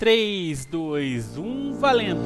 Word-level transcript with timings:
3, 0.00 0.64
2, 0.64 1.36
1, 1.36 1.74
valendo! 1.74 2.22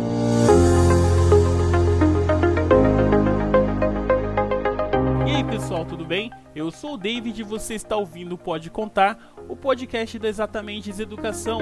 E 5.27 5.31
aí 5.35 5.43
pessoal, 5.43 5.85
tudo 5.85 6.05
bem? 6.05 6.31
Eu 6.55 6.71
sou 6.71 6.95
o 6.95 6.97
David 6.97 7.41
e 7.41 7.43
você 7.43 7.75
está 7.75 7.97
ouvindo 7.97 8.37
o 8.37 8.39
Pode 8.39 8.71
Contar, 8.71 9.35
o 9.49 9.57
podcast 9.57 10.17
da 10.21 10.29
Exatamente 10.29 10.93
Educação. 11.03 11.59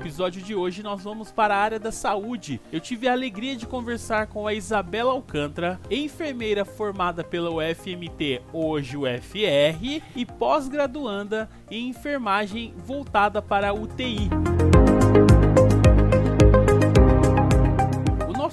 Episódio 0.00 0.40
de 0.40 0.54
hoje 0.54 0.82
nós 0.82 1.02
vamos 1.02 1.30
para 1.30 1.54
a 1.54 1.58
área 1.58 1.78
da 1.78 1.92
saúde. 1.92 2.58
Eu 2.72 2.80
tive 2.80 3.06
a 3.06 3.12
alegria 3.12 3.54
de 3.54 3.66
conversar 3.66 4.28
com 4.28 4.46
a 4.46 4.54
Isabela 4.54 5.12
Alcântara, 5.12 5.78
enfermeira 5.90 6.64
formada 6.64 7.22
pela 7.22 7.50
UFMT, 7.50 8.40
hoje 8.50 8.96
UFR, 8.96 10.02
e 10.16 10.24
pós-graduanda 10.24 11.50
em 11.70 11.90
enfermagem 11.90 12.72
voltada 12.78 13.42
para 13.42 13.68
a 13.68 13.74
UTI. 13.74 14.30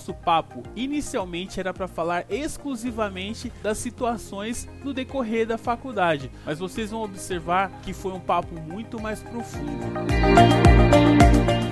nosso 0.07 0.13
papo 0.13 0.61
inicialmente 0.75 1.59
era 1.59 1.73
para 1.73 1.87
falar 1.87 2.23
exclusivamente 2.29 3.51
das 3.63 3.77
situações 3.79 4.67
no 4.83 4.93
decorrer 4.93 5.47
da 5.47 5.57
faculdade, 5.57 6.29
mas 6.45 6.59
vocês 6.59 6.91
vão 6.91 7.01
observar 7.01 7.71
que 7.81 7.93
foi 7.93 8.11
um 8.11 8.19
papo 8.19 8.53
muito 8.61 9.01
mais 9.01 9.23
profundo. 9.23 9.87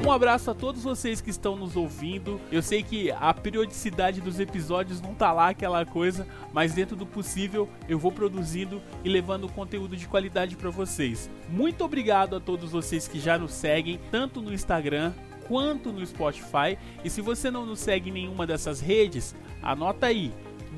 Um 0.06 0.12
abraço 0.12 0.52
a 0.52 0.54
todos 0.54 0.84
vocês 0.84 1.20
que 1.20 1.32
estão 1.32 1.56
nos 1.56 1.76
ouvindo. 1.76 2.40
Eu 2.52 2.62
sei 2.62 2.84
que 2.84 3.10
a 3.10 3.34
periodicidade 3.34 4.22
dos 4.22 4.40
episódios 4.40 5.02
não 5.02 5.16
tá 5.16 5.32
lá 5.32 5.50
aquela 5.50 5.84
coisa, 5.84 6.28
mas 6.54 6.74
dentro 6.74 6.96
do 6.96 7.08
possível 7.08 7.68
eu 7.90 7.98
vou 7.98 8.12
produzindo 8.12 8.80
e 9.04 9.10
levando 9.10 9.50
conteúdo 9.50 9.98
de 9.98 10.08
qualidade 10.08 10.56
para 10.56 10.70
vocês. 10.70 11.28
Muito 11.50 11.84
obrigado 11.84 12.36
a 12.36 12.40
todos 12.40 12.72
vocês 12.72 13.08
que 13.08 13.20
já 13.20 13.40
nos 13.40 13.52
seguem, 13.52 14.00
tanto 14.12 14.44
no 14.44 14.54
Instagram 14.54 15.12
quanto 15.48 15.92
no 15.92 16.06
Spotify. 16.06 16.78
E 17.04 17.10
se 17.10 17.20
você 17.20 17.50
não 17.50 17.66
nos 17.66 17.80
segue 17.80 18.12
em 18.12 18.14
nenhuma 18.14 18.46
dessas 18.46 18.80
redes, 18.80 19.34
anota 19.60 20.06
aí. 20.06 20.32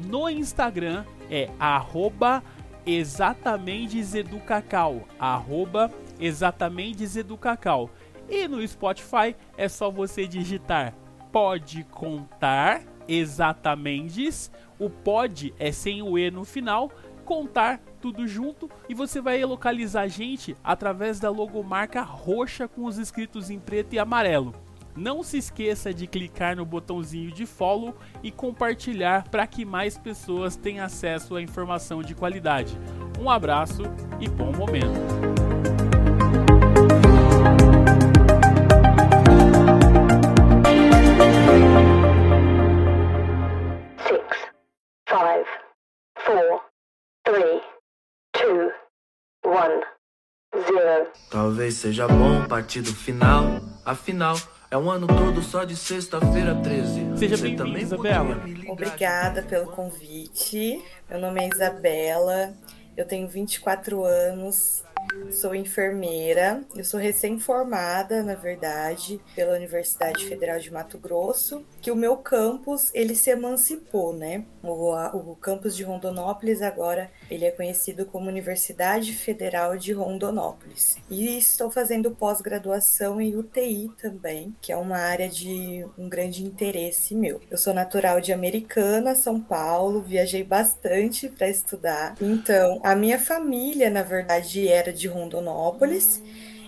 No 0.06 0.30
Instagram 0.30 1.04
é 1.30 1.50
arroba 1.60 2.42
exatamenteseducacau, 2.86 5.06
arroba 5.20 5.92
exatamenteseducacau. 6.18 7.90
E 8.30 8.48
no 8.48 8.66
Spotify 8.68 9.36
é 9.58 9.68
só 9.68 9.90
você 9.90 10.28
digitar 10.28 10.94
pode 11.32 11.84
contar 11.86 12.82
exatamente. 13.08 14.50
O 14.80 14.90
pode 14.90 15.54
é 15.60 15.72
sem 15.72 16.02
o 16.02 16.18
e 16.18 16.32
no 16.32 16.44
final, 16.44 16.92
contar 17.26 17.80
tudo 18.02 18.28
junto 18.28 18.70
e 18.88 18.94
você 18.94 19.22
vai 19.22 19.44
localizar 19.44 20.02
a 20.02 20.08
gente 20.08 20.56
através 20.64 21.20
da 21.20 21.30
logomarca 21.30 22.02
roxa 22.02 22.68
com 22.68 22.86
os 22.86 22.98
escritos 22.98 23.50
em 23.50 23.60
preto 23.60 23.94
e 23.94 24.00
amarelo. 24.00 24.54
Não 24.96 25.22
se 25.22 25.38
esqueça 25.38 25.94
de 25.94 26.08
clicar 26.08 26.56
no 26.56 26.66
botãozinho 26.66 27.32
de 27.32 27.46
follow 27.46 27.96
e 28.24 28.32
compartilhar 28.32 29.30
para 29.30 29.46
que 29.46 29.64
mais 29.64 29.96
pessoas 29.96 30.56
tenham 30.56 30.84
acesso 30.84 31.36
à 31.36 31.42
informação 31.42 32.02
de 32.02 32.16
qualidade. 32.16 32.76
Um 33.22 33.30
abraço 33.30 33.84
e 34.20 34.28
bom 34.28 34.52
momento! 34.52 35.47
Talvez 51.30 51.76
seja 51.76 52.08
bom 52.08 52.46
partir 52.48 52.82
do 52.82 52.94
final, 52.94 53.60
afinal. 53.86 54.38
É 54.70 54.78
um 54.78 54.92
ano 54.92 55.08
todo 55.08 55.42
só 55.42 55.64
de 55.64 55.76
sexta-feira 55.76 56.54
13. 56.56 57.18
Seja 57.18 57.38
bem-vinda, 57.38 57.80
Isabela. 57.80 58.44
Obrigada 58.68 59.42
pelo 59.44 59.68
convite. 59.68 60.84
Meu 61.10 61.20
nome 61.20 61.42
é 61.42 61.48
Isabela, 61.48 62.54
eu 62.98 63.06
tenho 63.06 63.28
24 63.30 64.04
anos, 64.04 64.84
sou 65.32 65.54
enfermeira, 65.54 66.64
eu 66.76 66.84
sou 66.84 67.00
recém-formada, 67.00 68.24
na 68.24 68.36
verdade, 68.36 69.20
pela 69.36 69.56
Universidade 69.56 70.26
Federal 70.26 70.60
de 70.60 70.72
Mato 70.72 70.98
Grosso, 70.98 71.66
que 71.82 71.92
o 71.92 71.96
meu 71.96 72.18
campus, 72.18 72.92
ele 72.94 73.16
se 73.16 73.30
emancipou, 73.30 74.14
né? 74.14 74.46
O, 74.64 75.32
o 75.32 75.36
campus 75.36 75.76
de 75.76 75.84
Rondonópolis 75.84 76.62
agora, 76.62 77.10
ele 77.30 77.46
é 77.46 77.52
conhecido 77.52 78.06
como 78.06 78.30
Universidade 78.30 79.14
Federal 79.14 79.78
de 79.78 79.94
Rondonópolis. 79.94 80.98
E 81.10 81.38
estou 81.38 81.70
fazendo 81.70 82.12
pós-graduação 82.12 83.22
em 83.22 83.36
UTI 83.36 83.92
também, 84.02 84.56
que 84.62 84.72
é 84.72 84.78
uma 84.78 84.98
área 84.98 85.30
de 85.30 85.86
um 85.98 86.10
grande 86.10 86.44
interesse 86.44 87.16
meu. 87.16 87.40
Eu 87.50 87.58
sou 87.58 87.74
natural 87.74 88.20
de 88.20 88.34
Americana, 88.34 89.16
São 89.16 89.40
Paulo, 89.40 90.02
viajei 90.02 90.44
bastante 90.44 91.30
para 91.30 91.50
estudar. 91.50 92.16
Então, 92.22 92.80
a 92.84 92.96
minha 92.96 93.20
família, 93.20 93.90
na 93.90 94.04
verdade, 94.04 94.68
era 94.68 94.92
de 95.00 95.08
Rondonópolis 95.08 96.22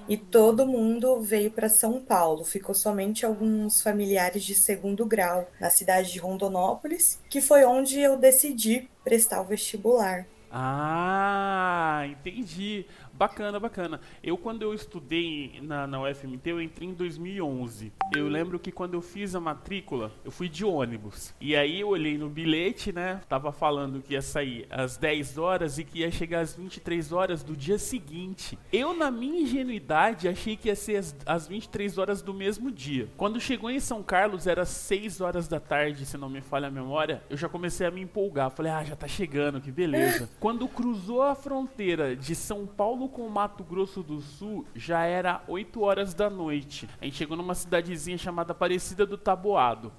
e 0.08 0.18
todo 0.18 0.66
mundo 0.66 1.22
veio 1.22 1.52
para 1.52 1.70
São 1.70 2.02
Paulo. 2.02 2.44
Ficou 2.44 2.74
somente 2.74 3.26
alguns 3.26 3.82
familiares 3.82 4.44
de 4.44 4.56
segundo 4.56 5.06
grau 5.06 5.48
na 5.60 5.70
cidade 5.70 6.12
de 6.12 6.20
Rondonópolis, 6.20 7.22
que 7.30 7.40
foi 7.40 7.64
onde 7.64 8.00
eu 8.00 8.18
decidi 8.18 8.90
prestar 9.04 9.42
o 9.42 9.46
vestibular. 9.46 10.26
Ah, 10.52 12.06
entendi. 12.08 12.88
Bacana, 13.20 13.60
bacana. 13.60 14.00
Eu, 14.24 14.38
quando 14.38 14.62
eu 14.62 14.74
estudei 14.74 15.60
na, 15.62 15.86
na 15.86 16.02
UFMT, 16.02 16.52
eu 16.52 16.62
entrei 16.62 16.88
em 16.88 16.94
2011. 16.94 17.92
Eu 18.16 18.30
lembro 18.30 18.58
que 18.58 18.72
quando 18.72 18.94
eu 18.94 19.02
fiz 19.02 19.36
a 19.36 19.42
matrícula, 19.42 20.10
eu 20.24 20.32
fui 20.32 20.48
de 20.48 20.64
ônibus. 20.64 21.36
E 21.42 21.54
aí 21.54 21.82
eu 21.82 21.90
olhei 21.90 22.18
no 22.18 22.30
bilhete, 22.30 22.94
né? 22.94 23.20
Tava 23.28 23.52
falando 23.52 24.02
que 24.02 24.14
ia 24.14 24.22
sair 24.22 24.66
às 24.70 24.96
10 24.96 25.38
horas 25.38 25.78
e 25.78 25.84
que 25.84 26.00
ia 26.00 26.10
chegar 26.10 26.40
às 26.40 26.56
23 26.56 27.12
horas 27.12 27.44
do 27.44 27.58
dia 27.58 27.78
seguinte. 27.78 28.58
Eu, 28.72 28.94
na 28.94 29.12
minha 29.12 29.42
ingenuidade, 29.42 30.30
achei 30.30 30.56
que 30.56 30.70
ia 30.70 30.76
ser 30.76 30.96
às, 30.96 31.14
às 31.26 31.46
23 31.46 31.98
horas 31.98 32.22
do 32.22 32.34
mesmo 32.34 32.72
dia. 32.72 33.10
Quando 33.18 33.38
chegou 33.42 33.70
em 33.70 33.82
São 33.82 34.02
Carlos, 34.02 34.48
era 34.48 34.64
6 34.64 35.20
horas 35.20 35.46
da 35.46 35.60
tarde, 35.60 36.06
se 36.06 36.18
não 36.18 36.30
me 36.30 36.40
falha 36.40 36.70
a 36.70 36.72
memória. 36.72 37.22
Eu 37.30 37.36
já 37.36 37.50
comecei 37.50 37.86
a 37.86 37.92
me 37.92 38.00
empolgar. 38.00 38.50
Falei, 38.50 38.72
ah, 38.72 38.86
já 38.86 38.96
tá 38.96 39.10
chegando, 39.10 39.60
que 39.60 39.74
beleza. 39.74 40.30
quando 40.40 40.66
cruzou 40.70 41.22
a 41.22 41.36
fronteira 41.36 42.16
de 42.16 42.34
São 42.34 42.66
Paulo 42.66 43.09
com 43.10 43.26
o 43.26 43.30
Mato 43.30 43.64
Grosso 43.64 44.02
do 44.02 44.22
Sul, 44.22 44.66
já 44.76 45.04
era 45.04 45.44
8 45.48 45.82
horas 45.82 46.14
da 46.14 46.30
noite. 46.30 46.88
A 47.02 47.06
gente 47.06 47.18
chegou 47.18 47.36
numa 47.36 47.56
cidadezinha 47.56 48.18
chamada 48.18 48.52
Aparecida 48.52 49.06
do 49.06 49.18
Taboado. 49.18 49.92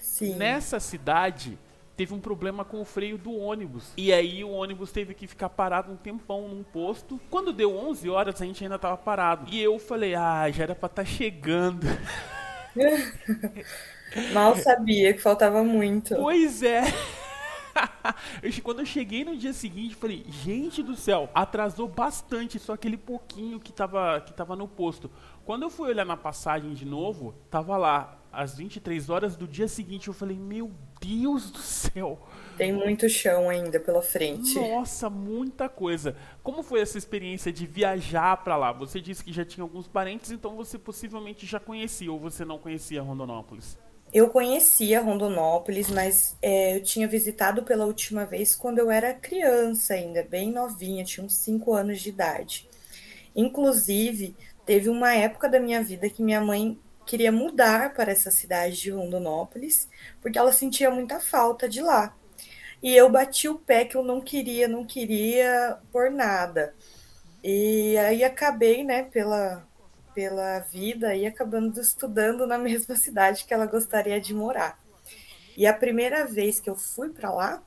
Sim. 0.00 0.36
Nessa 0.36 0.80
cidade, 0.80 1.58
teve 1.96 2.14
um 2.14 2.20
problema 2.20 2.64
com 2.64 2.80
o 2.80 2.84
freio 2.84 3.18
do 3.18 3.36
ônibus. 3.36 3.92
E 3.96 4.12
aí 4.12 4.42
o 4.44 4.50
ônibus 4.50 4.92
teve 4.92 5.14
que 5.14 5.26
ficar 5.26 5.48
parado 5.48 5.92
um 5.92 5.96
tempão 5.96 6.48
num 6.48 6.62
posto. 6.62 7.20
Quando 7.30 7.52
deu 7.52 7.76
11 7.76 8.08
horas, 8.08 8.40
a 8.40 8.44
gente 8.44 8.62
ainda 8.62 8.78
tava 8.78 8.96
parado. 8.96 9.46
E 9.52 9.60
eu 9.60 9.78
falei, 9.78 10.14
ah, 10.14 10.50
já 10.50 10.64
era 10.64 10.74
pra 10.74 10.86
estar 10.86 11.02
tá 11.02 11.08
chegando. 11.08 11.86
Mal 14.32 14.56
sabia 14.56 15.12
que 15.14 15.20
faltava 15.20 15.64
muito. 15.64 16.14
Pois 16.16 16.62
é. 16.62 16.82
Quando 18.62 18.80
eu 18.80 18.86
cheguei 18.86 19.24
no 19.24 19.36
dia 19.36 19.52
seguinte, 19.52 19.94
falei, 19.94 20.24
gente 20.28 20.82
do 20.82 20.94
céu, 20.96 21.28
atrasou 21.34 21.88
bastante 21.88 22.58
só 22.58 22.74
aquele 22.74 22.96
pouquinho 22.96 23.60
que 23.60 23.72
tava, 23.72 24.20
que 24.20 24.32
tava 24.32 24.56
no 24.56 24.68
posto. 24.68 25.10
Quando 25.44 25.62
eu 25.62 25.70
fui 25.70 25.90
olhar 25.90 26.04
na 26.04 26.16
passagem 26.16 26.72
de 26.72 26.84
novo, 26.84 27.34
tava 27.50 27.76
lá, 27.76 28.18
às 28.32 28.56
23 28.56 29.10
horas 29.10 29.36
do 29.36 29.46
dia 29.46 29.68
seguinte, 29.68 30.08
eu 30.08 30.14
falei, 30.14 30.36
meu 30.36 30.70
Deus 31.00 31.50
do 31.50 31.58
céu. 31.58 32.18
Tem 32.56 32.72
muito 32.72 33.08
chão 33.08 33.50
ainda 33.50 33.78
pela 33.78 34.00
frente. 34.00 34.54
Nossa, 34.54 35.10
muita 35.10 35.68
coisa. 35.68 36.16
Como 36.42 36.62
foi 36.62 36.80
essa 36.80 36.96
experiência 36.96 37.52
de 37.52 37.66
viajar 37.66 38.36
para 38.38 38.56
lá? 38.56 38.72
Você 38.72 39.00
disse 39.00 39.22
que 39.22 39.32
já 39.32 39.44
tinha 39.44 39.62
alguns 39.62 39.88
parentes, 39.88 40.30
então 40.30 40.56
você 40.56 40.78
possivelmente 40.78 41.44
já 41.44 41.60
conhecia 41.60 42.10
ou 42.10 42.18
você 42.18 42.44
não 42.44 42.58
conhecia 42.58 43.02
Rondonópolis? 43.02 43.76
Eu 44.12 44.28
conhecia 44.28 45.00
Rondonópolis, 45.00 45.88
mas 45.88 46.36
é, 46.42 46.76
eu 46.76 46.82
tinha 46.82 47.08
visitado 47.08 47.62
pela 47.62 47.86
última 47.86 48.26
vez 48.26 48.54
quando 48.54 48.78
eu 48.78 48.90
era 48.90 49.14
criança 49.14 49.94
ainda, 49.94 50.22
bem 50.22 50.52
novinha, 50.52 51.02
tinha 51.02 51.24
uns 51.24 51.34
5 51.36 51.72
anos 51.72 52.00
de 52.00 52.10
idade. 52.10 52.68
Inclusive, 53.34 54.36
teve 54.66 54.90
uma 54.90 55.14
época 55.14 55.48
da 55.48 55.58
minha 55.58 55.82
vida 55.82 56.10
que 56.10 56.22
minha 56.22 56.42
mãe 56.42 56.78
queria 57.06 57.32
mudar 57.32 57.94
para 57.94 58.12
essa 58.12 58.30
cidade 58.30 58.76
de 58.76 58.90
Rondonópolis, 58.90 59.88
porque 60.20 60.38
ela 60.38 60.52
sentia 60.52 60.90
muita 60.90 61.18
falta 61.18 61.66
de 61.66 61.80
lá. 61.80 62.14
E 62.82 62.94
eu 62.94 63.08
bati 63.08 63.48
o 63.48 63.58
pé 63.58 63.86
que 63.86 63.96
eu 63.96 64.04
não 64.04 64.20
queria, 64.20 64.68
não 64.68 64.84
queria 64.84 65.78
por 65.90 66.10
nada. 66.10 66.74
E 67.42 67.96
aí 67.98 68.22
acabei, 68.24 68.84
né, 68.84 69.04
pela, 69.04 69.66
pela 70.14 70.60
vida 70.60 71.14
e 71.14 71.26
acabando 71.26 71.80
estudando 71.80 72.46
na 72.46 72.56
mesma 72.58 72.96
cidade 72.96 73.44
que 73.44 73.54
ela 73.54 73.66
gostaria 73.66 74.20
de 74.20 74.34
morar. 74.34 74.78
E 75.56 75.66
a 75.66 75.72
primeira 75.72 76.26
vez 76.26 76.60
que 76.60 76.70
eu 76.70 76.76
fui 76.76 77.10
para 77.10 77.30
lá, 77.30 77.62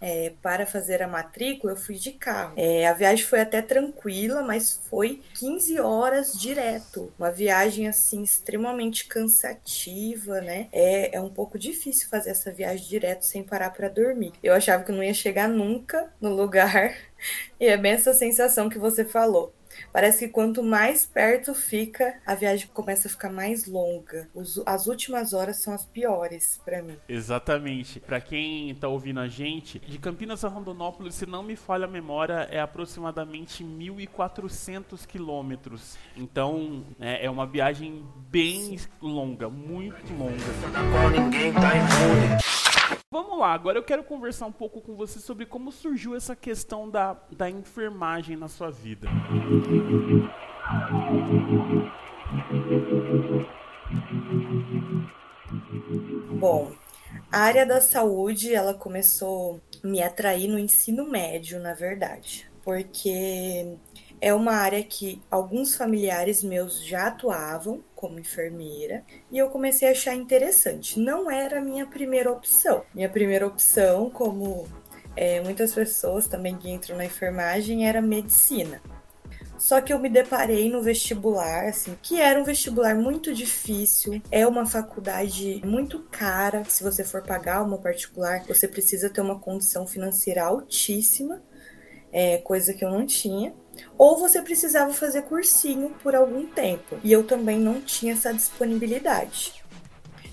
é, 0.00 0.34
para 0.42 0.66
fazer 0.66 1.02
a 1.02 1.08
matrícula, 1.08 1.72
eu 1.72 1.76
fui 1.76 1.94
de 1.94 2.12
carro. 2.12 2.52
É, 2.56 2.86
a 2.86 2.92
viagem 2.92 3.24
foi 3.24 3.40
até 3.40 3.62
tranquila, 3.62 4.42
mas 4.42 4.80
foi 4.90 5.22
15 5.38 5.80
horas 5.80 6.32
direto. 6.38 7.10
Uma 7.18 7.30
viagem, 7.30 7.88
assim, 7.88 8.22
extremamente 8.22 9.06
cansativa, 9.06 10.42
né? 10.42 10.68
É, 10.72 11.16
é 11.16 11.20
um 11.20 11.30
pouco 11.30 11.58
difícil 11.58 12.08
fazer 12.10 12.30
essa 12.30 12.52
viagem 12.52 12.86
direto 12.86 13.22
sem 13.22 13.42
parar 13.42 13.70
para 13.70 13.88
dormir. 13.88 14.32
Eu 14.42 14.52
achava 14.52 14.84
que 14.84 14.92
não 14.92 15.02
ia 15.02 15.14
chegar 15.14 15.48
nunca 15.48 16.12
no 16.20 16.34
lugar. 16.34 16.94
E 17.58 17.66
é 17.66 17.76
bem 17.78 17.92
essa 17.92 18.12
sensação 18.12 18.68
que 18.68 18.78
você 18.78 19.02
falou. 19.02 19.54
Parece 19.92 20.26
que 20.26 20.32
quanto 20.32 20.62
mais 20.62 21.06
perto 21.06 21.54
fica, 21.54 22.20
a 22.26 22.34
viagem 22.34 22.68
começa 22.72 23.08
a 23.08 23.10
ficar 23.10 23.30
mais 23.30 23.66
longa. 23.66 24.28
As 24.66 24.86
últimas 24.86 25.32
horas 25.32 25.56
são 25.56 25.72
as 25.72 25.84
piores 25.84 26.60
para 26.64 26.82
mim. 26.82 26.96
Exatamente. 27.08 28.00
Para 28.00 28.20
quem 28.20 28.74
tá 28.74 28.88
ouvindo 28.88 29.20
a 29.20 29.28
gente, 29.28 29.78
de 29.78 29.98
Campinas 29.98 30.44
a 30.44 30.48
Rondonópolis, 30.48 31.14
se 31.14 31.26
não 31.26 31.42
me 31.42 31.56
falha 31.56 31.84
a 31.84 31.88
memória, 31.88 32.48
é 32.50 32.60
aproximadamente 32.60 33.64
1.400 33.64 35.06
quilômetros. 35.06 35.96
Então, 36.16 36.84
é, 37.00 37.26
é, 37.26 37.30
uma 37.30 37.46
viagem 37.46 38.04
bem 38.30 38.78
longa, 39.00 39.48
muito 39.48 40.12
longa. 40.14 40.34
Ninguém 41.10 41.52
tá 41.52 41.72
imune. 41.74 42.53
Vamos 43.10 43.38
lá, 43.38 43.52
agora 43.52 43.78
eu 43.78 43.82
quero 43.82 44.02
conversar 44.02 44.46
um 44.46 44.52
pouco 44.52 44.80
com 44.80 44.94
você 44.94 45.20
sobre 45.20 45.46
como 45.46 45.70
surgiu 45.70 46.16
essa 46.16 46.34
questão 46.34 46.90
da, 46.90 47.16
da 47.30 47.48
enfermagem 47.48 48.36
na 48.36 48.48
sua 48.48 48.70
vida. 48.70 49.08
Bom, 56.38 56.72
a 57.30 57.38
área 57.38 57.66
da 57.66 57.80
saúde, 57.80 58.54
ela 58.54 58.74
começou 58.74 59.60
a 59.82 59.86
me 59.86 60.02
atrair 60.02 60.48
no 60.48 60.58
ensino 60.58 61.08
médio, 61.08 61.60
na 61.60 61.74
verdade, 61.74 62.50
porque 62.64 63.76
é 64.24 64.32
uma 64.32 64.54
área 64.54 64.82
que 64.82 65.20
alguns 65.30 65.76
familiares 65.76 66.42
meus 66.42 66.82
já 66.82 67.08
atuavam 67.08 67.84
como 67.94 68.18
enfermeira 68.18 69.04
e 69.30 69.36
eu 69.36 69.50
comecei 69.50 69.86
a 69.86 69.90
achar 69.90 70.14
interessante. 70.14 70.98
Não 70.98 71.30
era 71.30 71.58
a 71.58 71.60
minha 71.60 71.86
primeira 71.86 72.32
opção. 72.32 72.84
Minha 72.94 73.10
primeira 73.10 73.46
opção, 73.46 74.08
como 74.08 74.66
é, 75.14 75.42
muitas 75.42 75.74
pessoas 75.74 76.26
também 76.26 76.56
que 76.56 76.70
entram 76.70 76.96
na 76.96 77.04
enfermagem, 77.04 77.86
era 77.86 78.00
medicina. 78.00 78.80
Só 79.58 79.82
que 79.82 79.92
eu 79.92 79.98
me 79.98 80.08
deparei 80.08 80.70
no 80.70 80.82
vestibular, 80.82 81.66
assim, 81.66 81.94
que 82.02 82.18
era 82.18 82.40
um 82.40 82.44
vestibular 82.44 82.94
muito 82.94 83.34
difícil, 83.34 84.22
é 84.30 84.46
uma 84.46 84.64
faculdade 84.64 85.60
muito 85.66 86.00
cara. 86.10 86.64
Se 86.64 86.82
você 86.82 87.04
for 87.04 87.22
pagar 87.22 87.62
uma 87.62 87.76
particular, 87.76 88.42
você 88.46 88.66
precisa 88.66 89.10
ter 89.10 89.20
uma 89.20 89.38
condição 89.38 89.86
financeira 89.86 90.44
altíssima, 90.44 91.42
é, 92.14 92.38
coisa 92.38 92.72
que 92.72 92.84
eu 92.84 92.90
não 92.90 93.04
tinha 93.04 93.52
ou 93.98 94.16
você 94.16 94.40
precisava 94.40 94.94
fazer 94.94 95.22
cursinho 95.22 95.90
por 96.00 96.14
algum 96.14 96.46
tempo. 96.46 96.96
E 97.02 97.10
eu 97.12 97.24
também 97.24 97.58
não 97.58 97.80
tinha 97.80 98.12
essa 98.12 98.32
disponibilidade. 98.32 99.64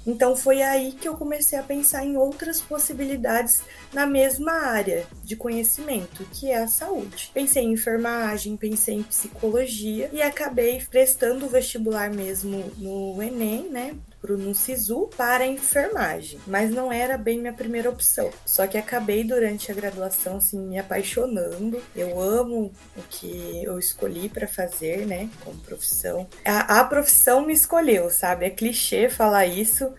Então 0.06 0.36
foi 0.36 0.64
aí 0.64 0.94
que 0.94 1.08
eu 1.08 1.16
comecei 1.16 1.58
a 1.60 1.64
pensar 1.64 2.04
em 2.04 2.18
outras 2.18 2.60
possibilidades 2.60 3.62
na 3.94 4.08
mesma 4.08 4.52
área 4.52 5.06
de 5.24 5.36
conhecimento, 5.36 6.26
que 6.34 6.50
é 6.50 6.58
a 6.58 6.68
saúde. 6.68 7.30
Pensei 7.34 7.64
em 7.64 7.74
enfermagem, 7.74 8.58
pensei 8.58 8.96
em 8.96 9.04
psicologia 9.04 10.10
e 10.12 10.22
acabei 10.22 10.84
prestando 10.90 11.46
o 11.46 11.50
vestibular 11.50 12.12
mesmo 12.12 12.72
no 12.78 13.22
Enem, 13.22 13.70
né? 13.70 13.96
No 14.30 14.54
SISU 14.54 15.10
para 15.18 15.48
enfermagem, 15.48 16.40
mas 16.46 16.70
não 16.70 16.92
era 16.92 17.18
bem 17.18 17.40
minha 17.40 17.54
primeira 17.54 17.90
opção. 17.90 18.30
Só 18.46 18.68
que 18.68 18.78
acabei 18.78 19.24
durante 19.24 19.72
a 19.72 19.76
graduação 19.76 20.38
assim 20.38 20.60
me 20.60 20.78
apaixonando. 20.78 21.82
Eu 21.96 22.20
amo 22.22 22.72
o 22.96 23.02
que 23.10 23.64
eu 23.64 23.80
escolhi 23.80 24.30
para 24.30 24.48
fazer, 24.48 25.08
né, 25.08 25.30
como 25.44 25.60
profissão. 25.62 26.28
A, 26.46 26.80
a 26.80 26.84
profissão 26.84 27.46
me 27.46 27.54
escolheu, 27.54 28.10
sabe? 28.10 28.46
É 28.46 28.50
clichê 28.50 29.10
falar 29.10 29.48
isso, 29.48 29.92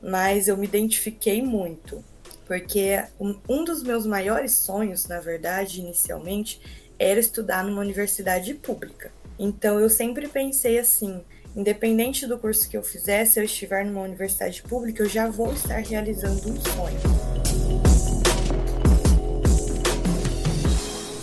mas 0.00 0.46
eu 0.46 0.56
me 0.56 0.66
identifiquei 0.66 1.42
muito. 1.42 2.04
Porque 2.46 3.02
um, 3.18 3.38
um 3.48 3.64
dos 3.64 3.82
meus 3.82 4.06
maiores 4.06 4.52
sonhos, 4.52 5.06
na 5.06 5.18
verdade, 5.18 5.80
inicialmente, 5.80 6.60
era 6.98 7.18
estudar 7.18 7.64
numa 7.64 7.80
universidade 7.80 8.54
pública. 8.54 9.10
Então 9.38 9.80
eu 9.80 9.88
sempre 9.90 10.28
pensei 10.28 10.78
assim: 10.78 11.22
Independente 11.56 12.26
do 12.26 12.36
curso 12.36 12.68
que 12.68 12.76
eu 12.76 12.82
fizer, 12.82 13.24
se 13.26 13.38
eu 13.38 13.44
estiver 13.44 13.86
numa 13.86 14.00
universidade 14.00 14.60
pública, 14.60 15.04
eu 15.04 15.08
já 15.08 15.28
vou 15.28 15.52
estar 15.52 15.78
realizando 15.78 16.50
um 16.50 16.60
sonho. 16.60 16.98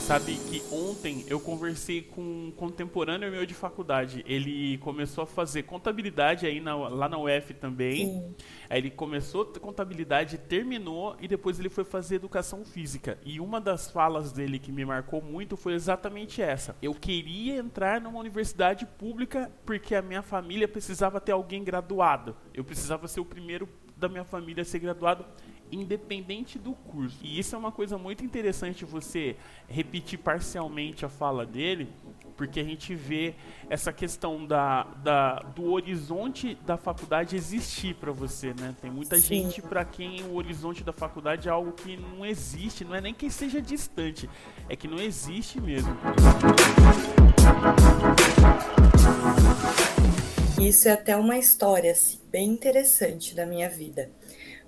Sabe 0.07 0.39
ontem 1.01 1.25
eu 1.27 1.39
conversei 1.39 2.03
com 2.03 2.21
um 2.21 2.51
contemporâneo 2.51 3.31
meu 3.31 3.43
de 3.43 3.55
faculdade. 3.55 4.23
Ele 4.27 4.77
começou 4.77 5.23
a 5.23 5.27
fazer 5.27 5.63
contabilidade 5.63 6.45
aí 6.45 6.59
na, 6.59 6.75
lá 6.75 7.09
na 7.09 7.17
UF 7.17 7.55
também. 7.55 8.05
Sim. 8.05 8.35
Aí 8.69 8.77
ele 8.77 8.91
começou 8.91 9.45
contabilidade, 9.45 10.37
terminou 10.37 11.17
e 11.19 11.27
depois 11.27 11.59
ele 11.59 11.69
foi 11.69 11.83
fazer 11.83 12.15
educação 12.15 12.63
física. 12.63 13.17
E 13.25 13.39
uma 13.39 13.59
das 13.59 13.89
falas 13.89 14.31
dele 14.31 14.59
que 14.59 14.71
me 14.71 14.85
marcou 14.85 15.23
muito 15.23 15.57
foi 15.57 15.73
exatamente 15.73 16.39
essa. 16.39 16.75
Eu 16.81 16.93
queria 16.93 17.55
entrar 17.55 17.99
numa 17.99 18.19
universidade 18.19 18.85
pública 18.85 19.51
porque 19.65 19.95
a 19.95 20.03
minha 20.03 20.21
família 20.21 20.67
precisava 20.67 21.19
ter 21.19 21.31
alguém 21.31 21.63
graduado. 21.63 22.35
Eu 22.53 22.63
precisava 22.63 23.07
ser 23.07 23.19
o 23.19 23.25
primeiro 23.25 23.67
da 23.97 24.07
minha 24.07 24.23
família 24.23 24.61
a 24.61 24.65
ser 24.65 24.79
graduado 24.79 25.25
independente 25.71 26.59
do 26.59 26.73
curso. 26.73 27.17
E 27.21 27.39
isso 27.39 27.55
é 27.55 27.57
uma 27.57 27.71
coisa 27.71 27.97
muito 27.97 28.23
interessante 28.23 28.83
você 28.83 29.35
repetir 29.67 30.19
parcialmente 30.19 31.05
a 31.05 31.09
fala 31.09 31.45
dele, 31.45 31.87
porque 32.35 32.59
a 32.59 32.63
gente 32.63 32.93
vê 32.95 33.35
essa 33.69 33.93
questão 33.93 34.45
da, 34.45 34.83
da 35.03 35.35
do 35.39 35.71
horizonte 35.71 36.55
da 36.65 36.77
faculdade 36.77 37.35
existir 37.35 37.95
para 37.95 38.11
você, 38.11 38.53
né? 38.53 38.75
Tem 38.81 38.91
muita 38.91 39.17
Sim. 39.17 39.43
gente 39.43 39.61
para 39.61 39.85
quem 39.85 40.23
o 40.23 40.35
horizonte 40.35 40.83
da 40.83 40.91
faculdade 40.91 41.47
é 41.47 41.51
algo 41.51 41.71
que 41.71 41.97
não 41.97 42.25
existe, 42.25 42.83
não 42.83 42.95
é 42.95 43.01
nem 43.01 43.13
que 43.13 43.29
seja 43.29 43.61
distante, 43.61 44.29
é 44.67 44.75
que 44.75 44.87
não 44.87 44.99
existe 44.99 45.61
mesmo. 45.61 45.95
Isso 50.59 50.87
é 50.87 50.91
até 50.91 51.15
uma 51.15 51.37
história 51.37 51.91
assim, 51.91 52.19
bem 52.29 52.49
interessante 52.49 53.35
da 53.35 53.45
minha 53.45 53.69
vida 53.69 54.11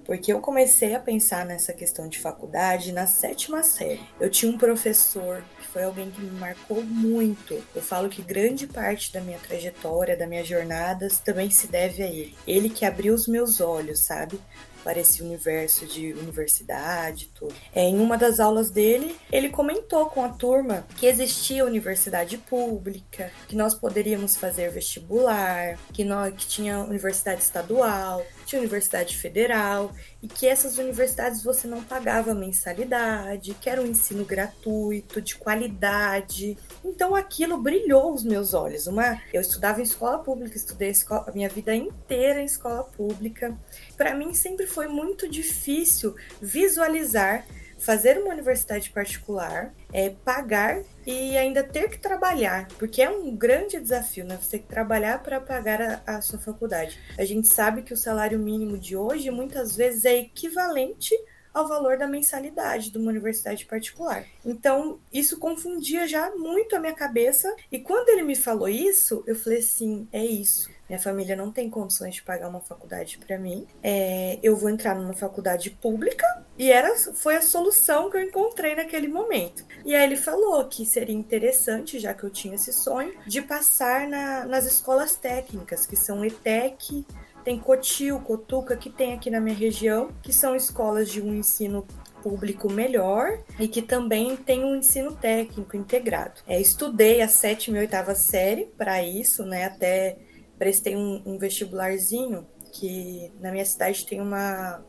porque 0.06 0.32
eu 0.32 0.40
comecei 0.40 0.96
a 0.96 1.00
pensar 1.00 1.46
nessa 1.46 1.74
questão 1.74 2.08
de 2.08 2.20
faculdade 2.20 2.92
na 2.92 3.08
sétima 3.08 3.64
série. 3.64 4.02
Eu 4.20 4.30
tinha 4.30 4.52
um 4.52 4.58
professor 4.58 5.44
que 5.60 5.68
foi 5.68 5.84
alguém 5.84 6.12
que 6.12 6.22
me 6.22 6.32
marcou 6.40 6.84
muito. 6.84 7.62
Eu 7.76 7.82
falo 7.82 8.10
que 8.10 8.22
grande 8.22 8.68
parte 8.68 9.12
da 9.12 9.22
minha 9.22 9.40
trajetória, 9.40 10.18
da 10.18 10.28
minha 10.28 10.44
jornada, 10.44 11.08
também 11.24 11.50
se 11.50 11.68
deve 11.68 12.04
a 12.04 12.08
ele. 12.08 12.36
Ele 12.46 12.70
que 12.70 12.86
abriu 12.86 13.14
os 13.14 13.28
meus 13.28 13.62
olhos, 13.62 14.00
sabe? 14.00 14.40
para 14.84 15.00
esse 15.00 15.24
universo 15.24 15.86
de 15.86 16.14
universidade 16.14 17.32
tudo. 17.34 17.56
É, 17.74 17.84
em 17.84 18.00
uma 18.00 18.18
das 18.18 18.40
aulas 18.40 18.70
dele, 18.70 19.16
ele 19.32 19.50
comentou 19.50 20.08
com 20.08 20.24
a 20.24 20.30
turma 20.30 20.86
que 20.98 21.06
existia 21.06 21.66
universidade 21.66 22.38
pública, 22.38 23.32
que 23.48 23.56
nós 23.56 23.74
poderíamos 23.74 24.36
fazer 24.36 24.70
vestibular, 24.72 25.80
que, 25.94 26.04
nós, 26.04 26.34
que 26.36 26.46
tinha 26.46 26.80
universidade 26.80 27.42
estadual, 27.42 28.24
tinha 28.54 28.62
universidade 28.62 29.18
federal 29.18 29.92
e 30.22 30.28
que 30.28 30.48
essas 30.48 30.78
universidades 30.78 31.44
você 31.44 31.68
não 31.68 31.84
pagava 31.84 32.36
mensalidade, 32.36 33.56
que 33.60 33.70
era 33.70 33.82
um 33.82 33.86
ensino 33.86 34.24
gratuito, 34.24 35.22
de 35.22 35.36
qualidade. 35.36 36.58
Então 36.86 37.16
aquilo 37.16 37.58
brilhou 37.58 38.14
os 38.14 38.24
meus 38.24 38.54
olhos. 38.54 38.86
Uma, 38.86 39.20
eu 39.34 39.42
estudava 39.42 39.80
em 39.80 39.84
escola 39.84 40.20
pública, 40.20 40.56
estudei 40.56 40.90
escola, 40.90 41.26
a 41.28 41.32
minha 41.32 41.50
vida 41.50 41.76
inteira 41.76 42.42
em 42.42 42.46
escola 42.46 42.84
pública. 42.84 43.58
Para 43.98 44.14
mim 44.14 44.34
sempre 44.34 44.68
foi 44.68 44.88
muito 44.88 45.28
difícil 45.28 46.16
visualizar 46.40 47.46
fazer 47.84 48.18
uma 48.18 48.34
universidade 48.34 48.90
particular, 48.92 49.74
é, 49.92 50.10
pagar 50.10 50.82
e 51.06 51.38
ainda 51.38 51.62
ter 51.62 51.90
que 51.90 52.00
trabalhar, 52.00 52.68
porque 52.80 53.02
é 53.02 53.10
um 53.10 53.36
grande 53.36 53.80
desafio, 53.80 54.24
né? 54.24 54.38
Você 54.42 54.52
ter 54.52 54.60
que 54.60 54.70
trabalhar 54.70 55.22
para 55.22 55.42
pagar 55.42 55.82
a, 55.82 56.02
a, 56.06 56.22
sua 56.22 56.40
faculdade. 56.40 56.98
A 57.18 57.26
gente 57.26 57.48
sabe 57.50 57.82
que 57.82 57.94
o 57.94 57.98
salário 57.98 58.40
mínimo 58.40 58.78
de 58.78 58.96
hoje 58.96 59.30
muitas 59.30 59.76
vezes 59.76 60.06
é 60.06 60.18
equivalente 60.18 61.14
ao 61.54 61.68
valor 61.68 61.98
da 61.98 62.08
mensalidade 62.08 62.90
de 62.90 62.98
uma 62.98 63.12
universidade 63.12 63.66
particular. 63.66 64.26
Então, 64.46 65.00
isso 65.12 65.38
confundia 65.38 66.08
já 66.08 66.32
muito 66.36 66.76
a 66.76 66.80
minha 66.80 66.94
cabeça. 66.94 67.54
E 67.70 67.80
quando 67.80 68.10
ele 68.10 68.24
me 68.24 68.36
falou 68.36 68.70
isso, 68.70 69.24
eu 69.28 69.36
falei 69.36 69.60
assim: 69.60 70.08
é 70.12 70.26
isso. 70.26 70.72
Minha 70.88 71.00
família 71.00 71.36
não 71.36 71.52
tem 71.52 71.70
condições 71.70 72.16
de 72.16 72.24
pagar 72.24 72.50
uma 72.50 72.60
faculdade 72.60 73.18
para 73.18 73.38
mim. 73.38 73.66
É, 73.82 74.38
eu 74.44 74.56
vou 74.56 74.70
entrar 74.70 74.96
numa 74.96 75.14
faculdade 75.14 75.70
pública 75.70 76.26
e 76.58 76.72
era, 76.72 76.96
foi 76.96 77.36
a 77.36 77.42
solução 77.42 78.10
que 78.10 78.18
eu 78.18 78.22
encontrei 78.22 78.76
naquele 78.76 79.08
momento. 79.08 79.66
E 79.86 79.96
aí 79.96 80.04
ele 80.04 80.18
falou 80.18 80.64
que 80.66 80.86
seria 80.86 81.16
interessante, 81.16 82.00
já 82.00 82.14
que 82.14 82.24
eu 82.24 82.30
tinha 82.30 82.56
esse 82.56 82.74
sonho, 82.74 83.14
de 83.26 83.42
passar 83.42 84.08
na, 84.08 84.46
nas 84.46 84.66
escolas 84.66 85.16
técnicas, 85.16 85.86
que 85.86 85.96
são 85.96 86.24
ETEC, 86.24 87.06
tem 87.44 87.60
Cotil, 87.60 88.20
Cotuca, 88.20 88.76
que 88.76 88.90
tem 88.90 89.14
aqui 89.14 89.30
na 89.30 89.42
minha 89.42 89.56
região, 89.56 90.10
que 90.22 90.32
são 90.32 90.56
escolas 90.56 91.10
de 91.10 91.22
um 91.22 91.34
ensino 91.34 91.86
público 92.22 92.72
melhor 92.72 93.38
e 93.60 93.68
que 93.68 93.82
também 93.82 94.38
tem 94.38 94.64
um 94.64 94.76
ensino 94.76 95.14
técnico 95.14 95.76
integrado. 95.76 96.42
É, 96.48 96.60
estudei 96.60 97.22
a 97.22 97.28
sétima 97.28 97.78
e 97.78 97.82
oitava 97.82 98.16
série 98.16 98.66
para 98.78 99.04
isso, 99.04 99.44
né? 99.44 99.66
Até 99.66 100.18
prestei 100.64 100.96
um, 100.96 101.22
um 101.26 101.38
vestibularzinho 101.38 102.48
que 102.72 103.30
na 103.42 103.52
minha 103.52 103.66
cidade 103.66 104.06
tem 104.06 104.22
uma 104.22 104.82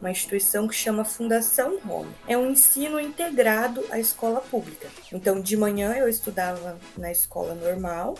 uma 0.00 0.10
instituição 0.10 0.66
que 0.66 0.74
chama 0.74 1.04
Fundação 1.04 1.78
Home. 1.86 2.10
É 2.26 2.36
um 2.36 2.50
ensino 2.50 2.98
integrado 2.98 3.84
à 3.90 3.98
escola 3.98 4.40
pública. 4.40 4.88
Então, 5.12 5.42
de 5.42 5.54
manhã 5.58 5.92
eu 5.92 6.08
estudava 6.08 6.78
na 6.96 7.12
escola 7.12 7.54
normal, 7.54 8.16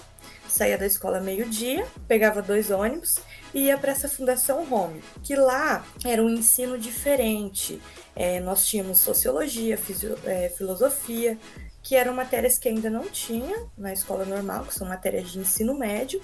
saía 0.47 0.77
da 0.77 0.85
escola 0.85 1.21
meio-dia, 1.21 1.87
pegava 2.07 2.43
dois 2.43 2.71
ônibus 2.71 3.17
e 3.55 3.63
ia 3.63 3.79
para 3.79 3.93
essa 3.93 4.11
Fundação 4.11 4.71
Home, 4.71 5.03
que 5.23 5.35
lá 5.35 5.83
era 6.05 6.23
um 6.23 6.29
ensino 6.29 6.77
diferente. 6.77 7.81
É, 8.15 8.41
nós 8.41 8.67
tínhamos 8.67 9.01
sociologia, 9.01 9.79
fisio, 9.79 10.19
é, 10.27 10.51
filosofia, 10.51 11.39
que 11.83 11.97
eram 11.97 12.13
matérias 12.13 12.59
que 12.59 12.69
ainda 12.69 12.91
não 12.91 13.09
tinha 13.09 13.57
na 13.77 13.93
escola 13.93 14.25
normal, 14.25 14.65
que 14.65 14.75
são 14.75 14.87
matérias 14.87 15.31
de 15.31 15.39
ensino 15.39 15.75
médio, 15.75 16.21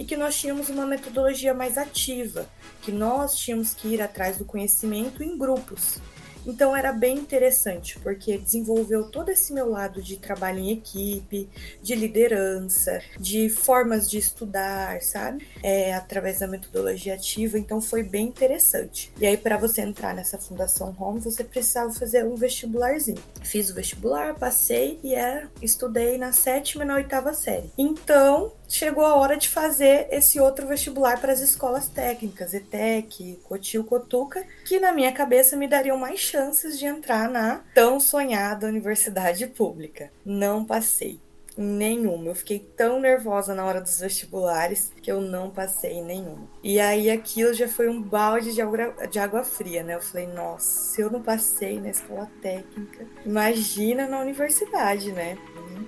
e 0.00 0.04
que 0.04 0.16
nós 0.16 0.34
tínhamos 0.34 0.70
uma 0.70 0.86
metodologia 0.86 1.52
mais 1.52 1.76
ativa, 1.76 2.48
que 2.80 2.90
nós 2.90 3.36
tínhamos 3.36 3.74
que 3.74 3.88
ir 3.88 4.00
atrás 4.00 4.38
do 4.38 4.46
conhecimento 4.46 5.22
em 5.22 5.36
grupos. 5.36 6.00
Então 6.46 6.74
era 6.74 6.90
bem 6.90 7.18
interessante, 7.18 7.98
porque 7.98 8.38
desenvolveu 8.38 9.10
todo 9.10 9.28
esse 9.28 9.52
meu 9.52 9.68
lado 9.68 10.00
de 10.00 10.16
trabalho 10.16 10.60
em 10.60 10.70
equipe, 10.70 11.50
de 11.82 11.94
liderança, 11.94 13.02
de 13.18 13.50
formas 13.50 14.08
de 14.08 14.16
estudar, 14.16 15.02
sabe? 15.02 15.46
É, 15.62 15.92
através 15.92 16.38
da 16.38 16.46
metodologia 16.46 17.12
ativa, 17.12 17.58
então 17.58 17.78
foi 17.78 18.02
bem 18.02 18.28
interessante. 18.28 19.12
E 19.20 19.26
aí, 19.26 19.36
para 19.36 19.58
você 19.58 19.82
entrar 19.82 20.14
nessa 20.14 20.38
Fundação 20.38 20.96
Home, 20.98 21.20
você 21.20 21.44
precisava 21.44 21.92
fazer 21.92 22.24
um 22.24 22.36
vestibularzinho. 22.36 23.22
Fiz 23.42 23.68
o 23.68 23.74
vestibular, 23.74 24.34
passei 24.34 24.98
e 25.02 25.14
era, 25.14 25.50
estudei 25.60 26.16
na 26.16 26.32
sétima 26.32 26.84
e 26.84 26.86
na 26.86 26.94
oitava 26.94 27.34
série. 27.34 27.70
Então, 27.76 28.52
chegou 28.70 29.04
a 29.04 29.16
hora 29.16 29.36
de 29.36 29.48
fazer 29.48 30.06
esse 30.10 30.40
outro 30.40 30.66
vestibular 30.66 31.20
para 31.20 31.32
as 31.32 31.40
escolas 31.40 31.88
técnicas, 31.88 32.54
ETEC, 32.54 33.40
Cotil, 33.44 33.84
Cotuca, 33.84 34.44
que 34.64 34.78
na 34.78 34.92
minha 34.92 35.12
cabeça 35.12 35.56
me 35.56 35.66
dariam 35.66 35.98
mais 35.98 36.20
chances 36.20 36.78
de 36.78 36.86
entrar 36.86 37.28
na 37.28 37.62
tão 37.74 37.98
sonhada 37.98 38.68
universidade 38.68 39.46
pública. 39.48 40.10
Não 40.24 40.64
passei 40.64 41.18
nenhuma. 41.56 42.28
Eu 42.28 42.34
fiquei 42.34 42.58
tão 42.58 43.00
nervosa 43.00 43.54
na 43.54 43.64
hora 43.64 43.80
dos 43.80 44.00
vestibulares 44.00 44.92
que 45.02 45.10
eu 45.10 45.20
não 45.20 45.50
passei 45.50 46.02
nenhuma. 46.02 46.48
E 46.62 46.80
aí 46.80 47.10
aquilo 47.10 47.52
já 47.52 47.68
foi 47.68 47.88
um 47.88 48.00
balde 48.00 48.54
de 48.54 48.62
água, 48.62 49.06
de 49.10 49.18
água 49.18 49.44
fria, 49.44 49.82
né? 49.82 49.94
Eu 49.94 50.00
falei, 50.00 50.26
nossa, 50.26 50.92
se 50.92 51.00
eu 51.00 51.10
não 51.10 51.22
passei 51.22 51.80
na 51.80 51.90
escola 51.90 52.30
técnica, 52.40 53.06
imagina 53.26 54.06
na 54.06 54.20
universidade, 54.20 55.12
né? 55.12 55.36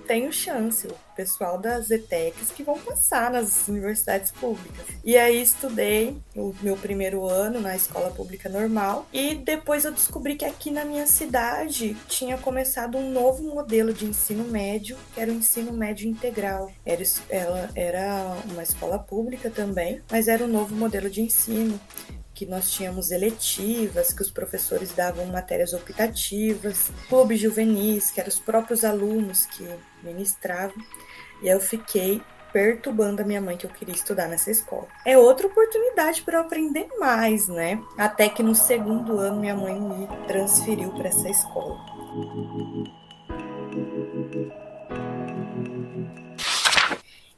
Tenho 0.05 0.31
chance 0.31 0.87
pessoal 1.15 1.57
das 1.57 1.89
ETECs 1.91 2.51
que 2.51 2.63
vão 2.63 2.77
passar 2.79 3.31
nas 3.31 3.67
universidades 3.67 4.31
públicas. 4.31 4.85
E 5.03 5.17
aí 5.17 5.41
estudei 5.41 6.17
o 6.35 6.53
meu 6.61 6.75
primeiro 6.75 7.25
ano 7.25 7.61
na 7.61 7.75
escola 7.75 8.11
pública 8.11 8.49
normal 8.49 9.07
e 9.13 9.35
depois 9.35 9.85
eu 9.85 9.91
descobri 9.91 10.35
que 10.35 10.45
aqui 10.45 10.71
na 10.71 10.83
minha 10.83 11.07
cidade 11.07 11.95
tinha 12.07 12.37
começado 12.37 12.97
um 12.97 13.11
novo 13.11 13.43
modelo 13.43 13.93
de 13.93 14.05
ensino 14.05 14.43
médio, 14.45 14.97
que 15.13 15.19
era 15.19 15.31
o 15.31 15.35
ensino 15.35 15.71
médio 15.71 16.09
integral. 16.09 16.71
Era, 16.85 17.03
ela 17.29 17.69
era 17.75 18.37
uma 18.51 18.63
escola 18.63 18.99
pública 18.99 19.49
também, 19.49 20.01
mas 20.11 20.27
era 20.27 20.43
um 20.43 20.47
novo 20.47 20.75
modelo 20.75 21.09
de 21.09 21.21
ensino 21.21 21.79
que 22.33 22.45
nós 22.45 22.71
tínhamos 22.71 23.11
eletivas, 23.11 24.11
que 24.11 24.21
os 24.21 24.31
professores 24.31 24.91
davam 24.91 25.25
matérias 25.27 25.73
optativas, 25.73 26.91
clubes 27.07 27.39
juvenis, 27.39 28.11
que 28.11 28.19
eram 28.19 28.29
os 28.29 28.39
próprios 28.39 28.83
alunos 28.83 29.45
que 29.45 29.67
ministravam. 30.01 30.75
E 31.41 31.47
eu 31.47 31.59
fiquei 31.59 32.21
perturbando 32.51 33.21
a 33.21 33.25
minha 33.25 33.41
mãe 33.41 33.57
que 33.57 33.65
eu 33.65 33.69
queria 33.69 33.95
estudar 33.95 34.27
nessa 34.27 34.51
escola. 34.51 34.87
É 35.05 35.17
outra 35.17 35.47
oportunidade 35.47 36.21
para 36.21 36.37
eu 36.37 36.41
aprender 36.41 36.87
mais, 36.99 37.47
né? 37.47 37.81
Até 37.97 38.29
que 38.29 38.43
no 38.43 38.53
segundo 38.53 39.17
ano 39.17 39.39
minha 39.39 39.55
mãe 39.55 39.79
me 39.79 40.07
transferiu 40.27 40.91
para 40.91 41.09
essa 41.09 41.29
escola. 41.29 41.79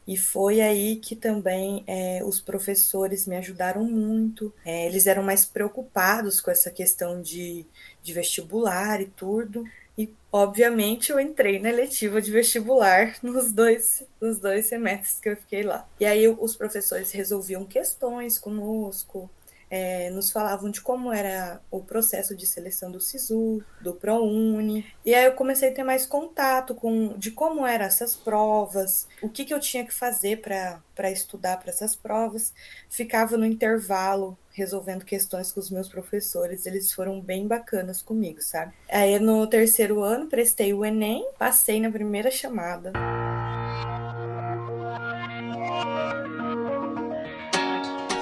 E 0.07 0.15
foi 0.17 0.62
aí 0.62 0.97
que 0.97 1.15
também 1.15 1.83
é, 1.88 2.24
os 2.24 2.39
professores 2.39 3.25
me 3.25 3.35
ajudaram 3.38 3.83
muito. 3.83 4.53
É, 4.63 4.85
eles 4.85 5.07
eram 5.07 5.24
mais 5.24 5.45
preocupados 5.45 6.39
com 6.39 6.51
essa 6.51 6.69
questão 6.69 7.21
de, 7.21 7.65
de 8.03 8.13
vestibular 8.13 9.01
e 9.01 9.07
tudo. 9.07 9.63
E, 9.97 10.13
obviamente, 10.31 11.12
eu 11.12 11.19
entrei 11.19 11.59
na 11.59 11.71
letiva 11.71 12.21
de 12.21 12.29
vestibular 12.31 13.15
nos 13.24 13.51
dois, 13.51 14.03
nos 14.21 14.39
dois 14.39 14.65
semestres 14.67 15.19
que 15.19 15.29
eu 15.29 15.38
fiquei 15.38 15.63
lá. 15.63 15.88
E 16.00 16.05
aí, 16.05 16.27
os 16.27 16.55
professores 16.55 17.12
resolviam 17.12 17.65
questões 17.65 18.38
conosco, 18.38 19.29
é, 19.69 20.10
nos 20.12 20.31
falavam 20.31 20.69
de 20.69 20.81
como 20.81 21.12
era 21.12 21.62
o 21.72 21.81
processo 21.81 22.36
de 22.36 22.45
seleção 22.45 22.91
do 22.91 23.00
SISU, 23.00 23.63
do 23.81 23.93
ProUni. 23.93 24.86
E 25.05 25.13
aí 25.13 25.25
eu 25.25 25.34
comecei 25.34 25.69
a 25.69 25.74
ter 25.74 25.84
mais 25.84 26.05
contato 26.05 26.75
com 26.75 27.17
de 27.17 27.31
como 27.31 27.65
eram 27.65 27.86
essas 27.86 28.15
provas, 28.15 29.07
o 29.22 29.29
que, 29.29 29.45
que 29.45 29.53
eu 29.53 29.60
tinha 29.60 29.86
que 29.86 29.93
fazer 29.93 30.41
para 30.41 31.12
estudar 31.12 31.57
para 31.57 31.69
essas 31.69 31.95
provas. 31.95 32.53
Ficava 32.89 33.38
no 33.38 33.45
intervalo 33.45 34.38
resolvendo 34.55 35.03
questões 35.03 35.51
com 35.51 35.60
os 35.60 35.69
meus 35.69 35.89
professores, 35.89 36.65
eles 36.65 36.93
foram 36.93 37.19
bem 37.19 37.45
bacanas 37.45 38.01
comigo, 38.01 38.41
sabe? 38.41 38.74
Aí 38.89 39.19
no 39.19 39.45
terceiro 39.48 40.01
ano 40.01 40.27
prestei 40.27 40.74
o 40.74 40.86
Enem, 40.86 41.27
passei 41.38 41.81
na 41.81 41.91
primeira 41.91 42.31
chamada. 42.31 42.93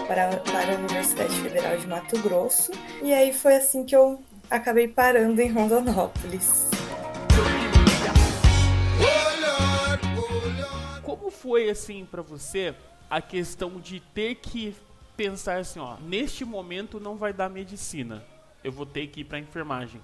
Para, 0.08 0.38
para 0.38 0.74
a 0.74 0.80
Universidade 0.80 1.34
Federal 1.42 1.78
de 1.78 1.88
Mato 1.88 2.20
Grosso. 2.22 2.72
E 3.02 3.14
aí 3.14 3.34
foi 3.34 3.56
assim 3.56 3.86
que 3.86 3.96
eu 3.96 4.22
acabei 4.50 4.88
parando 4.88 5.42
em 5.42 5.52
Rondonópolis. 5.52 6.70
Como 11.02 11.32
foi 11.32 11.70
assim 11.70 12.06
para 12.06 12.22
você 12.22 12.76
a 13.10 13.22
questão 13.22 13.80
de 13.80 14.00
ter 14.00 14.36
que 14.36 14.76
pensar 15.16 15.58
assim, 15.58 15.80
ó, 15.80 15.96
neste 15.98 16.44
momento 16.44 17.00
não 17.00 17.16
vai 17.16 17.32
dar 17.32 17.50
medicina. 17.50 18.24
Eu 18.64 18.72
vou 18.72 18.86
ter 18.86 19.08
que 19.08 19.22
ir 19.22 19.24
para 19.24 19.40
enfermagem. 19.40 20.02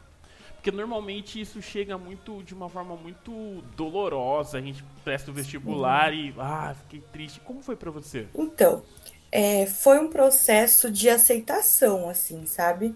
Porque 0.56 0.72
normalmente 0.72 1.40
isso 1.40 1.62
chega 1.62 1.98
muito 1.98 2.44
de 2.44 2.54
uma 2.54 2.68
forma 2.68 2.96
muito 2.96 3.64
dolorosa. 3.78 4.58
A 4.58 4.62
gente 4.62 4.84
presta 5.04 5.32
o 5.32 5.34
vestibular 5.34 6.12
uhum. 6.12 6.20
e 6.20 6.36
ah, 6.38 6.76
fiquei 6.84 7.02
triste. 7.14 7.40
Como 7.40 7.62
foi 7.62 7.78
para 7.78 7.90
você? 7.90 8.28
Então, 8.36 8.84
é, 9.32 9.66
foi 9.66 10.00
um 10.00 10.10
processo 10.10 10.92
de 10.92 11.10
aceitação, 11.10 12.10
assim, 12.10 12.46
sabe? 12.46 12.96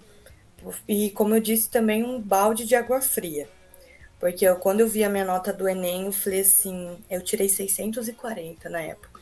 E 0.87 1.09
como 1.11 1.35
eu 1.35 1.41
disse, 1.41 1.69
também 1.69 2.03
um 2.03 2.21
balde 2.21 2.65
de 2.65 2.75
água 2.75 3.01
fria. 3.01 3.49
Porque 4.19 4.45
eu, 4.45 4.55
quando 4.55 4.79
eu 4.79 4.87
vi 4.87 5.03
a 5.03 5.09
minha 5.09 5.25
nota 5.25 5.51
do 5.51 5.67
Enem, 5.67 6.05
eu 6.05 6.11
falei 6.11 6.41
assim, 6.41 6.97
eu 7.09 7.21
tirei 7.21 7.49
640 7.49 8.69
na 8.69 8.81
época. 8.81 9.21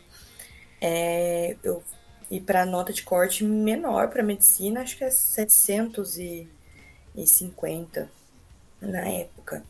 É, 0.79 1.55
eu 1.63 1.83
e 2.31 2.39
para 2.39 2.65
nota 2.65 2.91
de 2.93 3.03
corte 3.03 3.43
menor 3.43 4.09
para 4.09 4.23
medicina, 4.23 4.81
acho 4.81 4.97
que 4.97 5.03
é 5.03 5.11
750 5.11 8.09
na 8.79 9.09
época. 9.09 9.61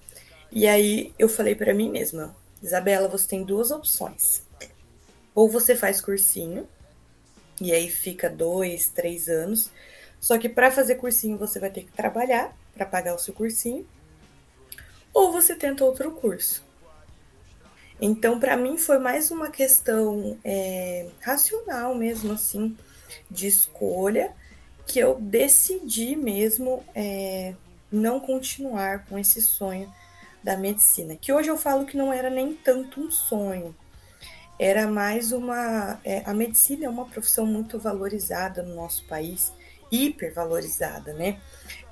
E 0.51 0.67
aí 0.67 1.11
eu 1.17 1.27
falei 1.27 1.55
para 1.55 1.73
mim 1.73 1.89
mesma, 1.89 2.35
Isabela, 2.61 3.07
você 3.07 3.27
tem 3.27 3.43
duas 3.43 3.71
opções. 3.71 4.43
Ou 5.33 5.49
você 5.49 5.75
faz 5.75 5.99
cursinho, 5.99 6.67
e 7.61 7.71
aí 7.71 7.87
fica 7.87 8.27
dois, 8.27 8.89
três 8.89 9.29
anos. 9.29 9.71
Só 10.19 10.37
que 10.39 10.49
para 10.49 10.71
fazer 10.71 10.95
cursinho 10.95 11.37
você 11.37 11.59
vai 11.59 11.69
ter 11.69 11.83
que 11.83 11.91
trabalhar 11.91 12.57
para 12.73 12.87
pagar 12.87 13.13
o 13.13 13.19
seu 13.19 13.35
cursinho. 13.35 13.87
Ou 15.13 15.31
você 15.31 15.55
tenta 15.55 15.85
outro 15.85 16.11
curso. 16.11 16.63
Então, 18.01 18.39
para 18.39 18.57
mim, 18.57 18.79
foi 18.79 18.97
mais 18.97 19.29
uma 19.29 19.51
questão 19.51 20.39
é, 20.43 21.07
racional 21.21 21.93
mesmo, 21.93 22.33
assim, 22.33 22.75
de 23.29 23.45
escolha, 23.45 24.33
que 24.87 24.97
eu 24.97 25.19
decidi 25.19 26.15
mesmo 26.15 26.83
é, 26.95 27.53
não 27.91 28.19
continuar 28.19 29.05
com 29.05 29.19
esse 29.19 29.39
sonho 29.39 29.93
da 30.43 30.57
medicina. 30.57 31.15
Que 31.15 31.31
hoje 31.31 31.49
eu 31.49 31.57
falo 31.57 31.85
que 31.85 31.95
não 31.95 32.11
era 32.11 32.31
nem 32.31 32.55
tanto 32.55 32.99
um 32.99 33.11
sonho, 33.11 33.75
era 34.61 34.85
mais 34.85 35.31
uma. 35.31 35.99
É, 36.05 36.21
a 36.23 36.35
medicina 36.35 36.85
é 36.85 36.89
uma 36.89 37.05
profissão 37.05 37.47
muito 37.47 37.79
valorizada 37.79 38.61
no 38.61 38.75
nosso 38.75 39.03
país, 39.05 39.51
hipervalorizada, 39.91 41.13
né? 41.13 41.39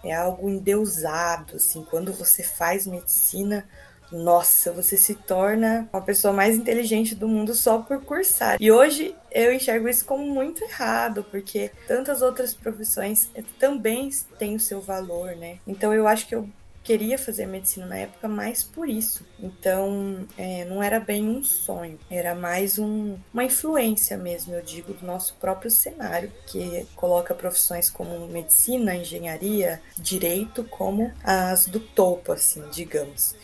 É 0.03 0.13
algo 0.13 0.47
endeusado, 0.47 1.55
assim, 1.55 1.83
quando 1.89 2.13
você 2.13 2.43
faz 2.43 2.85
medicina 2.85 3.67
nossa, 4.11 4.71
você 4.71 4.97
se 4.97 5.13
torna 5.13 5.87
uma 5.93 6.01
pessoa 6.01 6.33
mais 6.33 6.55
inteligente 6.55 7.13
do 7.13 7.27
mundo 7.27 7.53
só 7.53 7.79
por 7.79 8.03
cursar. 8.03 8.57
E 8.59 8.71
hoje 8.71 9.15
eu 9.31 9.53
enxergo 9.53 9.87
isso 9.87 10.03
como 10.05 10.25
muito 10.25 10.63
errado, 10.63 11.23
porque 11.29 11.71
tantas 11.87 12.21
outras 12.21 12.53
profissões 12.53 13.29
também 13.59 14.09
têm 14.39 14.55
o 14.55 14.59
seu 14.59 14.81
valor, 14.81 15.35
né? 15.35 15.59
Então 15.67 15.93
eu 15.93 16.07
acho 16.07 16.27
que 16.27 16.33
eu 16.33 16.49
queria 16.89 17.19
fazer 17.19 17.45
medicina 17.45 17.85
na 17.85 17.97
época 17.97 18.27
mais 18.27 18.63
por 18.63 18.89
isso. 18.89 19.23
Então, 19.39 20.25
é, 20.35 20.65
não 20.65 20.81
era 20.81 20.99
bem 20.99 21.29
um 21.29 21.43
sonho, 21.43 21.99
era 22.09 22.33
mais 22.33 22.79
um, 22.79 23.15
uma 23.31 23.43
influência 23.43 24.17
mesmo, 24.17 24.55
eu 24.55 24.61
digo, 24.63 24.91
do 24.95 25.05
nosso 25.05 25.35
próprio 25.35 25.69
cenário, 25.69 26.31
que 26.47 26.87
coloca 26.95 27.35
profissões 27.35 27.91
como 27.91 28.25
medicina, 28.25 28.95
engenharia, 28.95 29.79
direito 29.99 30.63
como 30.63 31.13
as 31.23 31.67
do 31.67 31.79
topo, 31.79 32.31
assim, 32.31 32.63
digamos. 32.71 33.35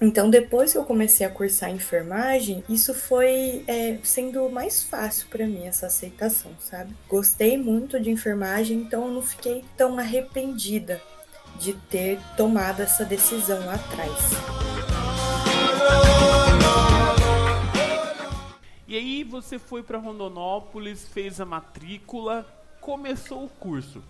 Então, 0.00 0.28
depois 0.28 0.72
que 0.72 0.78
eu 0.78 0.84
comecei 0.84 1.24
a 1.24 1.30
cursar 1.30 1.70
enfermagem, 1.70 2.64
isso 2.68 2.92
foi 2.92 3.62
é, 3.68 3.96
sendo 4.02 4.50
mais 4.50 4.82
fácil 4.82 5.28
para 5.28 5.46
mim, 5.46 5.68
essa 5.68 5.86
aceitação, 5.86 6.50
sabe? 6.58 6.92
Gostei 7.08 7.56
muito 7.56 8.00
de 8.00 8.10
enfermagem, 8.10 8.78
então 8.78 9.06
eu 9.06 9.12
não 9.12 9.22
fiquei 9.22 9.64
tão 9.76 9.96
arrependida 10.00 11.00
de 11.64 11.72
ter 11.72 12.20
tomado 12.36 12.82
essa 12.82 13.06
decisão 13.06 13.64
lá 13.64 13.76
atrás. 13.76 14.12
E 18.86 18.94
aí 18.94 19.24
você 19.24 19.58
foi 19.58 19.82
para 19.82 19.96
Rondonópolis, 19.96 21.08
fez 21.08 21.40
a 21.40 21.46
matrícula, 21.46 22.46
começou 22.82 23.44
o 23.44 23.48
curso. 23.48 24.02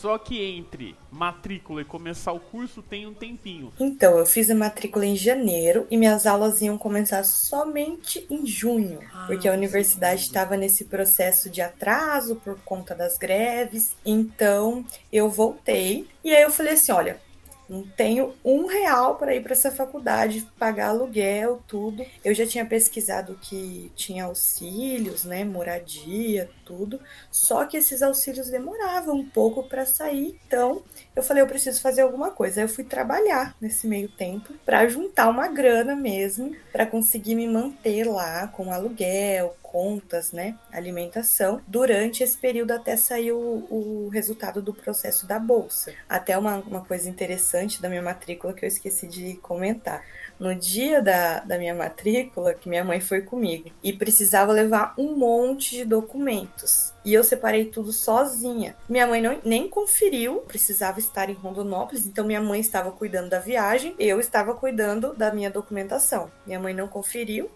Só 0.00 0.18
que 0.18 0.42
entre 0.42 0.96
matrícula 1.10 1.80
e 1.80 1.84
começar 1.84 2.32
o 2.32 2.40
curso 2.40 2.82
tem 2.82 3.06
um 3.06 3.14
tempinho. 3.14 3.72
Então, 3.78 4.18
eu 4.18 4.26
fiz 4.26 4.50
a 4.50 4.54
matrícula 4.54 5.06
em 5.06 5.16
janeiro 5.16 5.86
e 5.90 5.96
minhas 5.96 6.26
aulas 6.26 6.60
iam 6.60 6.76
começar 6.76 7.24
somente 7.24 8.26
em 8.28 8.46
junho, 8.46 9.00
ah, 9.12 9.24
porque 9.26 9.48
a 9.48 9.52
universidade 9.52 10.22
estava 10.22 10.56
nesse 10.56 10.86
processo 10.86 11.48
de 11.48 11.62
atraso 11.62 12.36
por 12.36 12.58
conta 12.64 12.94
das 12.94 13.16
greves. 13.16 13.96
Então, 14.04 14.84
eu 15.12 15.30
voltei 15.30 16.06
e 16.22 16.34
aí 16.34 16.42
eu 16.42 16.50
falei 16.50 16.74
assim: 16.74 16.92
olha, 16.92 17.20
não 17.68 17.82
tenho 17.82 18.34
um 18.44 18.66
real 18.66 19.16
para 19.16 19.34
ir 19.34 19.42
para 19.42 19.52
essa 19.52 19.70
faculdade, 19.70 20.46
pagar 20.58 20.88
aluguel, 20.88 21.62
tudo. 21.66 22.04
Eu 22.24 22.34
já 22.34 22.46
tinha 22.46 22.64
pesquisado 22.66 23.38
que 23.40 23.90
tinha 23.96 24.24
auxílios, 24.24 25.24
né, 25.24 25.44
moradia, 25.44 26.50
tudo. 26.64 27.00
Só 27.30 27.64
que 27.64 27.76
esses 27.76 28.02
auxílios 28.02 28.50
demoravam 28.50 29.16
um 29.16 29.28
pouco 29.28 29.62
para 29.62 29.86
sair. 29.86 30.38
Então, 30.46 30.82
eu 31.16 31.22
falei, 31.22 31.42
eu 31.42 31.46
preciso 31.46 31.80
fazer 31.80 32.02
alguma 32.02 32.30
coisa. 32.30 32.60
Eu 32.60 32.68
fui 32.68 32.84
trabalhar 32.84 33.56
nesse 33.60 33.86
meio 33.86 34.08
tempo 34.08 34.52
para 34.64 34.86
juntar 34.88 35.28
uma 35.28 35.48
grana 35.48 35.96
mesmo, 35.96 36.54
para 36.72 36.86
conseguir 36.86 37.34
me 37.34 37.48
manter 37.48 38.04
lá 38.04 38.48
com 38.48 38.72
aluguel, 38.72 39.56
contas, 39.74 40.30
né, 40.30 40.56
alimentação, 40.72 41.60
durante 41.66 42.22
esse 42.22 42.38
período 42.38 42.70
até 42.70 42.96
sair 42.96 43.32
o, 43.32 43.66
o 43.68 44.08
resultado 44.08 44.62
do 44.62 44.72
processo 44.72 45.26
da 45.26 45.36
bolsa. 45.36 45.92
Até 46.08 46.38
uma, 46.38 46.58
uma 46.58 46.84
coisa 46.84 47.10
interessante 47.10 47.82
da 47.82 47.88
minha 47.88 48.00
matrícula 48.00 48.52
que 48.52 48.64
eu 48.64 48.68
esqueci 48.68 49.08
de 49.08 49.34
comentar 49.38 50.04
no 50.38 50.54
dia 50.54 51.02
da, 51.02 51.40
da 51.40 51.58
minha 51.58 51.74
matrícula, 51.74 52.54
que 52.54 52.68
minha 52.68 52.84
mãe 52.84 53.00
foi 53.00 53.22
comigo, 53.22 53.68
e 53.82 53.92
precisava 53.92 54.52
levar 54.52 54.94
um 54.96 55.16
monte 55.16 55.78
de 55.78 55.84
documentos. 55.84 56.92
E 57.04 57.12
eu 57.12 57.24
separei 57.24 57.64
tudo 57.64 57.92
sozinha. 57.92 58.76
Minha 58.88 59.08
mãe 59.08 59.20
não, 59.20 59.40
nem 59.44 59.68
conferiu, 59.68 60.36
precisava 60.42 61.00
estar 61.00 61.28
em 61.28 61.34
Rondonópolis, 61.34 62.06
então 62.06 62.24
minha 62.24 62.40
mãe 62.40 62.60
estava 62.60 62.92
cuidando 62.92 63.28
da 63.28 63.40
viagem, 63.40 63.96
eu 63.98 64.20
estava 64.20 64.54
cuidando 64.54 65.14
da 65.14 65.34
minha 65.34 65.50
documentação. 65.50 66.30
Minha 66.46 66.60
mãe 66.60 66.72
não 66.72 66.86
conferiu, 66.86 67.50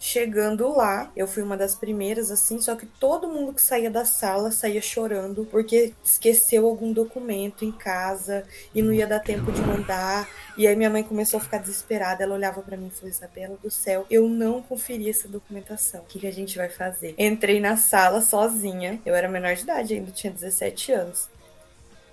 Chegando 0.00 0.68
lá, 0.68 1.10
eu 1.16 1.26
fui 1.26 1.42
uma 1.42 1.56
das 1.56 1.74
primeiras, 1.74 2.30
assim, 2.30 2.60
só 2.60 2.76
que 2.76 2.86
todo 2.86 3.26
mundo 3.26 3.52
que 3.52 3.60
saía 3.60 3.90
da 3.90 4.04
sala 4.04 4.52
saía 4.52 4.80
chorando 4.80 5.44
porque 5.50 5.92
esqueceu 6.04 6.66
algum 6.66 6.92
documento 6.92 7.64
em 7.64 7.72
casa 7.72 8.44
e 8.72 8.80
não 8.80 8.92
ia 8.92 9.08
dar 9.08 9.18
tempo 9.18 9.50
de 9.50 9.60
mandar. 9.60 10.28
E 10.56 10.68
aí 10.68 10.76
minha 10.76 10.88
mãe 10.88 11.02
começou 11.02 11.38
a 11.38 11.42
ficar 11.42 11.58
desesperada. 11.58 12.22
Ela 12.22 12.36
olhava 12.36 12.62
para 12.62 12.76
mim 12.76 12.86
e 12.86 12.90
falou: 12.90 13.10
Isabela 13.10 13.58
do 13.60 13.70
céu, 13.70 14.06
eu 14.08 14.28
não 14.28 14.62
conferi 14.62 15.10
essa 15.10 15.26
documentação. 15.26 16.02
O 16.02 16.04
que, 16.04 16.20
que 16.20 16.26
a 16.28 16.32
gente 16.32 16.56
vai 16.56 16.68
fazer? 16.68 17.16
Entrei 17.18 17.58
na 17.58 17.76
sala 17.76 18.20
sozinha. 18.20 19.00
Eu 19.04 19.16
era 19.16 19.28
menor 19.28 19.56
de 19.56 19.62
idade 19.62 19.94
ainda, 19.94 20.12
tinha 20.12 20.32
17 20.32 20.92
anos. 20.92 21.28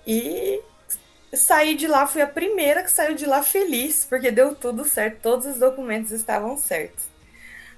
E 0.04 0.60
saí 1.32 1.76
de 1.76 1.86
lá, 1.86 2.06
fui 2.06 2.20
a 2.20 2.26
primeira 2.26 2.82
que 2.82 2.90
saiu 2.90 3.14
de 3.14 3.26
lá 3.26 3.42
feliz, 3.42 4.04
porque 4.08 4.30
deu 4.30 4.56
tudo 4.56 4.84
certo, 4.84 5.20
todos 5.20 5.46
os 5.46 5.58
documentos 5.58 6.10
estavam 6.10 6.56
certos. 6.56 7.15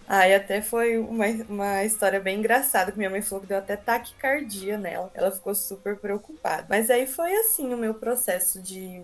Aí 0.09 0.35
até 0.35 0.63
foi 0.63 0.97
uma, 0.97 1.27
uma 1.51 1.85
história 1.85 2.19
bem 2.19 2.39
engraçada, 2.39 2.91
que 2.91 2.97
minha 2.97 3.11
mãe 3.11 3.21
falou 3.21 3.43
que 3.43 3.49
deu 3.49 3.59
até 3.59 3.77
taquicardia 3.77 4.79
nela. 4.79 5.11
Ela 5.15 5.31
ficou 5.31 5.55
super 5.55 5.97
preocupada. 5.97 6.65
Mas 6.67 6.89
aí 6.89 7.07
foi 7.07 7.31
assim 7.37 7.75
o 7.75 7.77
meu 7.77 7.93
processo 7.93 8.59
de 8.63 9.03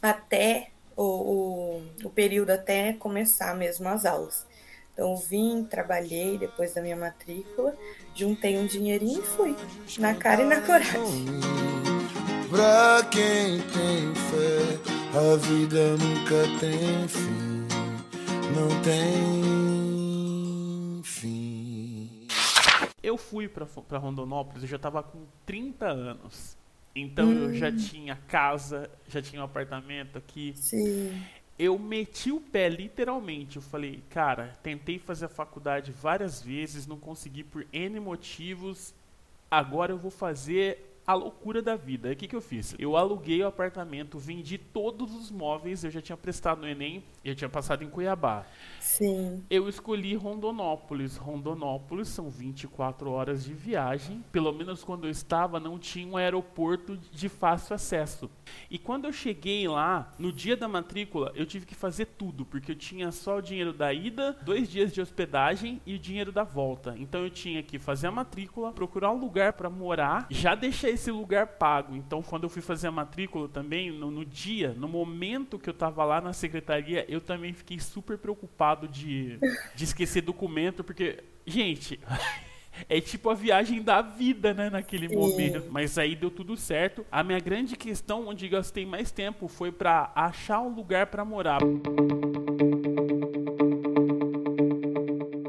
até 0.00 0.68
o, 0.96 1.02
o, 1.02 1.82
o 2.04 2.10
período 2.10 2.48
até 2.48 2.94
começar 2.94 3.54
mesmo 3.54 3.86
as 3.90 4.06
aulas. 4.06 4.46
Então 4.94 5.14
vim, 5.18 5.64
trabalhei 5.64 6.38
depois 6.38 6.72
da 6.72 6.80
minha 6.80 6.96
matrícula, 6.96 7.76
juntei 8.14 8.56
um 8.56 8.66
dinheirinho 8.66 9.20
e 9.20 9.26
fui. 9.26 9.54
Na 9.98 10.14
cara 10.14 10.40
e 10.40 10.46
na 10.46 10.62
coragem. 10.62 11.26
Pra 12.48 13.06
quem 13.10 13.60
tem 13.60 14.14
fé, 14.14 14.78
a 15.14 15.36
vida 15.36 15.90
nunca 15.90 16.58
tem 16.58 17.06
fim. 17.06 17.66
Não 18.54 18.68
tem 18.82 19.61
Eu 23.02 23.18
fui 23.18 23.48
para 23.48 23.98
Rondonópolis, 23.98 24.62
eu 24.62 24.68
já 24.68 24.76
estava 24.76 25.02
com 25.02 25.24
30 25.44 25.86
anos. 25.86 26.56
Então 26.94 27.26
hum. 27.26 27.44
eu 27.44 27.54
já 27.54 27.68
hum. 27.68 27.76
tinha 27.76 28.16
casa, 28.28 28.90
já 29.08 29.20
tinha 29.20 29.40
um 29.40 29.44
apartamento 29.44 30.18
aqui. 30.18 30.52
Sim. 30.54 31.20
Eu 31.58 31.78
meti 31.78 32.30
o 32.30 32.40
pé 32.40 32.68
literalmente. 32.68 33.56
Eu 33.56 33.62
falei, 33.62 34.02
cara, 34.10 34.58
tentei 34.62 34.98
fazer 34.98 35.26
a 35.26 35.28
faculdade 35.28 35.92
várias 35.92 36.40
vezes, 36.42 36.86
não 36.86 36.98
consegui 36.98 37.44
por 37.44 37.66
N 37.72 38.00
motivos. 38.00 38.94
Agora 39.50 39.92
eu 39.92 39.98
vou 39.98 40.10
fazer 40.10 40.91
a 41.06 41.14
loucura 41.14 41.60
da 41.60 41.76
vida. 41.76 42.10
O 42.10 42.16
que, 42.16 42.28
que 42.28 42.36
eu 42.36 42.40
fiz? 42.40 42.74
Eu 42.78 42.96
aluguei 42.96 43.42
o 43.42 43.46
apartamento, 43.46 44.18
vendi 44.18 44.56
todos 44.58 45.14
os 45.14 45.30
móveis, 45.30 45.84
eu 45.84 45.90
já 45.90 46.00
tinha 46.00 46.16
prestado 46.16 46.60
no 46.60 46.68
Enem, 46.68 47.02
eu 47.24 47.34
tinha 47.34 47.48
passado 47.48 47.82
em 47.82 47.88
Cuiabá. 47.88 48.46
Sim. 48.80 49.42
Eu 49.50 49.68
escolhi 49.68 50.14
Rondonópolis. 50.14 51.16
Rondonópolis 51.16 52.08
são 52.08 52.30
24 52.30 53.10
horas 53.10 53.44
de 53.44 53.52
viagem. 53.52 54.24
Pelo 54.30 54.52
menos 54.52 54.84
quando 54.84 55.06
eu 55.06 55.10
estava, 55.10 55.58
não 55.58 55.78
tinha 55.78 56.06
um 56.06 56.16
aeroporto 56.16 56.96
de 56.96 57.28
fácil 57.28 57.74
acesso. 57.74 58.30
E 58.70 58.78
quando 58.78 59.06
eu 59.06 59.12
cheguei 59.12 59.66
lá, 59.66 60.12
no 60.18 60.32
dia 60.32 60.56
da 60.56 60.68
matrícula, 60.68 61.32
eu 61.34 61.46
tive 61.46 61.66
que 61.66 61.74
fazer 61.74 62.06
tudo, 62.06 62.44
porque 62.44 62.72
eu 62.72 62.76
tinha 62.76 63.10
só 63.10 63.38
o 63.38 63.42
dinheiro 63.42 63.72
da 63.72 63.92
ida, 63.92 64.36
dois 64.42 64.68
dias 64.68 64.92
de 64.92 65.00
hospedagem 65.00 65.80
e 65.86 65.94
o 65.94 65.98
dinheiro 65.98 66.30
da 66.30 66.44
volta. 66.44 66.94
Então 66.98 67.22
eu 67.22 67.30
tinha 67.30 67.62
que 67.62 67.78
fazer 67.78 68.08
a 68.08 68.10
matrícula, 68.10 68.72
procurar 68.72 69.10
um 69.10 69.18
lugar 69.18 69.54
para 69.54 69.70
morar, 69.70 70.26
já 70.30 70.54
deixar 70.54 70.91
esse 70.92 71.10
lugar 71.10 71.46
pago. 71.46 71.96
Então 71.96 72.22
quando 72.22 72.44
eu 72.44 72.48
fui 72.48 72.62
fazer 72.62 72.88
a 72.88 72.92
matrícula 72.92 73.48
também, 73.48 73.90
no, 73.90 74.10
no 74.10 74.24
dia, 74.24 74.74
no 74.76 74.88
momento 74.88 75.58
que 75.58 75.68
eu 75.68 75.72
estava 75.72 76.04
lá 76.04 76.20
na 76.20 76.32
secretaria, 76.32 77.04
eu 77.08 77.20
também 77.20 77.52
fiquei 77.52 77.78
super 77.78 78.18
preocupado 78.18 78.86
de, 78.88 79.38
de 79.74 79.84
esquecer 79.84 80.22
documento, 80.22 80.84
porque, 80.84 81.22
gente. 81.46 81.98
é 82.88 83.00
tipo 83.00 83.28
a 83.30 83.34
viagem 83.34 83.82
da 83.82 84.00
vida, 84.00 84.54
né, 84.54 84.70
naquele 84.70 85.08
Sim. 85.08 85.16
momento. 85.16 85.64
Mas 85.70 85.98
aí 85.98 86.14
deu 86.16 86.30
tudo 86.30 86.56
certo. 86.56 87.04
A 87.10 87.22
minha 87.22 87.38
grande 87.38 87.76
questão, 87.76 88.28
onde 88.28 88.48
gastei 88.48 88.86
mais 88.86 89.10
tempo, 89.10 89.48
foi 89.48 89.70
para 89.70 90.10
achar 90.14 90.60
um 90.60 90.74
lugar 90.74 91.06
para 91.06 91.24
morar. 91.24 91.60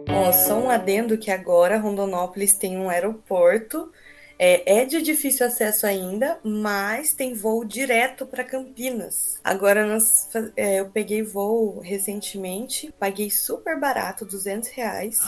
Ó, 0.09 0.31
só 0.31 0.59
um 0.59 0.69
adendo 0.69 1.17
que 1.17 1.31
agora 1.31 1.77
Rondonópolis 1.77 2.53
tem 2.53 2.77
um 2.77 2.89
aeroporto. 2.89 3.91
É, 4.37 4.81
é 4.81 4.85
de 4.85 5.01
difícil 5.01 5.45
acesso 5.45 5.85
ainda, 5.85 6.39
mas 6.43 7.13
tem 7.13 7.33
voo 7.33 7.63
direto 7.63 8.25
para 8.25 8.43
Campinas. 8.43 9.39
Agora 9.43 9.85
nós, 9.85 10.29
é, 10.55 10.79
eu 10.79 10.89
peguei 10.89 11.21
voo 11.21 11.79
recentemente, 11.79 12.93
paguei 12.99 13.29
super 13.29 13.79
barato, 13.79 14.25
200 14.25 14.69
reais. 14.69 15.19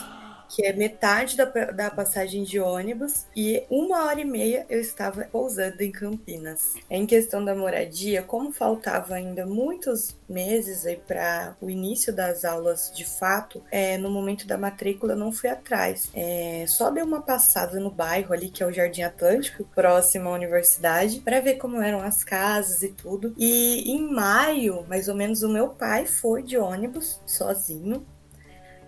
Que 0.49 0.65
é 0.65 0.73
metade 0.73 1.38
da, 1.38 1.45
da 1.45 1.89
passagem 1.89 2.43
de 2.43 2.60
ônibus, 2.60 3.25
e 3.36 3.63
uma 3.69 4.05
hora 4.05 4.21
e 4.21 4.25
meia 4.25 4.65
eu 4.69 4.79
estava 4.79 5.25
pousando 5.25 5.81
em 5.81 5.91
Campinas. 5.91 6.73
Em 6.89 7.05
questão 7.05 7.43
da 7.43 7.55
moradia, 7.55 8.21
como 8.23 8.51
faltava 8.51 9.15
ainda 9.15 9.45
muitos 9.45 10.15
meses 10.27 10.86
aí 10.86 10.97
para 10.97 11.55
o 11.62 11.69
início 11.69 12.13
das 12.13 12.43
aulas 12.43 12.91
de 12.95 13.05
fato, 13.05 13.63
é, 13.71 13.97
no 13.97 14.10
momento 14.10 14.47
da 14.47 14.58
matrícula 14.58 15.13
eu 15.13 15.17
não 15.17 15.31
fui 15.31 15.49
atrás. 15.49 16.10
É, 16.13 16.65
só 16.67 16.89
dei 16.89 17.03
uma 17.03 17.21
passada 17.21 17.79
no 17.79 17.91
bairro 17.91 18.34
ali, 18.34 18.49
que 18.49 18.63
é 18.63 18.65
o 18.65 18.71
Jardim 18.71 19.03
Atlântico, 19.03 19.65
próximo 19.75 20.29
à 20.29 20.34
universidade, 20.34 21.19
para 21.19 21.39
ver 21.39 21.55
como 21.55 21.81
eram 21.81 22.01
as 22.01 22.23
casas 22.23 22.81
e 22.84 22.89
tudo. 22.89 23.34
E 23.38 23.91
em 23.91 24.12
maio, 24.12 24.86
mais 24.88 25.08
ou 25.08 25.15
menos, 25.15 25.43
o 25.43 25.49
meu 25.49 25.69
pai 25.69 26.05
foi 26.05 26.43
de 26.43 26.58
ônibus 26.58 27.19
sozinho 27.25 28.05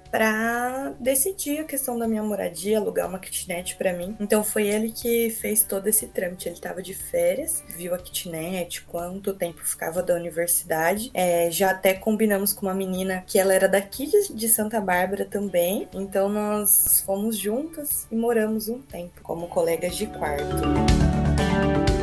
para 0.09 0.93
decidir 0.99 1.59
a 1.59 1.63
questão 1.63 1.97
da 1.97 2.07
minha 2.07 2.23
moradia, 2.23 2.77
alugar 2.77 3.07
uma 3.07 3.19
kitnet 3.19 3.75
para 3.75 3.93
mim. 3.93 4.15
Então 4.19 4.43
foi 4.43 4.67
ele 4.67 4.91
que 4.91 5.29
fez 5.29 5.63
todo 5.63 5.87
esse 5.87 6.07
trâmite. 6.07 6.47
Ele 6.47 6.55
estava 6.55 6.81
de 6.81 6.93
férias, 6.93 7.63
viu 7.75 7.93
a 7.93 7.97
kitnet, 7.97 8.83
quanto 8.83 9.33
tempo 9.33 9.63
ficava 9.63 10.01
da 10.01 10.15
universidade. 10.15 11.11
É, 11.13 11.49
já 11.51 11.71
até 11.71 11.93
combinamos 11.93 12.53
com 12.53 12.65
uma 12.65 12.73
menina 12.73 13.23
que 13.25 13.39
ela 13.39 13.53
era 13.53 13.67
daqui 13.67 14.09
de 14.33 14.47
Santa 14.49 14.79
Bárbara 14.79 15.25
também. 15.25 15.87
Então 15.93 16.29
nós 16.29 17.03
fomos 17.05 17.37
juntas 17.37 18.07
e 18.11 18.15
moramos 18.15 18.69
um 18.69 18.81
tempo 18.81 19.21
como 19.21 19.47
colegas 19.47 19.95
de 19.95 20.07
quarto. 20.07 21.96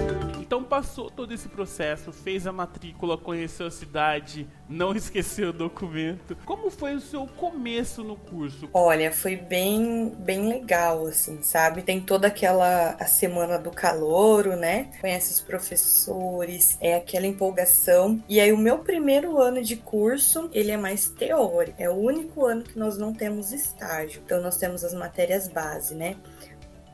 Então 0.55 0.63
passou 0.63 1.11
todo 1.11 1.35
esse 1.35 1.49
processo, 1.49 2.13
fez 2.13 2.47
a 2.47 2.53
matrícula, 2.53 3.19
conheceu 3.19 3.67
a 3.67 3.71
cidade, 3.73 4.47
não 4.69 4.93
esqueceu 4.95 5.49
o 5.49 5.53
documento. 5.53 6.37
Como 6.47 6.71
foi 6.71 6.95
o 6.95 7.01
seu 7.01 7.27
começo 7.27 8.05
no 8.05 8.15
curso? 8.15 8.69
Olha, 8.73 9.11
foi 9.11 9.35
bem, 9.35 10.15
bem 10.17 10.49
legal, 10.49 11.09
assim, 11.09 11.43
sabe? 11.43 11.83
Tem 11.83 12.01
toda 12.01 12.29
aquela 12.29 12.91
a 13.01 13.05
semana 13.05 13.59
do 13.59 13.73
calouro, 13.73 14.55
né? 14.55 14.93
Conhece 15.01 15.33
os 15.33 15.41
professores, 15.41 16.79
é 16.81 16.95
aquela 16.95 17.27
empolgação. 17.27 18.23
E 18.29 18.39
aí 18.39 18.53
o 18.53 18.57
meu 18.57 18.79
primeiro 18.79 19.41
ano 19.43 19.61
de 19.61 19.75
curso, 19.75 20.49
ele 20.53 20.71
é 20.71 20.77
mais 20.77 21.09
teórico. 21.09 21.83
É 21.83 21.91
o 21.91 21.95
único 21.95 22.47
ano 22.47 22.63
que 22.63 22.79
nós 22.79 22.97
não 22.97 23.13
temos 23.13 23.53
estágio. 23.53 24.23
Então 24.25 24.41
nós 24.41 24.57
temos 24.57 24.85
as 24.85 24.95
matérias 24.95 25.49
base, 25.49 25.97
né? 25.97 26.15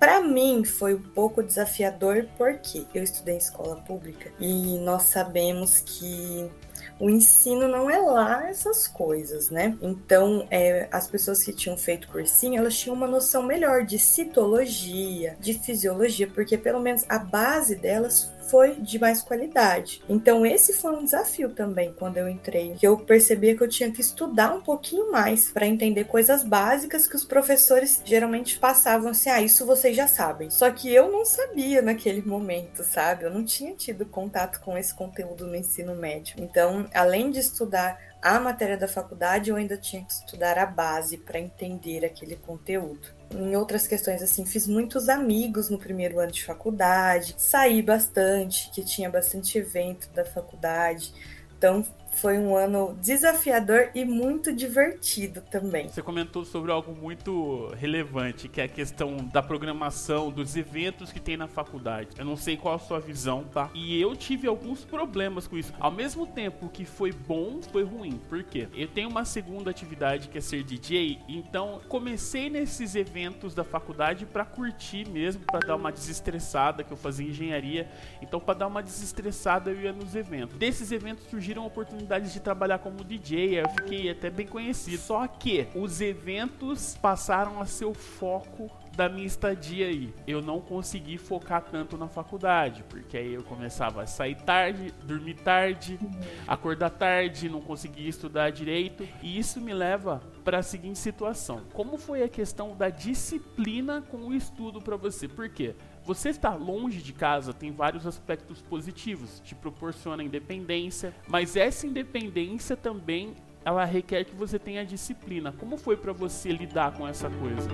Para 0.00 0.22
mim 0.22 0.64
foi 0.64 0.94
um 0.94 1.02
pouco 1.02 1.42
desafiador 1.42 2.26
porque 2.38 2.86
eu 2.94 3.02
estudei 3.02 3.34
em 3.34 3.38
escola 3.38 3.76
pública 3.76 4.32
e 4.40 4.78
nós 4.78 5.02
sabemos 5.02 5.80
que 5.80 6.50
o 6.98 7.10
ensino 7.10 7.68
não 7.68 7.90
é 7.90 7.98
lá 7.98 8.48
essas 8.48 8.88
coisas, 8.88 9.50
né? 9.50 9.76
Então, 9.82 10.46
é, 10.50 10.88
as 10.90 11.06
pessoas 11.06 11.42
que 11.42 11.52
tinham 11.52 11.76
feito 11.76 12.08
cursinho, 12.08 12.58
elas 12.58 12.78
tinham 12.78 12.96
uma 12.96 13.06
noção 13.06 13.42
melhor 13.42 13.84
de 13.84 13.98
citologia, 13.98 15.36
de 15.38 15.52
fisiologia, 15.52 16.26
porque 16.26 16.56
pelo 16.56 16.80
menos 16.80 17.04
a 17.06 17.18
base 17.18 17.76
delas 17.76 18.32
foi 18.50 18.74
de 18.74 18.98
mais 18.98 19.22
qualidade. 19.22 20.02
Então 20.08 20.44
esse 20.44 20.72
foi 20.72 20.92
um 20.92 21.04
desafio 21.04 21.50
também 21.50 21.94
quando 21.96 22.16
eu 22.16 22.28
entrei, 22.28 22.74
que 22.78 22.86
eu 22.86 22.98
percebia 22.98 23.56
que 23.56 23.62
eu 23.62 23.68
tinha 23.68 23.90
que 23.90 24.00
estudar 24.00 24.52
um 24.52 24.60
pouquinho 24.60 25.12
mais 25.12 25.50
para 25.50 25.66
entender 25.66 26.04
coisas 26.04 26.42
básicas 26.42 27.06
que 27.06 27.16
os 27.16 27.24
professores 27.24 28.02
geralmente 28.04 28.58
passavam 28.58 29.10
assim, 29.10 29.30
ah, 29.30 29.40
isso 29.40 29.64
vocês 29.64 29.96
já 29.96 30.08
sabem. 30.08 30.50
Só 30.50 30.70
que 30.70 30.92
eu 30.92 31.10
não 31.10 31.24
sabia 31.24 31.80
naquele 31.80 32.22
momento, 32.22 32.82
sabe? 32.82 33.24
Eu 33.24 33.30
não 33.30 33.44
tinha 33.44 33.74
tido 33.74 34.04
contato 34.04 34.60
com 34.60 34.76
esse 34.76 34.94
conteúdo 34.94 35.46
no 35.46 35.54
ensino 35.54 35.94
médio. 35.94 36.34
Então, 36.38 36.88
além 36.92 37.30
de 37.30 37.38
estudar 37.38 37.98
a 38.20 38.38
matéria 38.40 38.76
da 38.76 38.88
faculdade, 38.88 39.50
eu 39.50 39.56
ainda 39.56 39.76
tinha 39.76 40.04
que 40.04 40.12
estudar 40.12 40.58
a 40.58 40.66
base 40.66 41.16
para 41.16 41.38
entender 41.38 42.04
aquele 42.04 42.36
conteúdo 42.36 43.19
em 43.32 43.54
outras 43.56 43.86
questões, 43.86 44.22
assim, 44.22 44.44
fiz 44.44 44.66
muitos 44.66 45.08
amigos 45.08 45.70
no 45.70 45.78
primeiro 45.78 46.18
ano 46.18 46.32
de 46.32 46.44
faculdade, 46.44 47.34
saí 47.38 47.80
bastante, 47.80 48.70
que 48.70 48.84
tinha 48.84 49.08
bastante 49.08 49.58
evento 49.58 50.08
da 50.12 50.24
faculdade. 50.24 51.12
Então, 51.56 51.84
foi 52.12 52.38
um 52.38 52.56
ano 52.56 52.96
desafiador 53.00 53.90
e 53.94 54.04
muito 54.04 54.52
divertido 54.52 55.40
também. 55.50 55.88
Você 55.88 56.02
comentou 56.02 56.44
sobre 56.44 56.70
algo 56.70 56.94
muito 56.94 57.68
relevante, 57.76 58.48
que 58.48 58.60
é 58.60 58.64
a 58.64 58.68
questão 58.68 59.16
da 59.16 59.42
programação, 59.42 60.30
dos 60.30 60.56
eventos 60.56 61.12
que 61.12 61.20
tem 61.20 61.36
na 61.36 61.46
faculdade. 61.46 62.10
Eu 62.18 62.24
não 62.24 62.36
sei 62.36 62.56
qual 62.56 62.74
a 62.74 62.78
sua 62.78 63.00
visão, 63.00 63.44
tá? 63.44 63.70
E 63.74 64.00
eu 64.00 64.14
tive 64.16 64.46
alguns 64.46 64.84
problemas 64.84 65.46
com 65.46 65.56
isso. 65.56 65.72
Ao 65.78 65.90
mesmo 65.90 66.26
tempo 66.26 66.68
que 66.68 66.84
foi 66.84 67.12
bom, 67.12 67.60
foi 67.70 67.84
ruim. 67.84 68.20
Por 68.28 68.42
quê? 68.42 68.68
Eu 68.74 68.88
tenho 68.88 69.08
uma 69.08 69.24
segunda 69.24 69.70
atividade 69.70 70.28
que 70.28 70.38
é 70.38 70.40
ser 70.40 70.62
DJ, 70.62 71.20
então 71.28 71.80
comecei 71.88 72.50
nesses 72.50 72.94
eventos 72.94 73.54
da 73.54 73.64
faculdade 73.64 74.26
para 74.26 74.44
curtir 74.44 75.08
mesmo, 75.08 75.44
para 75.44 75.60
dar 75.60 75.76
uma 75.76 75.92
desestressada, 75.92 76.82
que 76.82 76.92
eu 76.92 76.96
fazia 76.96 77.28
engenharia. 77.28 77.88
Então, 78.20 78.40
para 78.40 78.58
dar 78.58 78.66
uma 78.66 78.82
desestressada, 78.82 79.70
eu 79.70 79.80
ia 79.80 79.92
nos 79.92 80.14
eventos. 80.14 80.58
Desses 80.58 80.92
eventos 80.92 81.24
surgiram 81.26 81.66
oportunidades 81.66 81.99
oportunidades 82.00 82.32
de 82.32 82.40
trabalhar 82.40 82.78
como 82.78 83.04
DJ, 83.04 83.60
eu 83.60 83.68
fiquei 83.70 84.10
até 84.10 84.30
bem 84.30 84.46
conhecido. 84.46 84.98
Só 84.98 85.26
que 85.26 85.66
os 85.74 86.00
eventos 86.00 86.96
passaram 87.00 87.60
a 87.60 87.66
ser 87.66 87.84
o 87.84 87.94
foco 87.94 88.70
da 88.96 89.08
minha 89.08 89.26
estadia 89.26 89.86
aí. 89.86 90.12
Eu 90.26 90.42
não 90.42 90.60
consegui 90.60 91.16
focar 91.16 91.62
tanto 91.62 91.96
na 91.96 92.08
faculdade, 92.08 92.84
porque 92.88 93.16
aí 93.16 93.34
eu 93.34 93.42
começava 93.42 94.02
a 94.02 94.06
sair 94.06 94.34
tarde, 94.34 94.92
dormir 95.04 95.34
tarde, 95.34 95.98
acordar 96.46 96.90
tarde, 96.90 97.48
não 97.48 97.60
conseguia 97.60 98.08
estudar 98.08 98.50
direito, 98.50 99.06
e 99.22 99.38
isso 99.38 99.60
me 99.60 99.72
leva 99.72 100.20
para 100.44 100.58
a 100.58 100.62
seguinte 100.62 100.98
situação: 100.98 101.62
como 101.72 101.96
foi 101.96 102.22
a 102.22 102.28
questão 102.28 102.76
da 102.76 102.90
disciplina 102.90 104.02
com 104.02 104.18
o 104.18 104.34
estudo 104.34 104.80
para 104.80 104.96
você? 104.96 105.28
Por 105.28 105.48
quê? 105.48 105.74
Você 106.10 106.30
estar 106.30 106.56
longe 106.56 107.00
de 107.00 107.12
casa 107.12 107.54
tem 107.54 107.70
vários 107.70 108.04
aspectos 108.04 108.60
positivos, 108.60 109.40
te 109.44 109.54
proporciona 109.54 110.24
independência, 110.24 111.14
mas 111.28 111.54
essa 111.54 111.86
independência 111.86 112.76
também 112.76 113.36
ela 113.64 113.84
requer 113.84 114.24
que 114.24 114.34
você 114.34 114.58
tenha 114.58 114.84
disciplina. 114.84 115.52
Como 115.52 115.76
foi 115.76 115.96
para 115.96 116.12
você 116.12 116.50
lidar 116.50 116.94
com 116.94 117.06
essa 117.06 117.30
coisa? 117.30 117.70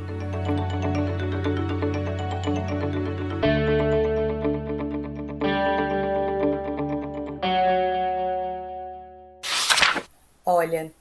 Olha, 10.44 10.92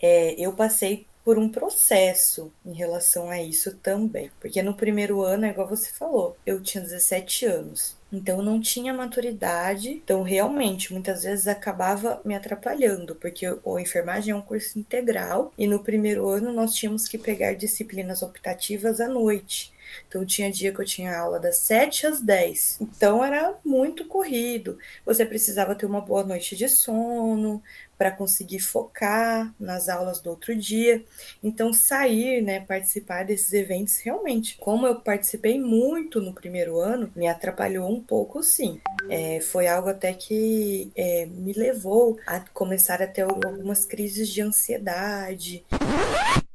é, 0.00 0.40
eu 0.40 0.52
passei 0.52 1.08
por 1.24 1.38
um 1.38 1.48
processo 1.48 2.52
em 2.64 2.74
relação 2.74 3.30
a 3.30 3.42
isso 3.42 3.74
também. 3.78 4.30
Porque 4.38 4.62
no 4.62 4.74
primeiro 4.74 5.22
ano, 5.22 5.46
é 5.46 5.50
igual 5.50 5.66
você 5.66 5.90
falou, 5.90 6.36
eu 6.44 6.62
tinha 6.62 6.84
17 6.84 7.46
anos. 7.46 7.96
Então 8.12 8.42
não 8.42 8.60
tinha 8.60 8.92
maturidade. 8.92 9.90
Então 9.90 10.22
realmente, 10.22 10.92
muitas 10.92 11.24
vezes 11.24 11.48
acabava 11.48 12.20
me 12.24 12.34
atrapalhando, 12.34 13.14
porque 13.16 13.46
o 13.64 13.78
enfermagem 13.78 14.32
é 14.32 14.36
um 14.36 14.42
curso 14.42 14.78
integral 14.78 15.52
e 15.58 15.66
no 15.66 15.82
primeiro 15.82 16.28
ano 16.28 16.52
nós 16.52 16.74
tínhamos 16.74 17.08
que 17.08 17.18
pegar 17.18 17.54
disciplinas 17.54 18.22
optativas 18.22 19.00
à 19.00 19.08
noite. 19.08 19.73
Então 20.08 20.24
tinha 20.24 20.50
dia 20.50 20.72
que 20.72 20.80
eu 20.80 20.84
tinha 20.84 21.16
aula 21.16 21.38
das 21.38 21.58
7 21.58 22.06
às 22.06 22.20
10. 22.20 22.78
Então 22.80 23.24
era 23.24 23.54
muito 23.64 24.04
corrido. 24.06 24.78
Você 25.04 25.24
precisava 25.24 25.74
ter 25.74 25.86
uma 25.86 26.00
boa 26.00 26.24
noite 26.24 26.56
de 26.56 26.68
sono, 26.68 27.62
para 27.96 28.10
conseguir 28.10 28.60
focar 28.60 29.54
nas 29.58 29.88
aulas 29.88 30.20
do 30.20 30.30
outro 30.30 30.54
dia. 30.54 31.04
Então, 31.42 31.72
sair, 31.72 32.42
né, 32.42 32.60
participar 32.60 33.24
desses 33.24 33.52
eventos, 33.52 33.98
realmente, 33.98 34.56
como 34.58 34.86
eu 34.86 34.96
participei 35.00 35.60
muito 35.60 36.20
no 36.20 36.32
primeiro 36.32 36.78
ano, 36.78 37.10
me 37.14 37.26
atrapalhou 37.28 37.90
um 37.90 38.00
pouco, 38.00 38.42
sim. 38.42 38.80
É, 39.08 39.40
foi 39.40 39.66
algo 39.66 39.88
até 39.88 40.12
que 40.12 40.90
é, 40.96 41.26
me 41.26 41.52
levou 41.52 42.18
a 42.26 42.40
começar 42.52 43.00
a 43.02 43.06
ter 43.06 43.22
algumas 43.22 43.84
crises 43.84 44.28
de 44.28 44.42
ansiedade. 44.42 45.64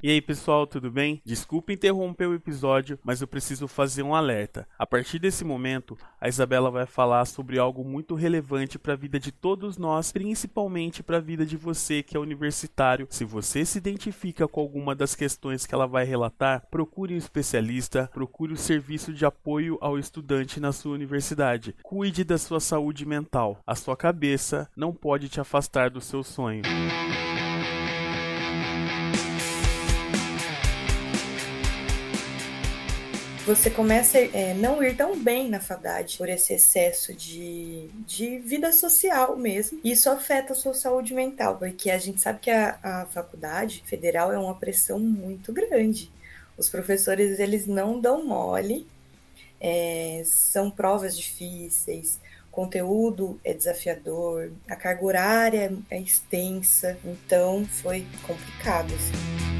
E 0.01 0.09
aí 0.09 0.21
pessoal, 0.21 0.65
tudo 0.65 0.89
bem? 0.89 1.21
Desculpa 1.25 1.73
interromper 1.73 2.25
o 2.25 2.33
episódio, 2.33 2.97
mas 3.03 3.19
eu 3.19 3.27
preciso 3.27 3.67
fazer 3.67 4.01
um 4.01 4.15
alerta. 4.15 4.65
A 4.77 4.87
partir 4.87 5.19
desse 5.19 5.43
momento, 5.43 5.97
a 6.21 6.29
Isabela 6.29 6.71
vai 6.71 6.85
falar 6.85 7.25
sobre 7.25 7.59
algo 7.59 7.83
muito 7.83 8.15
relevante 8.15 8.79
para 8.79 8.93
a 8.93 8.95
vida 8.95 9.19
de 9.19 9.29
todos 9.29 9.77
nós, 9.77 10.13
principalmente 10.13 11.03
para 11.03 11.17
a 11.17 11.19
vida 11.21 11.45
de 11.45 11.57
você 11.57 12.01
que 12.01 12.15
é 12.15 12.19
universitário. 12.19 13.07
Se 13.09 13.25
você 13.25 13.65
se 13.65 13.77
identifica 13.77 14.47
com 14.47 14.61
alguma 14.61 14.95
das 14.95 15.15
questões 15.15 15.65
que 15.65 15.75
ela 15.75 15.85
vai 15.85 16.05
relatar, 16.05 16.65
procure 16.71 17.13
um 17.13 17.17
especialista, 17.17 18.09
procure 18.13 18.53
o 18.53 18.57
serviço 18.57 19.11
de 19.11 19.25
apoio 19.25 19.77
ao 19.81 19.99
estudante 19.99 20.61
na 20.61 20.71
sua 20.71 20.93
universidade. 20.93 21.75
Cuide 21.83 22.23
da 22.23 22.37
sua 22.37 22.61
saúde 22.61 23.05
mental. 23.05 23.59
A 23.67 23.75
sua 23.75 23.97
cabeça 23.97 24.69
não 24.77 24.93
pode 24.93 25.27
te 25.27 25.41
afastar 25.41 25.89
do 25.89 25.99
seu 25.99 26.23
sonho. 26.23 26.61
Você 33.49 33.71
começa 33.71 34.19
a 34.19 34.21
é, 34.21 34.53
não 34.53 34.83
ir 34.83 34.95
tão 34.95 35.17
bem 35.17 35.49
na 35.49 35.59
faculdade 35.59 36.19
por 36.19 36.29
esse 36.29 36.53
excesso 36.53 37.15
de, 37.15 37.89
de 38.05 38.37
vida 38.37 38.71
social 38.71 39.35
mesmo. 39.35 39.79
E 39.83 39.91
isso 39.91 40.07
afeta 40.07 40.53
a 40.53 40.55
sua 40.55 40.75
saúde 40.75 41.15
mental, 41.15 41.57
porque 41.57 41.89
a 41.89 41.97
gente 41.97 42.21
sabe 42.21 42.41
que 42.41 42.51
a, 42.51 42.77
a 42.83 43.05
faculdade 43.07 43.81
federal 43.87 44.31
é 44.31 44.37
uma 44.37 44.53
pressão 44.53 44.99
muito 44.99 45.51
grande 45.51 46.11
Os 46.59 46.69
professores 46.69 47.39
eles 47.39 47.65
não 47.65 47.99
dão 47.99 48.23
mole, 48.23 48.85
é, 49.59 50.21
são 50.25 50.69
provas 50.69 51.17
difíceis, 51.17 52.19
conteúdo 52.51 53.39
é 53.43 53.51
desafiador, 53.51 54.51
a 54.69 54.75
carga 54.75 55.03
horária 55.03 55.73
é 55.89 55.99
extensa, 55.99 56.99
então 57.03 57.65
foi 57.65 58.05
complicado. 58.27 58.93
Assim. 58.93 59.58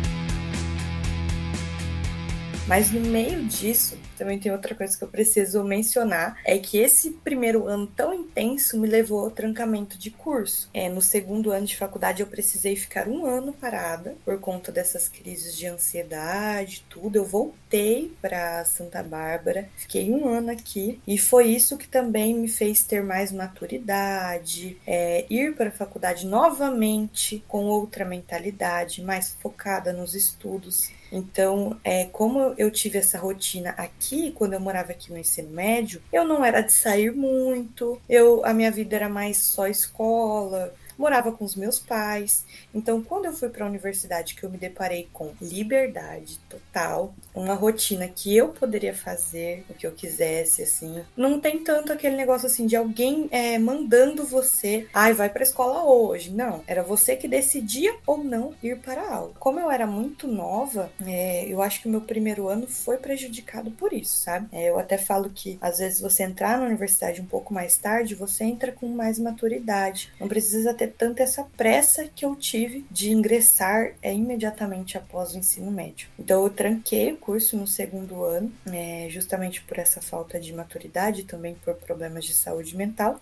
Mas 2.70 2.92
no 2.92 3.00
meio 3.00 3.46
disso, 3.46 3.98
também 4.16 4.38
tem 4.38 4.52
outra 4.52 4.76
coisa 4.76 4.96
que 4.96 5.04
eu 5.04 5.08
preciso 5.08 5.64
mencionar, 5.64 6.40
é 6.46 6.56
que 6.60 6.78
esse 6.78 7.10
primeiro 7.10 7.66
ano 7.66 7.88
tão 7.88 8.14
intenso 8.14 8.80
me 8.80 8.88
levou 8.88 9.22
ao 9.22 9.32
trancamento 9.32 9.98
de 9.98 10.12
curso. 10.12 10.70
É, 10.72 10.88
no 10.88 11.02
segundo 11.02 11.52
ano 11.52 11.66
de 11.66 11.76
faculdade 11.76 12.22
eu 12.22 12.28
precisei 12.28 12.76
ficar 12.76 13.08
um 13.08 13.26
ano 13.26 13.54
parada 13.54 14.16
por 14.24 14.40
conta 14.40 14.72
dessas 14.72 15.10
crises 15.10 15.58
de 15.58 15.66
ansiedade, 15.66 16.86
tudo. 16.88 17.16
Eu 17.16 17.26
voltei 17.26 18.14
para 18.22 18.64
Santa 18.66 19.02
Bárbara, 19.02 19.68
fiquei 19.76 20.12
um 20.12 20.30
ano 20.30 20.52
aqui 20.52 21.02
e 21.08 21.18
foi 21.18 21.48
isso 21.48 21.76
que 21.76 21.88
também 21.88 22.36
me 22.36 22.48
fez 22.48 22.84
ter 22.84 23.02
mais 23.02 23.32
maturidade, 23.32 24.78
é, 24.86 25.26
ir 25.28 25.56
para 25.56 25.70
a 25.70 25.72
faculdade 25.72 26.28
novamente 26.28 27.44
com 27.48 27.66
outra 27.66 28.06
mentalidade, 28.06 29.02
mais 29.02 29.36
focada 29.42 29.92
nos 29.92 30.14
estudos. 30.14 30.99
Então, 31.12 31.80
é, 31.84 32.06
como 32.06 32.54
eu 32.58 32.70
tive 32.72 33.00
essa 33.00 33.18
rotina 33.18 33.72
aqui, 33.72 34.32
quando 34.32 34.54
eu 34.54 34.60
morava 34.60 34.92
aqui 34.92 35.12
no 35.12 35.18
ensino 35.18 35.50
médio, 35.50 36.02
eu 36.12 36.24
não 36.24 36.44
era 36.46 36.62
de 36.62 36.72
sair 36.72 37.12
muito, 37.12 38.00
eu 38.08 38.46
a 38.46 38.54
minha 38.54 38.72
vida 38.72 38.96
era 38.96 39.10
mais 39.10 39.38
só 39.38 39.68
escola, 39.68 40.74
morava 41.00 41.32
com 41.32 41.46
os 41.46 41.56
meus 41.56 41.80
pais. 41.80 42.46
Então, 42.76 43.02
quando 43.02 43.26
eu 43.26 43.34
fui 43.34 43.48
para 43.48 43.66
a 43.66 43.70
universidade, 43.70 44.36
que 44.36 44.44
eu 44.44 44.50
me 44.50 44.58
deparei 44.58 45.08
com 45.14 45.32
liberdade 45.42 46.38
total, 46.50 47.14
uma 47.34 47.54
rotina 47.54 48.08
que 48.08 48.36
eu 48.36 48.50
poderia 48.50 48.94
fazer 48.94 49.64
o 49.70 49.74
que 49.74 49.88
eu 49.88 49.94
quisesse, 49.94 50.62
assim, 50.64 51.04
não 51.16 51.40
tem 51.40 51.64
tanto 51.64 51.94
aquele 51.94 52.18
negócio 52.18 52.48
assim 52.48 52.68
de 52.68 52.76
alguém 52.76 53.30
é, 53.32 53.58
mandando 53.58 54.26
você, 54.26 54.88
ai, 54.94 55.14
vai 55.14 55.30
para 55.30 55.42
a 55.42 55.48
escola 55.48 55.84
hoje. 55.86 56.32
Não, 56.32 56.62
era 56.68 56.84
você 56.84 57.16
que 57.16 57.28
decidia 57.28 57.96
ou 58.06 58.22
não 58.22 58.54
ir 58.62 58.78
para 58.80 59.02
a 59.02 59.16
aula. 59.16 59.34
Como 59.40 59.60
eu 59.60 59.72
era 59.72 59.88
muito 59.88 60.28
nova, 60.28 60.92
é, 61.06 61.46
eu 61.48 61.62
acho 61.62 61.82
que 61.82 61.88
o 61.88 61.92
meu 61.92 62.02
primeiro 62.02 62.50
ano 62.50 62.68
foi 62.68 62.98
prejudicado 62.98 63.72
por 63.72 63.94
isso, 63.94 64.18
sabe? 64.18 64.48
É, 64.52 64.70
eu 64.70 64.78
até 64.78 64.98
falo 64.98 65.30
que 65.30 65.58
às 65.62 65.80
vezes 65.80 66.02
você 66.02 66.24
entrar 66.24 66.60
na 66.60 66.66
universidade 66.66 67.22
um 67.22 67.26
pouco 67.26 67.54
mais 67.54 67.78
tarde, 67.78 68.16
você 68.16 68.44
entra 68.44 68.72
com 68.72 68.88
mais 68.90 69.18
maturidade. 69.18 70.12
Não 70.20 70.28
precisa 70.28 70.74
ter 70.74 70.89
tanto 70.90 71.22
essa 71.22 71.44
pressa 71.58 72.08
que 72.08 72.26
eu 72.26 72.36
tive 72.36 72.86
de 72.90 73.12
ingressar 73.12 73.94
é, 74.02 74.14
imediatamente 74.14 74.98
após 74.98 75.34
o 75.34 75.38
ensino 75.38 75.72
médio. 75.72 76.10
Então 76.18 76.44
eu 76.44 76.50
tranquei 76.50 77.14
o 77.14 77.18
curso 77.18 77.58
no 77.58 77.68
segundo 77.68 78.24
ano, 78.24 78.52
é, 78.72 79.08
justamente 79.10 79.62
por 79.62 79.78
essa 79.78 80.02
falta 80.02 80.40
de 80.40 80.54
maturidade, 80.54 81.24
também 81.24 81.56
por 81.56 81.76
problemas 81.76 82.26
de 82.26 82.34
saúde 82.34 82.76
mental. 82.76 83.20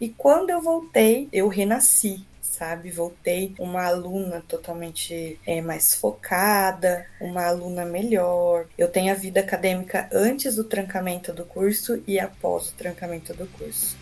E 0.00 0.08
quando 0.08 0.50
eu 0.50 0.60
voltei, 0.60 1.28
eu 1.32 1.48
renasci, 1.48 2.24
sabe? 2.40 2.90
Voltei 2.90 3.54
uma 3.58 3.84
aluna 3.84 4.42
totalmente 4.46 5.38
é, 5.46 5.60
mais 5.60 5.94
focada, 5.94 7.06
uma 7.20 7.46
aluna 7.46 7.84
melhor. 7.84 8.66
Eu 8.76 8.88
tenho 8.88 9.12
a 9.12 9.16
vida 9.16 9.40
acadêmica 9.40 10.08
antes 10.12 10.56
do 10.56 10.64
trancamento 10.64 11.32
do 11.32 11.44
curso 11.44 12.02
e 12.06 12.18
após 12.18 12.70
o 12.70 12.74
trancamento 12.74 13.32
do 13.32 13.46
curso. 13.46 13.96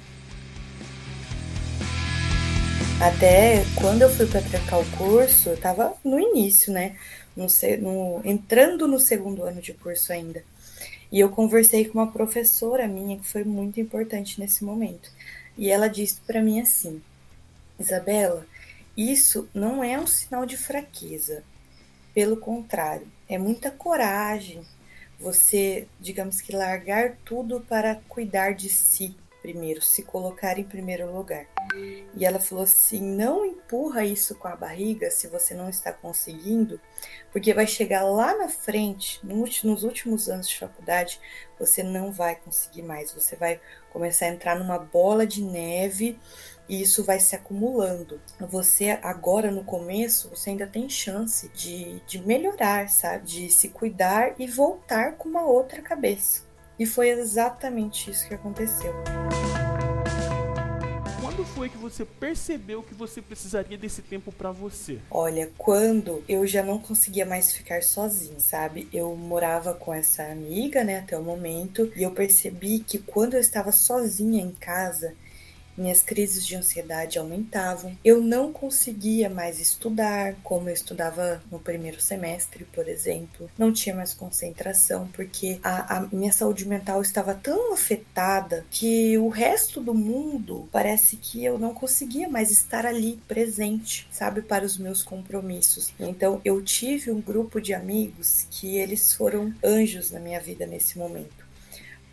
Até 3.00 3.62
quando 3.78 4.00
eu 4.00 4.10
fui 4.10 4.26
para 4.26 4.40
trancar 4.40 4.80
o 4.80 4.96
curso, 4.96 5.50
eu 5.50 5.60
tava 5.60 5.94
no 6.02 6.18
início, 6.18 6.72
né? 6.72 6.96
No, 7.36 7.46
no, 7.80 8.22
entrando 8.24 8.88
no 8.88 8.98
segundo 8.98 9.42
ano 9.42 9.60
de 9.60 9.74
curso 9.74 10.14
ainda. 10.14 10.42
E 11.12 11.20
eu 11.20 11.28
conversei 11.28 11.84
com 11.84 11.98
uma 11.98 12.10
professora 12.10 12.88
minha 12.88 13.18
que 13.18 13.26
foi 13.26 13.44
muito 13.44 13.78
importante 13.78 14.40
nesse 14.40 14.64
momento. 14.64 15.10
E 15.58 15.70
ela 15.70 15.88
disse 15.88 16.20
para 16.26 16.40
mim 16.40 16.58
assim: 16.58 17.02
Isabela, 17.78 18.46
isso 18.96 19.46
não 19.52 19.84
é 19.84 19.98
um 19.98 20.06
sinal 20.06 20.46
de 20.46 20.56
fraqueza. 20.56 21.44
Pelo 22.14 22.38
contrário, 22.38 23.06
é 23.28 23.36
muita 23.36 23.70
coragem 23.70 24.62
você, 25.20 25.86
digamos 26.00 26.40
que, 26.40 26.56
largar 26.56 27.16
tudo 27.26 27.60
para 27.60 27.96
cuidar 28.08 28.54
de 28.54 28.70
si 28.70 29.14
primeiro, 29.46 29.80
se 29.80 30.02
colocar 30.02 30.58
em 30.58 30.64
primeiro 30.64 31.14
lugar. 31.14 31.46
E 32.16 32.24
ela 32.24 32.40
falou 32.40 32.64
assim: 32.64 33.00
não 33.00 33.46
empurra 33.46 34.04
isso 34.04 34.34
com 34.34 34.48
a 34.48 34.56
barriga 34.56 35.08
se 35.08 35.28
você 35.28 35.54
não 35.54 35.68
está 35.68 35.92
conseguindo, 35.92 36.80
porque 37.30 37.54
vai 37.54 37.66
chegar 37.66 38.02
lá 38.02 38.36
na 38.36 38.48
frente, 38.48 39.24
nos 39.24 39.84
últimos 39.84 40.28
anos 40.28 40.48
de 40.48 40.58
faculdade, 40.58 41.20
você 41.60 41.80
não 41.84 42.10
vai 42.10 42.34
conseguir 42.34 42.82
mais. 42.82 43.12
Você 43.12 43.36
vai 43.36 43.60
começar 43.90 44.26
a 44.26 44.30
entrar 44.30 44.58
numa 44.58 44.80
bola 44.80 45.24
de 45.24 45.44
neve 45.44 46.18
e 46.68 46.82
isso 46.82 47.04
vai 47.04 47.20
se 47.20 47.36
acumulando. 47.36 48.20
Você 48.40 48.98
agora 49.00 49.52
no 49.52 49.62
começo, 49.62 50.28
você 50.28 50.50
ainda 50.50 50.66
tem 50.66 50.88
chance 50.88 51.48
de, 51.50 52.00
de 52.00 52.18
melhorar, 52.18 52.88
sabe? 52.88 53.26
De 53.26 53.50
se 53.50 53.68
cuidar 53.68 54.34
e 54.40 54.48
voltar 54.48 55.12
com 55.12 55.28
uma 55.28 55.46
outra 55.46 55.80
cabeça. 55.80 56.45
E 56.78 56.86
foi 56.86 57.08
exatamente 57.08 58.10
isso 58.10 58.28
que 58.28 58.34
aconteceu 58.34 58.94
foi 61.56 61.70
que 61.70 61.78
você 61.78 62.04
percebeu 62.04 62.82
que 62.82 62.92
você 62.92 63.22
precisaria 63.22 63.78
desse 63.78 64.02
tempo 64.02 64.30
para 64.30 64.52
você? 64.52 64.98
Olha, 65.10 65.50
quando 65.56 66.22
eu 66.28 66.46
já 66.46 66.62
não 66.62 66.78
conseguia 66.78 67.24
mais 67.24 67.50
ficar 67.50 67.82
sozinha, 67.82 68.38
sabe? 68.38 68.86
Eu 68.92 69.16
morava 69.16 69.72
com 69.72 69.94
essa 69.94 70.24
amiga, 70.24 70.84
né, 70.84 70.98
até 70.98 71.18
o 71.18 71.22
momento, 71.22 71.90
e 71.96 72.02
eu 72.02 72.10
percebi 72.10 72.80
que 72.80 72.98
quando 72.98 73.34
eu 73.34 73.40
estava 73.40 73.72
sozinha 73.72 74.42
em 74.42 74.50
casa, 74.50 75.14
minhas 75.76 76.02
crises 76.02 76.46
de 76.46 76.56
ansiedade 76.56 77.18
aumentavam. 77.18 77.96
Eu 78.04 78.20
não 78.20 78.52
conseguia 78.52 79.28
mais 79.28 79.60
estudar 79.60 80.34
como 80.42 80.68
eu 80.68 80.74
estudava 80.74 81.42
no 81.50 81.58
primeiro 81.58 82.00
semestre, 82.00 82.64
por 82.72 82.88
exemplo. 82.88 83.50
Não 83.58 83.72
tinha 83.72 83.94
mais 83.94 84.14
concentração 84.14 85.08
porque 85.12 85.58
a, 85.62 85.98
a 85.98 86.00
minha 86.12 86.32
saúde 86.32 86.66
mental 86.66 87.02
estava 87.02 87.34
tão 87.34 87.72
afetada 87.72 88.64
que 88.70 89.16
o 89.18 89.28
resto 89.28 89.80
do 89.80 89.94
mundo 89.94 90.68
parece 90.72 91.16
que 91.16 91.44
eu 91.44 91.58
não 91.58 91.74
conseguia 91.74 92.28
mais 92.28 92.50
estar 92.50 92.86
ali 92.86 93.20
presente, 93.28 94.08
sabe, 94.10 94.42
para 94.42 94.64
os 94.64 94.78
meus 94.78 95.02
compromissos. 95.02 95.92
Então 95.98 96.40
eu 96.44 96.62
tive 96.62 97.10
um 97.10 97.20
grupo 97.20 97.60
de 97.60 97.74
amigos 97.74 98.46
que 98.50 98.76
eles 98.76 99.14
foram 99.14 99.54
anjos 99.62 100.10
na 100.10 100.20
minha 100.20 100.40
vida 100.40 100.66
nesse 100.66 100.98
momento 100.98 101.45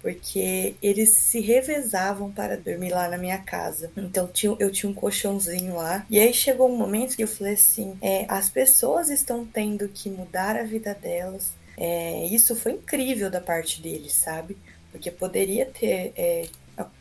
porque 0.03 0.75
eles 0.81 1.13
se 1.13 1.39
revezavam 1.39 2.29
para 2.29 2.57
dormir 2.57 2.91
lá 2.91 3.07
na 3.07 3.17
minha 3.17 3.37
casa. 3.37 3.89
Então 3.95 4.29
eu 4.59 4.69
tinha 4.69 4.89
um 4.89 4.93
colchãozinho 4.93 5.75
lá. 5.75 6.05
E 6.09 6.19
aí 6.19 6.33
chegou 6.33 6.69
um 6.69 6.77
momento 6.77 7.15
que 7.15 7.23
eu 7.23 7.27
falei 7.27 7.53
assim: 7.53 7.97
é, 8.01 8.25
as 8.27 8.49
pessoas 8.49 9.09
estão 9.09 9.45
tendo 9.45 9.87
que 9.87 10.09
mudar 10.09 10.57
a 10.57 10.63
vida 10.63 10.93
delas. 10.93 11.53
É, 11.77 12.25
isso 12.27 12.53
foi 12.53 12.73
incrível 12.73 13.31
da 13.31 13.39
parte 13.39 13.81
deles, 13.81 14.13
sabe? 14.13 14.57
Porque 14.91 15.09
poderia 15.09 15.65
ter. 15.65 16.11
É, 16.17 16.47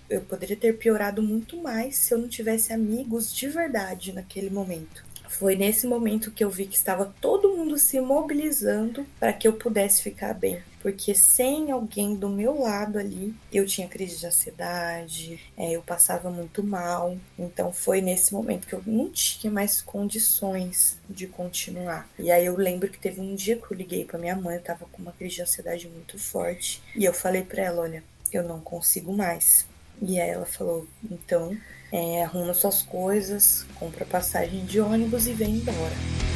eu 0.09 0.21
poderia 0.21 0.57
ter 0.57 0.79
piorado 0.79 1.23
muito 1.23 1.57
mais 1.61 1.97
se 1.97 2.15
eu 2.15 2.19
não 2.19 2.29
tivesse 2.29 2.73
amigos 2.73 3.35
de 3.35 3.49
verdade 3.49 4.13
naquele 4.13 4.51
momento. 4.51 5.03
Foi 5.29 5.57
nesse 5.57 5.87
momento 5.87 6.31
que 6.31 6.45
eu 6.45 6.51
vi 6.51 6.67
que 6.67 6.77
estava 6.77 7.13
todo 7.21 7.42
mundo 7.63 7.79
se 7.79 8.01
mobilizando 8.01 9.07
para 9.19 9.33
que 9.33 9.47
eu 9.47 9.53
pudesse 9.53 10.03
ficar 10.03 10.35
bem 10.35 10.63
porque 10.83 11.15
sem 11.15 11.71
alguém 11.71 12.17
do 12.17 12.29
meu 12.29 12.61
lado 12.61 12.99
ali, 12.99 13.33
eu 13.53 13.65
tinha 13.65 13.87
crise 13.87 14.19
de 14.19 14.27
ansiedade, 14.27 15.41
é, 15.57 15.71
eu 15.71 15.81
passava 15.81 16.29
muito 16.29 16.63
mal. 16.63 17.17
Então 17.39 17.73
foi 17.73 18.01
nesse 18.01 18.35
momento 18.35 18.67
que 18.67 18.73
eu 18.73 18.83
não 18.85 19.09
tinha 19.09 19.51
mais 19.51 19.81
condições 19.81 20.99
de 21.09 21.29
continuar. 21.29 22.11
E 22.19 22.33
aí 22.33 22.45
eu 22.45 22.57
lembro 22.57 22.89
que 22.89 22.99
teve 22.99 23.21
um 23.21 23.37
dia 23.37 23.57
que 23.57 23.73
eu 23.73 23.77
liguei 23.77 24.05
para 24.05 24.19
minha 24.19 24.35
mãe, 24.35 24.57
eu 24.57 24.63
tava 24.63 24.85
com 24.91 25.01
uma 25.01 25.13
crise 25.13 25.37
de 25.37 25.43
ansiedade 25.43 25.89
muito 25.89 26.19
forte, 26.19 26.83
e 26.97 27.05
eu 27.05 27.15
falei 27.15 27.43
para 27.43 27.63
ela, 27.63 27.83
olha, 27.83 28.03
eu 28.33 28.43
não 28.43 28.59
consigo 28.59 29.13
mais. 29.13 29.65
E 30.01 30.21
aí 30.21 30.31
ela 30.31 30.47
falou, 30.47 30.89
então 31.09 31.57
é, 31.93 32.25
arruma 32.25 32.55
suas 32.55 32.83
coisas, 32.83 33.65
compra 33.77 34.05
passagem 34.05 34.65
de 34.65 34.81
ônibus 34.81 35.29
e 35.29 35.33
vem 35.33 35.57
embora. 35.57 36.32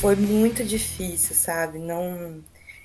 Foi 0.00 0.14
muito 0.14 0.62
difícil, 0.64 1.34
sabe? 1.34 1.78
Não. 1.78 2.42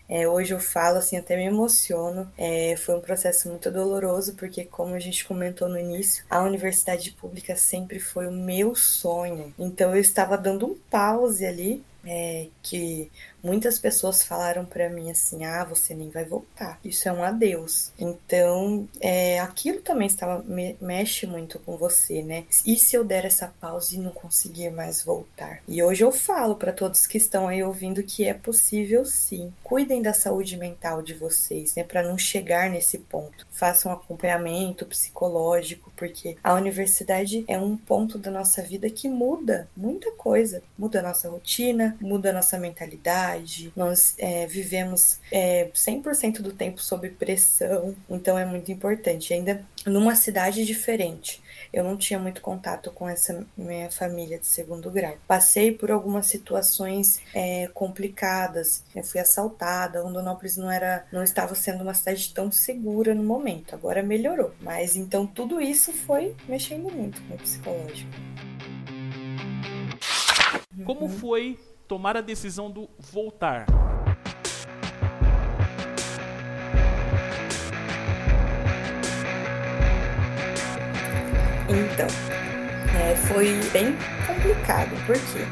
É, 0.07 0.27
hoje 0.27 0.53
eu 0.53 0.59
falo 0.59 0.97
assim, 0.97 1.17
até 1.17 1.35
me 1.37 1.45
emociono. 1.45 2.29
É, 2.37 2.75
foi 2.77 2.95
um 2.95 3.01
processo 3.01 3.49
muito 3.49 3.71
doloroso, 3.71 4.35
porque, 4.35 4.65
como 4.65 4.93
a 4.95 4.99
gente 4.99 5.25
comentou 5.25 5.69
no 5.69 5.79
início, 5.79 6.23
a 6.29 6.41
universidade 6.41 7.11
pública 7.11 7.55
sempre 7.55 7.99
foi 7.99 8.27
o 8.27 8.31
meu 8.31 8.75
sonho. 8.75 9.53
Então 9.57 9.95
eu 9.95 10.01
estava 10.01 10.37
dando 10.37 10.65
um 10.67 10.75
pause 10.89 11.45
ali, 11.45 11.83
é, 12.05 12.47
que 12.61 13.11
muitas 13.43 13.79
pessoas 13.79 14.23
falaram 14.23 14.65
para 14.65 14.89
mim 14.89 15.09
assim: 15.11 15.43
ah, 15.45 15.63
você 15.63 15.93
nem 15.93 16.09
vai 16.09 16.25
voltar. 16.25 16.79
Isso 16.83 17.07
é 17.07 17.11
um 17.11 17.23
adeus. 17.23 17.91
Então, 17.97 18.87
é, 18.99 19.39
aquilo 19.39 19.81
também 19.81 20.07
estava 20.07 20.43
me, 20.43 20.75
mexe 20.81 21.25
muito 21.25 21.59
com 21.59 21.77
você, 21.77 22.21
né? 22.21 22.45
E 22.65 22.75
se 22.77 22.95
eu 22.95 23.03
der 23.03 23.25
essa 23.25 23.53
pausa 23.59 23.95
e 23.95 23.99
não 23.99 24.11
conseguir 24.11 24.69
mais 24.69 25.03
voltar? 25.03 25.61
E 25.67 25.81
hoje 25.81 26.03
eu 26.03 26.11
falo 26.11 26.55
para 26.55 26.73
todos 26.73 27.07
que 27.07 27.17
estão 27.17 27.47
aí 27.47 27.63
ouvindo 27.63 28.03
que 28.03 28.25
é 28.25 28.33
possível 28.33 29.05
sim. 29.05 29.51
Cuidem 29.63 30.01
da 30.01 30.13
saúde 30.13 30.57
mental 30.57 31.01
de 31.01 31.13
vocês, 31.13 31.75
né? 31.75 31.83
Para 31.83 32.03
não 32.03 32.17
chegar 32.17 32.69
nesse 32.69 32.97
ponto. 32.97 33.47
Façam 33.51 33.91
acompanhamento 33.91 34.85
psicológico, 34.85 35.91
porque 35.95 36.37
a 36.43 36.53
universidade 36.53 37.43
é 37.47 37.57
um 37.57 37.77
ponto 37.77 38.17
da 38.17 38.31
nossa 38.31 38.61
vida 38.61 38.89
que 38.89 39.09
muda 39.09 39.67
muita 39.75 40.11
coisa. 40.11 40.61
Muda 40.77 40.99
a 40.99 41.03
nossa 41.03 41.29
rotina, 41.29 41.97
muda 41.99 42.29
a 42.29 42.33
nossa 42.33 42.57
mentalidade. 42.57 43.30
Nós 43.75 44.15
é, 44.17 44.47
vivemos 44.47 45.19
é, 45.31 45.69
100% 45.73 46.41
do 46.41 46.51
tempo 46.51 46.81
sob 46.81 47.09
pressão, 47.09 47.95
então 48.09 48.37
é 48.37 48.45
muito 48.45 48.71
importante. 48.71 49.33
Ainda 49.33 49.65
numa 49.85 50.15
cidade 50.15 50.65
diferente 50.65 51.41
eu 51.73 51.83
não 51.83 51.95
tinha 51.95 52.19
muito 52.19 52.41
contato 52.41 52.91
com 52.91 53.07
essa 53.07 53.45
minha 53.57 53.89
família 53.89 54.37
de 54.37 54.45
segundo 54.45 54.91
grau. 54.91 55.15
Passei 55.25 55.71
por 55.71 55.89
algumas 55.89 56.25
situações 56.27 57.21
é, 57.33 57.67
complicadas. 57.73 58.83
Eu 58.93 59.03
fui 59.03 59.21
assaltada. 59.21 60.01
Rondonópolis 60.01 60.57
não 60.57 60.69
era, 60.69 61.05
não 61.11 61.23
estava 61.23 61.55
sendo 61.55 61.81
uma 61.83 61.93
cidade 61.93 62.33
tão 62.33 62.51
segura 62.51 63.15
no 63.15 63.23
momento. 63.23 63.73
Agora 63.73 64.03
melhorou. 64.03 64.53
Mas 64.61 64.95
então 64.97 65.25
tudo 65.25 65.61
isso 65.61 65.93
foi 65.93 66.35
mexendo 66.47 66.91
muito 66.91 67.21
com 67.23 67.35
o 67.35 67.37
psicológico. 67.37 68.11
Como 70.85 71.01
uhum. 71.01 71.09
foi 71.09 71.59
tomar 71.91 72.15
a 72.15 72.21
decisão 72.21 72.71
do 72.71 72.89
voltar? 72.97 73.65
Então, 81.67 82.07
é, 82.97 83.13
foi 83.27 83.59
bem 83.73 83.93
complicado, 84.25 84.91
porque 85.05 85.45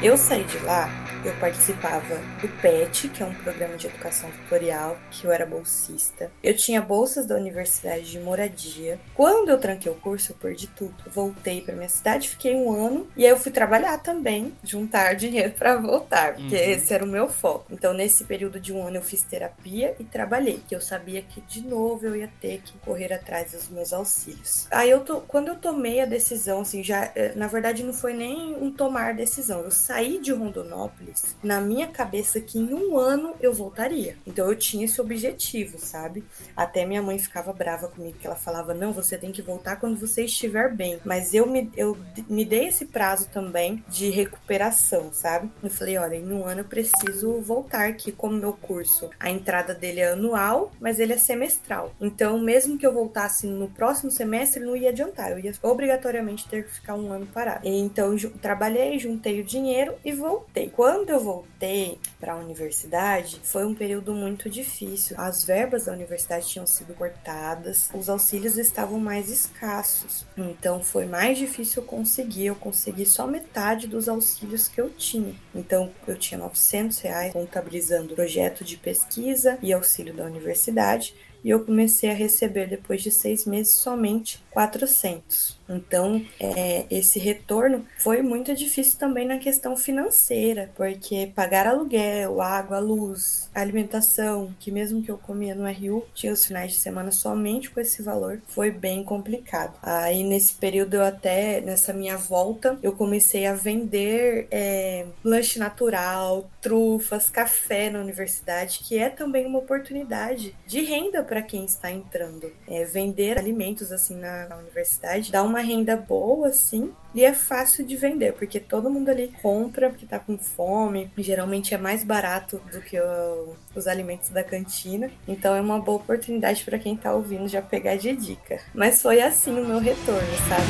eu 0.00 0.16
saí 0.16 0.44
de 0.44 0.58
lá 0.58 0.88
eu 1.24 1.34
participava 1.34 2.16
do 2.40 2.48
PET, 2.62 3.08
que 3.08 3.22
é 3.22 3.26
um 3.26 3.34
programa 3.34 3.76
de 3.76 3.86
educação 3.86 4.30
tutorial, 4.30 4.96
que 5.10 5.26
eu 5.26 5.32
era 5.32 5.44
bolsista. 5.44 6.30
Eu 6.42 6.56
tinha 6.56 6.80
bolsas 6.80 7.26
da 7.26 7.36
universidade 7.36 8.10
de 8.10 8.18
moradia. 8.18 8.98
Quando 9.14 9.50
eu 9.50 9.58
tranquei 9.58 9.92
o 9.92 9.96
curso, 9.96 10.32
eu 10.32 10.36
perdi 10.36 10.66
tudo. 10.68 10.94
Voltei 11.08 11.60
para 11.60 11.74
minha 11.74 11.88
cidade, 11.88 12.28
fiquei 12.28 12.54
um 12.54 12.72
ano 12.72 13.06
e 13.16 13.24
aí 13.24 13.30
eu 13.30 13.36
fui 13.36 13.52
trabalhar 13.52 13.98
também, 13.98 14.54
juntar 14.64 15.12
dinheiro 15.14 15.52
para 15.52 15.76
voltar, 15.76 16.34
porque 16.34 16.54
uhum. 16.54 16.70
esse 16.70 16.94
era 16.94 17.04
o 17.04 17.08
meu 17.08 17.28
foco. 17.28 17.66
Então, 17.70 17.92
nesse 17.92 18.24
período 18.24 18.58
de 18.58 18.72
um 18.72 18.86
ano, 18.86 18.96
eu 18.96 19.02
fiz 19.02 19.22
terapia 19.22 19.94
e 19.98 20.04
trabalhei, 20.04 20.62
que 20.66 20.74
eu 20.74 20.80
sabia 20.80 21.20
que 21.20 21.40
de 21.42 21.60
novo 21.60 22.06
eu 22.06 22.16
ia 22.16 22.30
ter 22.40 22.62
que 22.62 22.78
correr 22.78 23.12
atrás 23.12 23.52
dos 23.52 23.68
meus 23.68 23.92
auxílios. 23.92 24.66
Aí 24.70 24.88
eu 24.88 25.00
tô, 25.00 25.20
quando 25.20 25.48
eu 25.48 25.56
tomei 25.56 26.00
a 26.00 26.06
decisão, 26.06 26.60
assim, 26.60 26.82
já 26.82 27.12
eh, 27.14 27.32
na 27.36 27.46
verdade 27.46 27.82
não 27.82 27.92
foi 27.92 28.14
nem 28.14 28.56
um 28.56 28.70
tomar 28.70 29.14
decisão. 29.14 29.60
Eu 29.60 29.70
saí 29.70 30.18
de 30.18 30.32
Rondonópolis 30.32 31.09
na 31.42 31.60
minha 31.60 31.86
cabeça 31.86 32.40
que 32.40 32.58
em 32.58 32.72
um 32.72 32.98
ano 32.98 33.34
eu 33.40 33.52
voltaria. 33.52 34.16
Então 34.26 34.48
eu 34.48 34.56
tinha 34.56 34.84
esse 34.84 35.00
objetivo, 35.00 35.78
sabe? 35.78 36.24
Até 36.56 36.84
minha 36.84 37.02
mãe 37.02 37.18
ficava 37.18 37.52
brava 37.52 37.88
comigo, 37.88 38.18
que 38.18 38.26
ela 38.26 38.36
falava: 38.36 38.74
não, 38.74 38.92
você 38.92 39.16
tem 39.16 39.32
que 39.32 39.42
voltar 39.42 39.76
quando 39.76 39.98
você 39.98 40.24
estiver 40.24 40.72
bem. 40.74 40.98
Mas 41.04 41.34
eu 41.34 41.46
me, 41.46 41.70
eu 41.76 41.96
me 42.28 42.44
dei 42.44 42.68
esse 42.68 42.86
prazo 42.86 43.28
também 43.32 43.84
de 43.88 44.10
recuperação, 44.10 45.12
sabe? 45.12 45.50
Eu 45.62 45.70
falei: 45.70 45.96
olha, 45.98 46.16
em 46.16 46.32
um 46.32 46.46
ano 46.46 46.60
eu 46.60 46.64
preciso 46.64 47.40
voltar, 47.40 47.94
que 47.94 48.12
como 48.12 48.34
meu 48.34 48.52
curso, 48.52 49.10
a 49.18 49.30
entrada 49.30 49.74
dele 49.74 50.00
é 50.00 50.12
anual, 50.12 50.72
mas 50.80 50.98
ele 50.98 51.12
é 51.12 51.18
semestral. 51.18 51.94
Então, 52.00 52.38
mesmo 52.38 52.78
que 52.78 52.86
eu 52.86 52.92
voltasse 52.92 53.46
no 53.46 53.68
próximo 53.68 54.10
semestre, 54.10 54.62
não 54.62 54.76
ia 54.76 54.90
adiantar. 54.90 55.32
Eu 55.32 55.38
ia 55.38 55.52
obrigatoriamente 55.62 56.48
ter 56.48 56.64
que 56.64 56.74
ficar 56.74 56.94
um 56.94 57.12
ano 57.12 57.26
parado. 57.26 57.60
Então, 57.64 58.16
trabalhei, 58.40 58.98
juntei 58.98 59.40
o 59.40 59.44
dinheiro 59.44 59.94
e 60.04 60.12
voltei. 60.12 60.70
Quando 60.70 60.99
quando 61.00 61.08
eu 61.08 61.20
voltei 61.20 61.98
para 62.20 62.34
a 62.34 62.36
universidade, 62.36 63.40
foi 63.42 63.64
um 63.64 63.74
período 63.74 64.12
muito 64.12 64.50
difícil. 64.50 65.16
As 65.18 65.42
verbas 65.42 65.86
da 65.86 65.92
universidade 65.94 66.46
tinham 66.46 66.66
sido 66.66 66.92
cortadas, 66.92 67.88
os 67.94 68.10
auxílios 68.10 68.58
estavam 68.58 69.00
mais 69.00 69.30
escassos. 69.30 70.26
Então 70.36 70.82
foi 70.82 71.06
mais 71.06 71.38
difícil 71.38 71.82
conseguir. 71.84 72.46
Eu 72.46 72.54
consegui 72.54 73.06
só 73.06 73.26
metade 73.26 73.86
dos 73.86 74.10
auxílios 74.10 74.68
que 74.68 74.78
eu 74.78 74.90
tinha. 74.90 75.34
Então 75.54 75.90
eu 76.06 76.18
tinha 76.18 76.36
900 76.36 76.98
reais 76.98 77.32
contabilizando 77.32 78.14
projeto 78.14 78.62
de 78.62 78.76
pesquisa 78.76 79.58
e 79.62 79.72
auxílio 79.72 80.12
da 80.12 80.24
universidade. 80.24 81.14
E 81.42 81.48
eu 81.48 81.64
comecei 81.64 82.10
a 82.10 82.14
receber 82.14 82.66
depois 82.66 83.02
de 83.02 83.10
seis 83.10 83.46
meses 83.46 83.78
somente 83.78 84.44
400. 84.50 85.58
Então, 85.70 86.24
é, 86.40 86.84
esse 86.90 87.18
retorno 87.18 87.86
foi 87.98 88.22
muito 88.22 88.54
difícil 88.54 88.98
também 88.98 89.26
na 89.26 89.38
questão 89.38 89.76
financeira, 89.76 90.70
porque 90.74 91.30
pagar 91.34 91.66
aluguel, 91.66 92.40
água, 92.40 92.80
luz, 92.80 93.48
alimentação, 93.54 94.54
que 94.58 94.72
mesmo 94.72 95.02
que 95.02 95.10
eu 95.10 95.16
comia 95.18 95.54
no 95.54 95.70
RU, 95.70 96.04
tinha 96.12 96.32
os 96.32 96.44
finais 96.44 96.72
de 96.72 96.78
semana 96.78 97.12
somente 97.12 97.70
com 97.70 97.80
esse 97.80 98.02
valor, 98.02 98.42
foi 98.48 98.70
bem 98.70 99.04
complicado. 99.04 99.74
Aí, 99.82 100.24
nesse 100.24 100.54
período, 100.54 100.94
eu 100.94 101.04
até, 101.04 101.60
nessa 101.60 101.92
minha 101.92 102.16
volta, 102.16 102.78
eu 102.82 102.92
comecei 102.92 103.46
a 103.46 103.54
vender 103.54 104.48
é, 104.50 105.06
lanche 105.22 105.58
natural, 105.58 106.50
trufas, 106.60 107.30
café 107.30 107.90
na 107.90 108.00
universidade, 108.00 108.80
que 108.80 108.98
é 108.98 109.08
também 109.08 109.46
uma 109.46 109.58
oportunidade 109.58 110.54
de 110.66 110.80
renda 110.82 111.22
para 111.22 111.42
quem 111.42 111.64
está 111.64 111.90
entrando. 111.90 112.52
É, 112.68 112.84
vender 112.84 113.38
alimentos 113.38 113.92
assim 113.92 114.16
na, 114.16 114.48
na 114.48 114.56
universidade 114.56 115.30
dá 115.30 115.42
uma 115.42 115.59
uma 115.60 115.66
renda 115.66 115.96
boa, 115.96 116.48
assim, 116.48 116.90
e 117.14 117.22
é 117.24 117.34
fácil 117.34 117.84
de 117.84 117.96
vender, 117.96 118.32
porque 118.32 118.58
todo 118.58 118.90
mundo 118.90 119.10
ali 119.10 119.32
compra 119.42 119.90
porque 119.90 120.06
tá 120.06 120.18
com 120.18 120.38
fome. 120.38 121.10
Geralmente 121.18 121.74
é 121.74 121.78
mais 121.78 122.02
barato 122.02 122.60
do 122.72 122.80
que 122.80 122.98
o, 122.98 123.54
os 123.74 123.86
alimentos 123.86 124.30
da 124.30 124.42
cantina. 124.42 125.10
Então 125.28 125.54
é 125.54 125.60
uma 125.60 125.78
boa 125.80 125.98
oportunidade 125.98 126.64
para 126.64 126.78
quem 126.78 126.96
tá 126.96 127.12
ouvindo 127.12 127.48
já 127.48 127.60
pegar 127.60 127.96
de 127.96 128.14
dica. 128.14 128.60
Mas 128.74 129.02
foi 129.02 129.20
assim 129.20 129.58
o 129.58 129.66
meu 129.66 129.78
retorno, 129.78 130.20
sabe? 130.48 130.64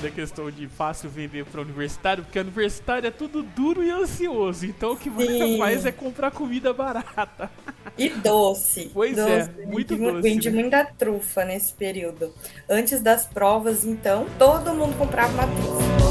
Da 0.00 0.10
questão 0.10 0.50
de 0.50 0.66
fácil 0.66 1.10
vender 1.10 1.44
para 1.44 1.60
universitário, 1.60 2.24
porque 2.24 2.38
universitário 2.38 3.06
é 3.06 3.10
tudo 3.10 3.42
duro 3.42 3.82
e 3.82 3.90
ansioso. 3.90 4.66
Então 4.66 4.92
o 4.92 4.96
que 4.96 5.10
você 5.10 5.58
faz 5.58 5.86
é 5.86 5.92
comprar 5.92 6.30
comida 6.30 6.72
barata. 6.72 7.50
E 7.98 8.08
doce. 8.08 8.90
Pois 8.92 9.16
é, 9.16 9.38
doce. 9.38 9.50
é, 9.60 9.66
muito 9.66 9.96
vendi, 9.96 10.10
doce. 10.10 10.22
Vendi 10.22 10.50
né? 10.50 10.60
muita 10.60 10.84
trufa 10.84 11.44
nesse 11.44 11.72
período. 11.74 12.32
Antes 12.68 13.02
das 13.02 13.26
provas, 13.26 13.84
então, 13.84 14.26
todo 14.38 14.74
mundo 14.74 14.96
comprava 14.96 15.32
uma 15.32 15.46
trufa. 15.46 16.09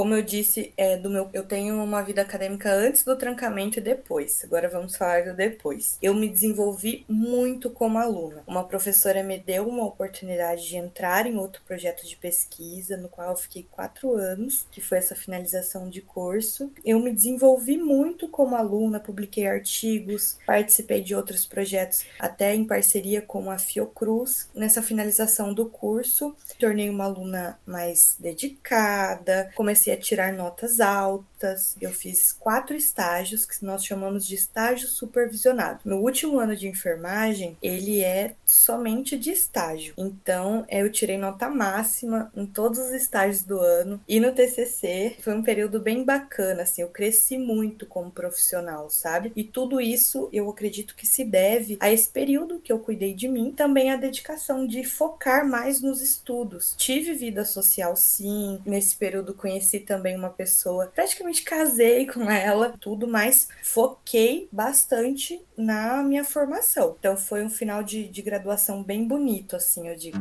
Como 0.00 0.14
eu 0.14 0.22
disse, 0.22 0.72
é, 0.78 0.96
do 0.96 1.10
meu, 1.10 1.28
eu 1.34 1.44
tenho 1.44 1.74
uma 1.84 2.00
vida 2.00 2.22
acadêmica 2.22 2.72
antes 2.72 3.04
do 3.04 3.14
trancamento 3.16 3.78
e 3.78 3.82
depois. 3.82 4.42
Agora 4.42 4.66
vamos 4.66 4.96
falar 4.96 5.26
do 5.26 5.34
depois. 5.34 5.98
Eu 6.00 6.14
me 6.14 6.26
desenvolvi 6.26 7.04
muito 7.06 7.68
como 7.68 7.98
aluna. 7.98 8.42
Uma 8.46 8.64
professora 8.64 9.22
me 9.22 9.38
deu 9.38 9.68
uma 9.68 9.84
oportunidade 9.84 10.66
de 10.66 10.76
entrar 10.78 11.26
em 11.26 11.36
outro 11.36 11.60
projeto 11.66 12.06
de 12.06 12.16
pesquisa, 12.16 12.96
no 12.96 13.10
qual 13.10 13.28
eu 13.28 13.36
fiquei 13.36 13.66
quatro 13.70 14.14
anos, 14.14 14.64
que 14.70 14.80
foi 14.80 14.96
essa 14.96 15.14
finalização 15.14 15.90
de 15.90 16.00
curso. 16.00 16.72
Eu 16.82 16.98
me 16.98 17.12
desenvolvi 17.12 17.76
muito 17.76 18.26
como 18.26 18.56
aluna, 18.56 19.00
publiquei 19.00 19.46
artigos, 19.46 20.38
participei 20.46 21.02
de 21.02 21.14
outros 21.14 21.44
projetos, 21.44 22.06
até 22.18 22.54
em 22.54 22.64
parceria 22.64 23.20
com 23.20 23.50
a 23.50 23.58
Fiocruz. 23.58 24.48
Nessa 24.54 24.82
finalização 24.82 25.52
do 25.52 25.66
curso, 25.66 26.34
tornei 26.58 26.88
uma 26.88 27.04
aluna 27.04 27.60
mais 27.66 28.16
dedicada, 28.18 29.50
comecei 29.54 29.89
comecei 29.90 29.94
a 29.94 29.96
tirar 29.96 30.32
notas 30.32 30.80
altas. 30.80 31.76
Eu 31.80 31.90
fiz 31.90 32.32
quatro 32.32 32.76
estágios 32.76 33.44
que 33.44 33.64
nós 33.64 33.84
chamamos 33.84 34.26
de 34.26 34.34
estágio 34.34 34.88
supervisionado. 34.88 35.80
No 35.84 35.98
último 35.98 36.38
ano 36.38 36.54
de 36.54 36.68
enfermagem, 36.68 37.56
ele 37.62 38.00
é 38.00 38.34
somente 38.44 39.18
de 39.18 39.30
estágio. 39.30 39.94
Então, 39.96 40.64
eu 40.68 40.90
tirei 40.90 41.16
nota 41.16 41.48
máxima 41.48 42.30
em 42.36 42.46
todos 42.46 42.78
os 42.78 42.90
estágios 42.90 43.42
do 43.42 43.58
ano. 43.58 44.00
E 44.08 44.20
no 44.20 44.32
TCC 44.32 45.16
foi 45.20 45.34
um 45.34 45.42
período 45.42 45.80
bem 45.80 46.04
bacana, 46.04 46.62
assim, 46.62 46.82
eu 46.82 46.88
cresci 46.88 47.38
muito 47.38 47.86
como 47.86 48.10
profissional, 48.10 48.90
sabe? 48.90 49.32
E 49.34 49.44
tudo 49.44 49.80
isso 49.80 50.28
eu 50.32 50.48
acredito 50.48 50.94
que 50.94 51.06
se 51.06 51.24
deve 51.24 51.76
a 51.80 51.90
esse 51.90 52.08
período 52.08 52.60
que 52.60 52.72
eu 52.72 52.78
cuidei 52.78 53.14
de 53.14 53.28
mim, 53.28 53.52
também 53.52 53.90
a 53.90 53.96
dedicação 53.96 54.66
de 54.66 54.84
focar 54.84 55.48
mais 55.48 55.80
nos 55.80 56.02
estudos. 56.02 56.74
Tive 56.76 57.14
vida 57.14 57.44
social, 57.44 57.96
sim. 57.96 58.60
Nesse 58.66 58.94
período 58.96 59.32
conheci 59.70 59.80
também 59.80 60.16
uma 60.16 60.30
pessoa, 60.30 60.90
praticamente 60.92 61.42
casei 61.42 62.06
com 62.06 62.28
ela, 62.28 62.74
tudo, 62.80 63.06
mas 63.06 63.48
foquei 63.62 64.48
bastante 64.50 65.40
na 65.56 66.02
minha 66.02 66.24
formação. 66.24 66.96
Então 66.98 67.16
foi 67.16 67.44
um 67.44 67.50
final 67.50 67.82
de, 67.82 68.08
de 68.08 68.22
graduação 68.22 68.82
bem 68.82 69.06
bonito, 69.06 69.54
assim, 69.54 69.88
eu 69.88 69.94
digo. 69.94 70.18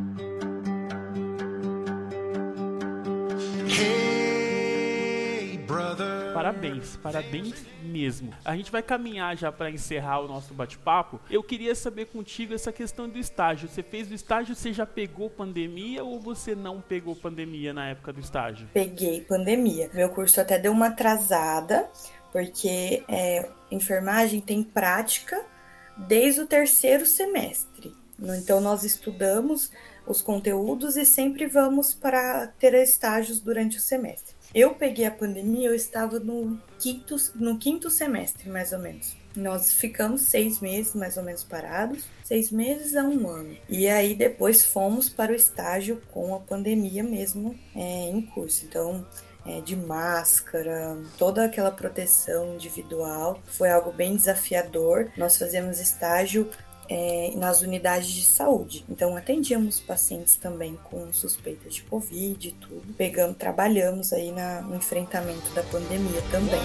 Parabéns, 6.33 6.97
parabéns 6.97 7.65
mesmo. 7.83 8.33
A 8.43 8.55
gente 8.55 8.71
vai 8.71 8.81
caminhar 8.81 9.37
já 9.37 9.51
para 9.51 9.69
encerrar 9.69 10.21
o 10.21 10.27
nosso 10.27 10.53
bate-papo. 10.53 11.19
Eu 11.29 11.43
queria 11.43 11.75
saber 11.75 12.05
contigo 12.05 12.53
essa 12.53 12.71
questão 12.71 13.07
do 13.07 13.17
estágio. 13.17 13.69
Você 13.69 13.83
fez 13.83 14.09
o 14.09 14.13
estágio, 14.13 14.55
você 14.55 14.73
já 14.73 14.85
pegou 14.85 15.29
pandemia 15.29 16.03
ou 16.03 16.19
você 16.19 16.55
não 16.55 16.81
pegou 16.81 17.15
pandemia 17.15 17.73
na 17.73 17.89
época 17.89 18.11
do 18.11 18.19
estágio? 18.19 18.67
Peguei 18.73 19.21
pandemia. 19.21 19.89
Meu 19.93 20.09
curso 20.09 20.41
até 20.41 20.57
deu 20.57 20.71
uma 20.71 20.87
atrasada, 20.87 21.89
porque 22.31 23.03
é, 23.07 23.49
enfermagem 23.71 24.41
tem 24.41 24.63
prática 24.63 25.39
desde 25.97 26.41
o 26.41 26.47
terceiro 26.47 27.05
semestre. 27.05 27.93
Então, 28.21 28.59
nós 28.59 28.83
estudamos 28.83 29.71
os 30.11 30.21
conteúdos 30.21 30.97
e 30.97 31.05
sempre 31.05 31.45
vamos 31.45 31.93
para 31.93 32.47
ter 32.59 32.73
estágios 32.73 33.39
durante 33.39 33.77
o 33.77 33.81
semestre. 33.81 34.35
Eu 34.53 34.73
peguei 34.73 35.05
a 35.05 35.11
pandemia, 35.11 35.69
eu 35.69 35.75
estava 35.75 36.19
no 36.19 36.59
quinto, 36.79 37.15
no 37.35 37.57
quinto 37.59 37.89
semestre, 37.91 38.49
mais 38.49 38.73
ou 38.73 38.79
menos. 38.79 39.15
Nós 39.35 39.71
ficamos 39.71 40.21
seis 40.21 40.59
meses 40.59 40.95
mais 40.95 41.15
ou 41.15 41.23
menos 41.23 41.43
parados, 41.43 42.05
seis 42.23 42.51
meses 42.51 42.95
a 42.95 43.03
um 43.03 43.29
ano. 43.29 43.55
E 43.69 43.87
aí 43.87 44.15
depois 44.15 44.65
fomos 44.65 45.07
para 45.07 45.31
o 45.31 45.35
estágio 45.35 46.01
com 46.11 46.33
a 46.33 46.39
pandemia 46.39 47.03
mesmo 47.03 47.57
é, 47.75 48.09
em 48.09 48.21
curso. 48.21 48.65
Então, 48.65 49.05
é, 49.45 49.61
de 49.61 49.75
máscara, 49.75 50.97
toda 51.17 51.45
aquela 51.45 51.71
proteção 51.71 52.55
individual 52.55 53.39
foi 53.45 53.69
algo 53.69 53.91
bem 53.91 54.15
desafiador. 54.15 55.11
Nós 55.15 55.37
fazemos 55.37 55.79
estágio 55.79 56.49
é, 56.89 57.31
nas 57.35 57.61
unidades 57.61 58.09
de 58.09 58.23
saúde. 58.23 58.83
Então 58.89 59.15
atendíamos 59.15 59.79
pacientes 59.79 60.35
também 60.35 60.77
com 60.83 61.13
suspeita 61.13 61.69
de 61.69 61.83
Covid 61.83 62.47
e 62.47 62.51
tudo. 62.51 62.93
Pegamos, 62.97 63.37
trabalhamos 63.37 64.11
aí 64.11 64.31
na, 64.31 64.61
no 64.61 64.75
enfrentamento 64.75 65.49
da 65.53 65.61
pandemia 65.63 66.21
também. 66.31 66.59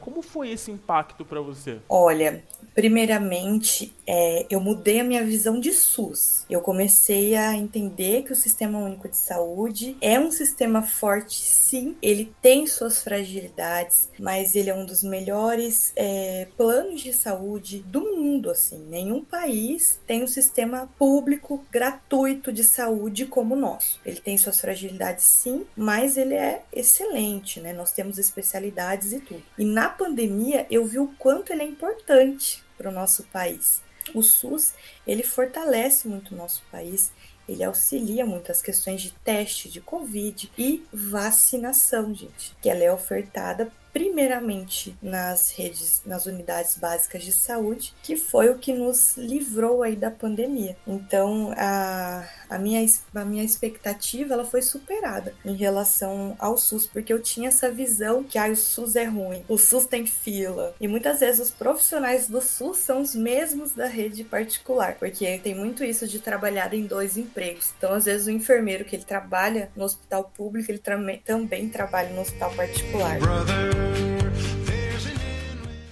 Como 0.00 0.22
foi 0.22 0.50
esse 0.50 0.70
impacto 0.70 1.24
para 1.24 1.40
você? 1.40 1.78
Olha, 1.88 2.42
primeiramente, 2.74 3.94
é, 4.10 4.46
eu 4.48 4.58
mudei 4.58 5.00
a 5.00 5.04
minha 5.04 5.22
visão 5.22 5.60
de 5.60 5.70
SUS. 5.70 6.46
Eu 6.48 6.62
comecei 6.62 7.36
a 7.36 7.54
entender 7.54 8.22
que 8.22 8.32
o 8.32 8.36
Sistema 8.36 8.78
Único 8.78 9.06
de 9.06 9.18
Saúde 9.18 9.98
é 10.00 10.18
um 10.18 10.30
sistema 10.30 10.80
forte, 10.82 11.38
sim. 11.38 11.94
Ele 12.00 12.32
tem 12.40 12.66
suas 12.66 13.02
fragilidades, 13.02 14.08
mas 14.18 14.56
ele 14.56 14.70
é 14.70 14.74
um 14.74 14.86
dos 14.86 15.02
melhores 15.02 15.92
é, 15.94 16.48
planos 16.56 17.02
de 17.02 17.12
saúde 17.12 17.80
do 17.80 18.00
mundo. 18.00 18.50
Assim, 18.50 18.78
nenhum 18.88 19.22
país 19.22 20.00
tem 20.06 20.24
um 20.24 20.26
sistema 20.26 20.88
público 20.98 21.62
gratuito 21.70 22.50
de 22.50 22.64
saúde 22.64 23.26
como 23.26 23.54
o 23.54 23.60
nosso. 23.60 24.00
Ele 24.06 24.20
tem 24.20 24.38
suas 24.38 24.58
fragilidades, 24.58 25.26
sim, 25.26 25.66
mas 25.76 26.16
ele 26.16 26.34
é 26.34 26.62
excelente, 26.72 27.60
né? 27.60 27.74
Nós 27.74 27.92
temos 27.92 28.16
especialidades 28.16 29.12
e 29.12 29.20
tudo. 29.20 29.42
E 29.58 29.66
na 29.66 29.90
pandemia 29.90 30.66
eu 30.70 30.86
vi 30.86 30.98
o 30.98 31.08
quanto 31.18 31.52
ele 31.52 31.62
é 31.62 31.66
importante 31.66 32.64
para 32.78 32.88
o 32.88 32.92
nosso 32.92 33.24
país. 33.24 33.86
O 34.14 34.22
SUS 34.22 34.74
ele 35.06 35.22
fortalece 35.22 36.08
muito 36.08 36.34
o 36.34 36.36
nosso 36.36 36.62
país, 36.70 37.12
ele 37.48 37.64
auxilia 37.64 38.26
muito 38.26 38.52
as 38.52 38.60
questões 38.60 39.00
de 39.00 39.10
teste 39.10 39.68
de 39.68 39.80
Covid 39.80 40.50
e 40.58 40.86
vacinação, 40.92 42.14
gente, 42.14 42.54
que 42.60 42.68
ela 42.68 42.84
é 42.84 42.92
ofertada 42.92 43.72
primeiramente 43.98 44.96
nas 45.02 45.50
redes, 45.50 46.02
nas 46.06 46.24
unidades 46.24 46.78
básicas 46.78 47.24
de 47.24 47.32
saúde, 47.32 47.92
que 48.00 48.16
foi 48.16 48.48
o 48.48 48.56
que 48.56 48.72
nos 48.72 49.16
livrou 49.16 49.82
aí 49.82 49.96
da 49.96 50.08
pandemia. 50.08 50.76
Então, 50.86 51.52
a, 51.56 52.24
a, 52.48 52.58
minha, 52.60 52.86
a 53.12 53.24
minha 53.24 53.42
expectativa 53.42 54.34
ela 54.34 54.44
foi 54.44 54.62
superada 54.62 55.34
em 55.44 55.56
relação 55.56 56.36
ao 56.38 56.56
SUS, 56.56 56.86
porque 56.86 57.12
eu 57.12 57.20
tinha 57.20 57.48
essa 57.48 57.72
visão 57.72 58.22
que 58.22 58.38
ah, 58.38 58.48
o 58.48 58.54
SUS 58.54 58.94
é 58.94 59.04
ruim, 59.04 59.42
o 59.48 59.58
SUS 59.58 59.86
tem 59.86 60.06
fila. 60.06 60.76
E 60.80 60.86
muitas 60.86 61.18
vezes 61.18 61.40
os 61.40 61.50
profissionais 61.50 62.28
do 62.28 62.40
SUS 62.40 62.78
são 62.78 63.00
os 63.00 63.16
mesmos 63.16 63.72
da 63.72 63.86
rede 63.86 64.22
particular, 64.22 64.94
porque 64.94 65.38
tem 65.38 65.56
muito 65.56 65.82
isso 65.82 66.06
de 66.06 66.20
trabalhar 66.20 66.72
em 66.72 66.86
dois 66.86 67.16
empregos. 67.16 67.74
Então, 67.76 67.92
às 67.94 68.04
vezes, 68.04 68.28
o 68.28 68.30
enfermeiro 68.30 68.84
que 68.84 68.94
ele 68.94 69.04
trabalha 69.04 69.72
no 69.74 69.82
hospital 69.84 70.30
público, 70.36 70.70
ele 70.70 70.78
também 71.24 71.68
trabalha 71.68 72.10
no 72.10 72.20
hospital 72.20 72.54
particular. 72.54 73.18
Brother. 73.18 73.87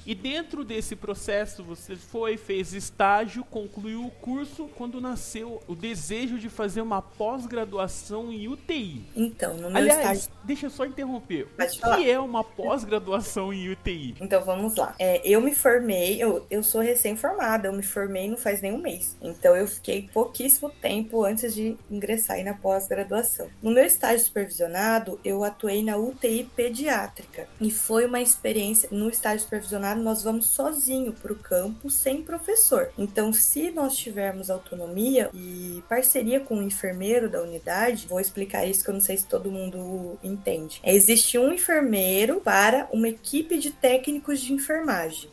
E 0.06 0.14
dentro 0.14 0.64
desse 0.64 0.94
processo 0.94 1.64
você 1.64 1.96
foi, 1.96 2.36
fez 2.36 2.72
estágio, 2.72 3.44
concluiu 3.44 4.04
o 4.04 4.10
curso 4.10 4.68
quando 4.76 5.00
nasceu 5.00 5.60
o 5.66 5.74
desejo 5.74 6.38
de 6.38 6.48
fazer 6.48 6.80
uma 6.80 7.02
pós-graduação 7.02 8.32
em 8.32 8.46
UTI. 8.46 9.04
Então, 9.16 9.54
no 9.54 9.68
meu 9.68 9.76
Aliás, 9.76 9.98
estágio. 9.98 10.30
Deixa 10.44 10.66
eu 10.66 10.70
só 10.70 10.86
interromper. 10.86 11.48
Pode 11.56 11.76
o 11.76 11.80
falar. 11.80 11.96
que 11.96 12.08
é 12.08 12.20
uma 12.20 12.44
pós-graduação 12.44 13.52
em 13.52 13.68
UTI? 13.68 14.14
Então 14.20 14.44
vamos 14.44 14.76
lá. 14.76 14.94
É, 14.98 15.20
eu 15.28 15.40
me 15.40 15.54
formei, 15.54 16.22
eu, 16.22 16.46
eu 16.48 16.62
sou 16.62 16.80
recém-formada, 16.80 17.66
eu 17.66 17.72
me 17.72 17.82
formei 17.82 18.28
não 18.28 18.36
faz 18.36 18.60
nem 18.60 18.72
um 18.72 18.78
mês. 18.78 19.16
Então 19.20 19.56
eu 19.56 19.66
fiquei 19.66 20.08
pouquíssimo 20.12 20.70
tempo 20.70 21.24
antes 21.24 21.54
de 21.54 21.76
ingressar 21.90 22.36
aí 22.36 22.44
na 22.44 22.54
pós-graduação. 22.54 23.48
No 23.60 23.72
meu 23.72 23.84
estágio 23.84 24.24
supervisionado, 24.24 25.18
eu 25.24 25.42
atuei 25.42 25.82
na 25.82 25.96
UTI 25.96 26.48
pediátrica. 26.54 27.48
E 27.60 27.70
foi 27.70 28.06
uma 28.06 28.20
experiência. 28.20 28.88
No 28.92 29.08
estágio 29.08 29.40
supervisionado, 29.40 29.95
nós 30.02 30.22
vamos 30.22 30.46
sozinho 30.46 31.12
para 31.12 31.32
o 31.32 31.36
campo 31.36 31.90
sem 31.90 32.22
professor. 32.22 32.90
Então, 32.96 33.32
se 33.32 33.70
nós 33.70 33.96
tivermos 33.96 34.50
autonomia 34.50 35.30
e 35.34 35.82
parceria 35.88 36.40
com 36.40 36.58
o 36.58 36.62
enfermeiro 36.62 37.28
da 37.28 37.42
unidade, 37.42 38.06
vou 38.06 38.20
explicar 38.20 38.66
isso 38.66 38.84
que 38.84 38.90
eu 38.90 38.94
não 38.94 39.00
sei 39.00 39.16
se 39.16 39.26
todo 39.26 39.50
mundo 39.50 40.18
entende. 40.22 40.80
Existe 40.84 41.38
um 41.38 41.52
enfermeiro 41.52 42.40
para 42.40 42.88
uma 42.92 43.08
equipe 43.08 43.58
de 43.58 43.70
técnicos 43.70 44.40
de 44.40 44.52
enfermagem. 44.52 45.30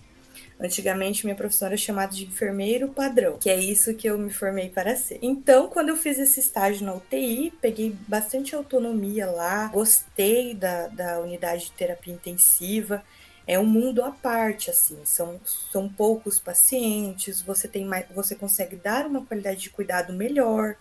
Antigamente, 0.59 1.25
minha 1.25 1.35
profissão 1.35 1.67
era 1.67 1.75
chamada 1.75 2.13
de 2.13 2.25
enfermeiro 2.25 2.87
padrão, 2.87 3.37
que 3.37 3.49
é 3.49 3.59
isso 3.59 3.93
que 3.95 4.07
eu 4.07 4.17
me 4.17 4.31
formei 4.31 4.69
para 4.69 4.95
ser. 4.95 5.19
Então, 5.21 5.67
quando 5.67 5.89
eu 5.89 5.97
fiz 5.97 6.17
esse 6.17 6.39
estágio 6.39 6.85
na 6.85 6.93
UTI, 6.93 7.51
peguei 7.59 7.95
bastante 8.07 8.55
autonomia 8.55 9.29
lá, 9.29 9.67
gostei 9.67 10.53
da, 10.53 10.87
da 10.87 11.19
unidade 11.19 11.65
de 11.65 11.71
terapia 11.71 12.13
intensiva 12.13 13.03
é 13.45 13.59
um 13.59 13.65
mundo 13.65 14.03
à 14.03 14.11
parte, 14.11 14.69
assim, 14.69 14.97
são, 15.03 15.39
são 15.71 15.89
poucos 15.89 16.39
pacientes, 16.39 17.41
você 17.41 17.67
tem 17.67 17.85
mais, 17.85 18.05
você 18.13 18.35
consegue 18.35 18.75
dar 18.75 19.05
uma 19.05 19.25
qualidade 19.25 19.59
de 19.59 19.69
cuidado 19.69 20.13
melhor, 20.13 20.75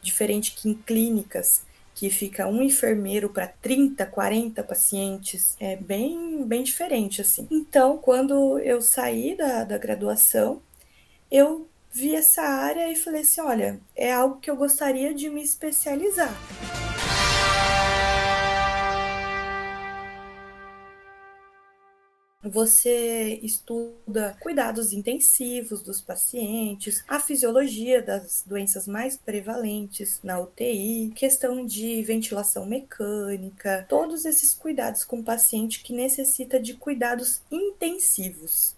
diferente 0.00 0.54
que 0.54 0.68
em 0.68 0.74
clínicas 0.74 1.62
que 1.94 2.10
fica 2.10 2.46
um 2.48 2.62
enfermeiro 2.62 3.28
para 3.28 3.46
30, 3.46 4.06
40 4.06 4.62
pacientes, 4.64 5.56
é 5.60 5.76
bem, 5.76 6.44
bem 6.44 6.62
diferente, 6.62 7.20
assim. 7.20 7.46
Então, 7.50 7.98
quando 7.98 8.58
eu 8.60 8.80
saí 8.80 9.36
da, 9.36 9.62
da 9.62 9.78
graduação, 9.78 10.62
eu 11.30 11.68
vi 11.92 12.14
essa 12.14 12.42
área 12.42 12.90
e 12.90 12.96
falei 12.96 13.20
assim, 13.20 13.40
olha, 13.42 13.78
é 13.94 14.12
algo 14.12 14.40
que 14.40 14.50
eu 14.50 14.56
gostaria 14.56 15.14
de 15.14 15.28
me 15.28 15.42
especializar. 15.42 16.34
Você 22.42 23.38
estuda 23.42 24.36
cuidados 24.40 24.92
intensivos 24.92 25.80
dos 25.80 26.00
pacientes, 26.00 27.04
a 27.06 27.20
fisiologia 27.20 28.02
das 28.02 28.42
doenças 28.44 28.88
mais 28.88 29.16
prevalentes 29.16 30.18
na 30.24 30.40
UTI, 30.40 31.12
questão 31.14 31.64
de 31.64 32.02
ventilação 32.02 32.66
mecânica, 32.66 33.86
todos 33.88 34.24
esses 34.24 34.52
cuidados 34.54 35.04
com 35.04 35.20
o 35.20 35.24
paciente 35.24 35.84
que 35.84 35.92
necessita 35.92 36.58
de 36.58 36.74
cuidados 36.74 37.42
intensivos. 37.50 38.74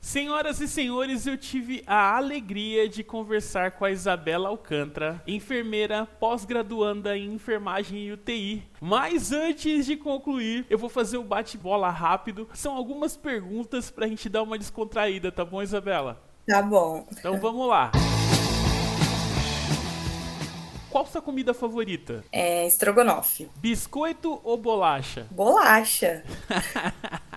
Senhoras 0.00 0.60
e 0.60 0.66
senhores, 0.66 1.26
eu 1.26 1.36
tive 1.36 1.84
a 1.86 2.16
alegria 2.16 2.88
de 2.88 3.04
conversar 3.04 3.70
com 3.72 3.84
a 3.84 3.92
Isabela 3.92 4.48
Alcântara, 4.48 5.22
enfermeira 5.26 6.04
pós-graduanda 6.18 7.16
em 7.16 7.32
enfermagem 7.32 8.06
e 8.06 8.12
UTI. 8.12 8.68
Mas 8.80 9.30
antes 9.30 9.86
de 9.86 9.96
concluir, 9.96 10.66
eu 10.68 10.76
vou 10.76 10.88
fazer 10.88 11.16
o 11.16 11.20
um 11.20 11.26
bate-bola 11.26 11.90
rápido. 11.90 12.48
São 12.54 12.74
algumas 12.74 13.16
perguntas 13.16 13.88
pra 13.88 14.08
gente 14.08 14.28
dar 14.28 14.42
uma 14.42 14.58
descontraída, 14.58 15.30
tá 15.30 15.44
bom, 15.44 15.62
Isabela? 15.62 16.20
Tá 16.44 16.60
bom. 16.60 17.06
Então 17.12 17.38
vamos 17.38 17.68
lá. 17.68 17.92
Qual 20.90 21.06
sua 21.06 21.22
comida 21.22 21.54
favorita? 21.54 22.24
É 22.32 22.66
estrogonofe. 22.66 23.48
Biscoito 23.58 24.40
ou 24.42 24.56
bolacha? 24.56 25.28
Bolacha. 25.30 26.24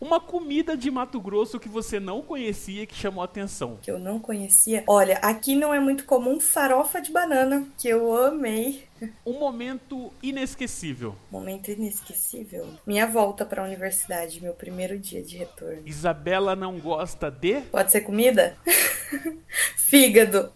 Uma 0.00 0.20
comida 0.20 0.76
de 0.76 0.90
Mato 0.90 1.20
Grosso 1.20 1.60
que 1.60 1.68
você 1.68 2.00
não 2.00 2.22
conhecia 2.22 2.86
que 2.86 2.94
chamou 2.94 3.22
a 3.22 3.24
atenção. 3.24 3.78
Que 3.82 3.90
eu 3.90 3.98
não 3.98 4.18
conhecia. 4.18 4.84
Olha, 4.86 5.16
aqui 5.18 5.54
não 5.54 5.72
é 5.74 5.80
muito 5.80 6.04
comum 6.04 6.40
farofa 6.40 7.00
de 7.00 7.12
banana, 7.12 7.66
que 7.78 7.88
eu 7.88 8.16
amei. 8.16 8.84
Um 9.24 9.38
momento 9.38 10.12
inesquecível. 10.22 11.14
Momento 11.30 11.70
inesquecível. 11.70 12.66
Minha 12.86 13.06
volta 13.06 13.44
para 13.44 13.62
a 13.62 13.64
universidade, 13.64 14.42
meu 14.42 14.52
primeiro 14.52 14.98
dia 14.98 15.22
de 15.22 15.38
retorno. 15.38 15.82
Isabela 15.86 16.54
não 16.54 16.78
gosta 16.78 17.30
de? 17.30 17.60
Pode 17.62 17.92
ser 17.92 18.02
comida? 18.02 18.56
Fígado. 19.76 20.52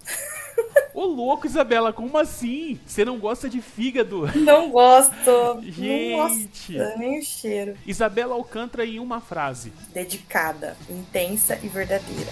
Ô 0.94 1.04
louco, 1.04 1.46
Isabela, 1.46 1.92
como 1.92 2.16
assim? 2.16 2.78
Você 2.86 3.04
não 3.04 3.18
gosta 3.18 3.48
de 3.48 3.60
fígado? 3.60 4.26
Não 4.36 4.70
gosto. 4.70 5.60
Gente. 5.62 6.76
Nossa, 6.76 6.96
nem 6.96 7.18
o 7.18 7.22
cheiro. 7.22 7.76
Isabela 7.86 8.34
Alcântara 8.34 8.86
em 8.86 8.98
uma 8.98 9.20
frase. 9.20 9.72
Dedicada, 9.92 10.76
intensa 10.88 11.58
e 11.62 11.68
verdadeira. 11.68 12.30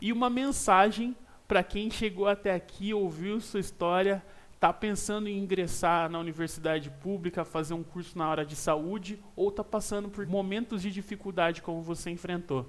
E 0.00 0.12
uma 0.12 0.28
mensagem 0.28 1.16
para 1.46 1.62
quem 1.62 1.90
chegou 1.90 2.26
até 2.26 2.54
aqui, 2.54 2.94
ouviu 2.94 3.40
sua 3.40 3.60
história, 3.60 4.22
está 4.54 4.72
pensando 4.72 5.28
em 5.28 5.38
ingressar 5.38 6.08
na 6.08 6.18
universidade 6.18 6.90
pública, 6.90 7.44
fazer 7.44 7.74
um 7.74 7.82
curso 7.82 8.16
na 8.16 8.26
área 8.26 8.44
de 8.44 8.56
saúde 8.56 9.18
ou 9.36 9.50
está 9.50 9.62
passando 9.62 10.08
por 10.08 10.26
momentos 10.26 10.80
de 10.80 10.90
dificuldade 10.90 11.60
como 11.60 11.82
você 11.82 12.10
enfrentou? 12.10 12.66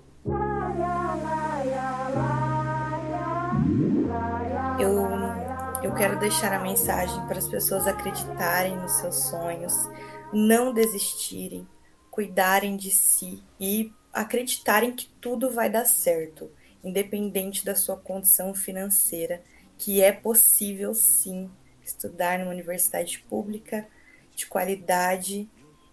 Eu, 4.80 5.08
eu 5.84 5.94
quero 5.94 6.20
deixar 6.20 6.52
a 6.52 6.60
mensagem 6.60 7.26
para 7.28 7.38
as 7.38 7.48
pessoas 7.48 7.86
acreditarem 7.86 8.76
nos 8.76 8.94
seus 8.94 9.16
sonhos, 9.30 9.74
não 10.34 10.74
desistirem, 10.74 11.68
cuidarem 12.10 12.76
de 12.76 12.90
si 12.90 13.44
e 13.60 13.94
acreditarem 14.12 14.96
que 14.96 15.08
tudo 15.22 15.52
vai 15.52 15.70
dar 15.70 15.86
certo, 15.86 16.52
independente 16.84 17.64
da 17.64 17.76
sua 17.76 17.98
condição 17.98 18.54
financeira, 18.54 19.44
que 19.78 20.02
é 20.02 20.12
possível 20.12 20.94
sim 20.96 21.52
estudar 21.84 22.40
numa 22.40 22.52
universidade 22.52 23.20
pública 23.30 23.88
de 24.36 24.48
qualidade 24.48 25.48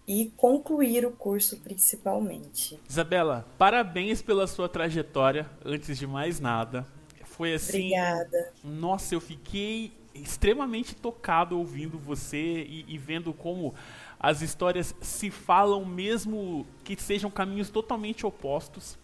e 0.07 0.31
concluir 0.35 1.05
o 1.05 1.11
curso 1.11 1.57
principalmente. 1.57 2.79
Isabela, 2.89 3.47
parabéns 3.57 4.21
pela 4.21 4.47
sua 4.47 4.67
trajetória, 4.67 5.49
antes 5.63 5.97
de 5.97 6.05
mais 6.05 6.39
nada. 6.39 6.85
Foi 7.23 7.53
assim. 7.53 7.77
Obrigada. 7.77 8.53
Nossa, 8.63 9.15
eu 9.15 9.21
fiquei 9.21 9.91
extremamente 10.13 10.95
tocado 10.95 11.57
ouvindo 11.57 11.97
você 11.97 12.63
e, 12.63 12.85
e 12.87 12.97
vendo 12.97 13.33
como 13.33 13.73
as 14.19 14.41
histórias 14.41 14.95
se 15.01 15.31
falam 15.31 15.83
mesmo 15.83 16.65
que 16.83 16.95
sejam 17.01 17.31
caminhos 17.31 17.69
totalmente 17.69 18.25
opostos. 18.25 18.97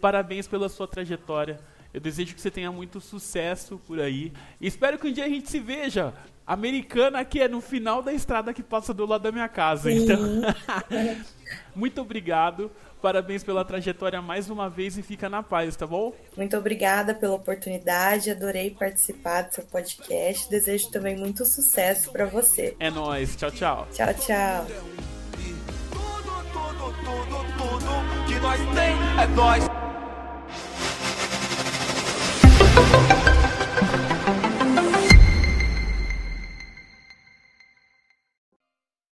Parabéns 0.00 0.46
pela 0.48 0.68
sua 0.68 0.86
trajetória. 0.86 1.60
Eu 1.92 2.00
desejo 2.00 2.34
que 2.34 2.40
você 2.40 2.50
tenha 2.50 2.70
muito 2.70 3.00
sucesso 3.00 3.80
por 3.86 4.00
aí. 4.00 4.32
E 4.60 4.66
espero 4.66 4.98
que 4.98 5.08
um 5.08 5.12
dia 5.12 5.24
a 5.24 5.28
gente 5.28 5.50
se 5.50 5.58
veja. 5.58 6.14
Americana 6.48 7.22
que 7.26 7.40
é 7.42 7.46
no 7.46 7.60
final 7.60 8.02
da 8.02 8.10
estrada 8.10 8.54
que 8.54 8.62
passa 8.62 8.94
do 8.94 9.04
lado 9.04 9.20
da 9.20 9.30
minha 9.30 9.48
casa. 9.48 9.90
Sim. 9.90 10.04
Então, 10.04 10.18
muito 11.76 12.00
obrigado. 12.00 12.70
Parabéns 13.02 13.44
pela 13.44 13.64
trajetória 13.64 14.20
mais 14.20 14.48
uma 14.48 14.68
vez 14.68 14.96
e 14.96 15.02
fica 15.02 15.28
na 15.28 15.42
paz, 15.42 15.76
tá 15.76 15.86
bom? 15.86 16.12
Muito 16.36 16.56
obrigada 16.56 17.14
pela 17.14 17.34
oportunidade. 17.34 18.30
Adorei 18.30 18.70
participar 18.70 19.42
do 19.42 19.54
seu 19.54 19.64
podcast. 19.64 20.48
Desejo 20.50 20.90
também 20.90 21.16
muito 21.16 21.44
sucesso 21.44 22.10
para 22.10 22.24
você. 22.24 22.74
É 22.80 22.90
nóis. 22.90 23.36
Tchau, 23.36 23.50
tchau. 23.50 23.88
Tchau, 23.92 24.14
tchau. 24.14 24.66
Tudo, 25.92 26.32
tudo, 26.52 26.94
tudo, 27.04 27.38
tudo 27.58 28.26
que 28.26 28.40
nós 28.40 28.58
tem 28.74 29.22
é 29.22 29.26
nós. 29.36 29.87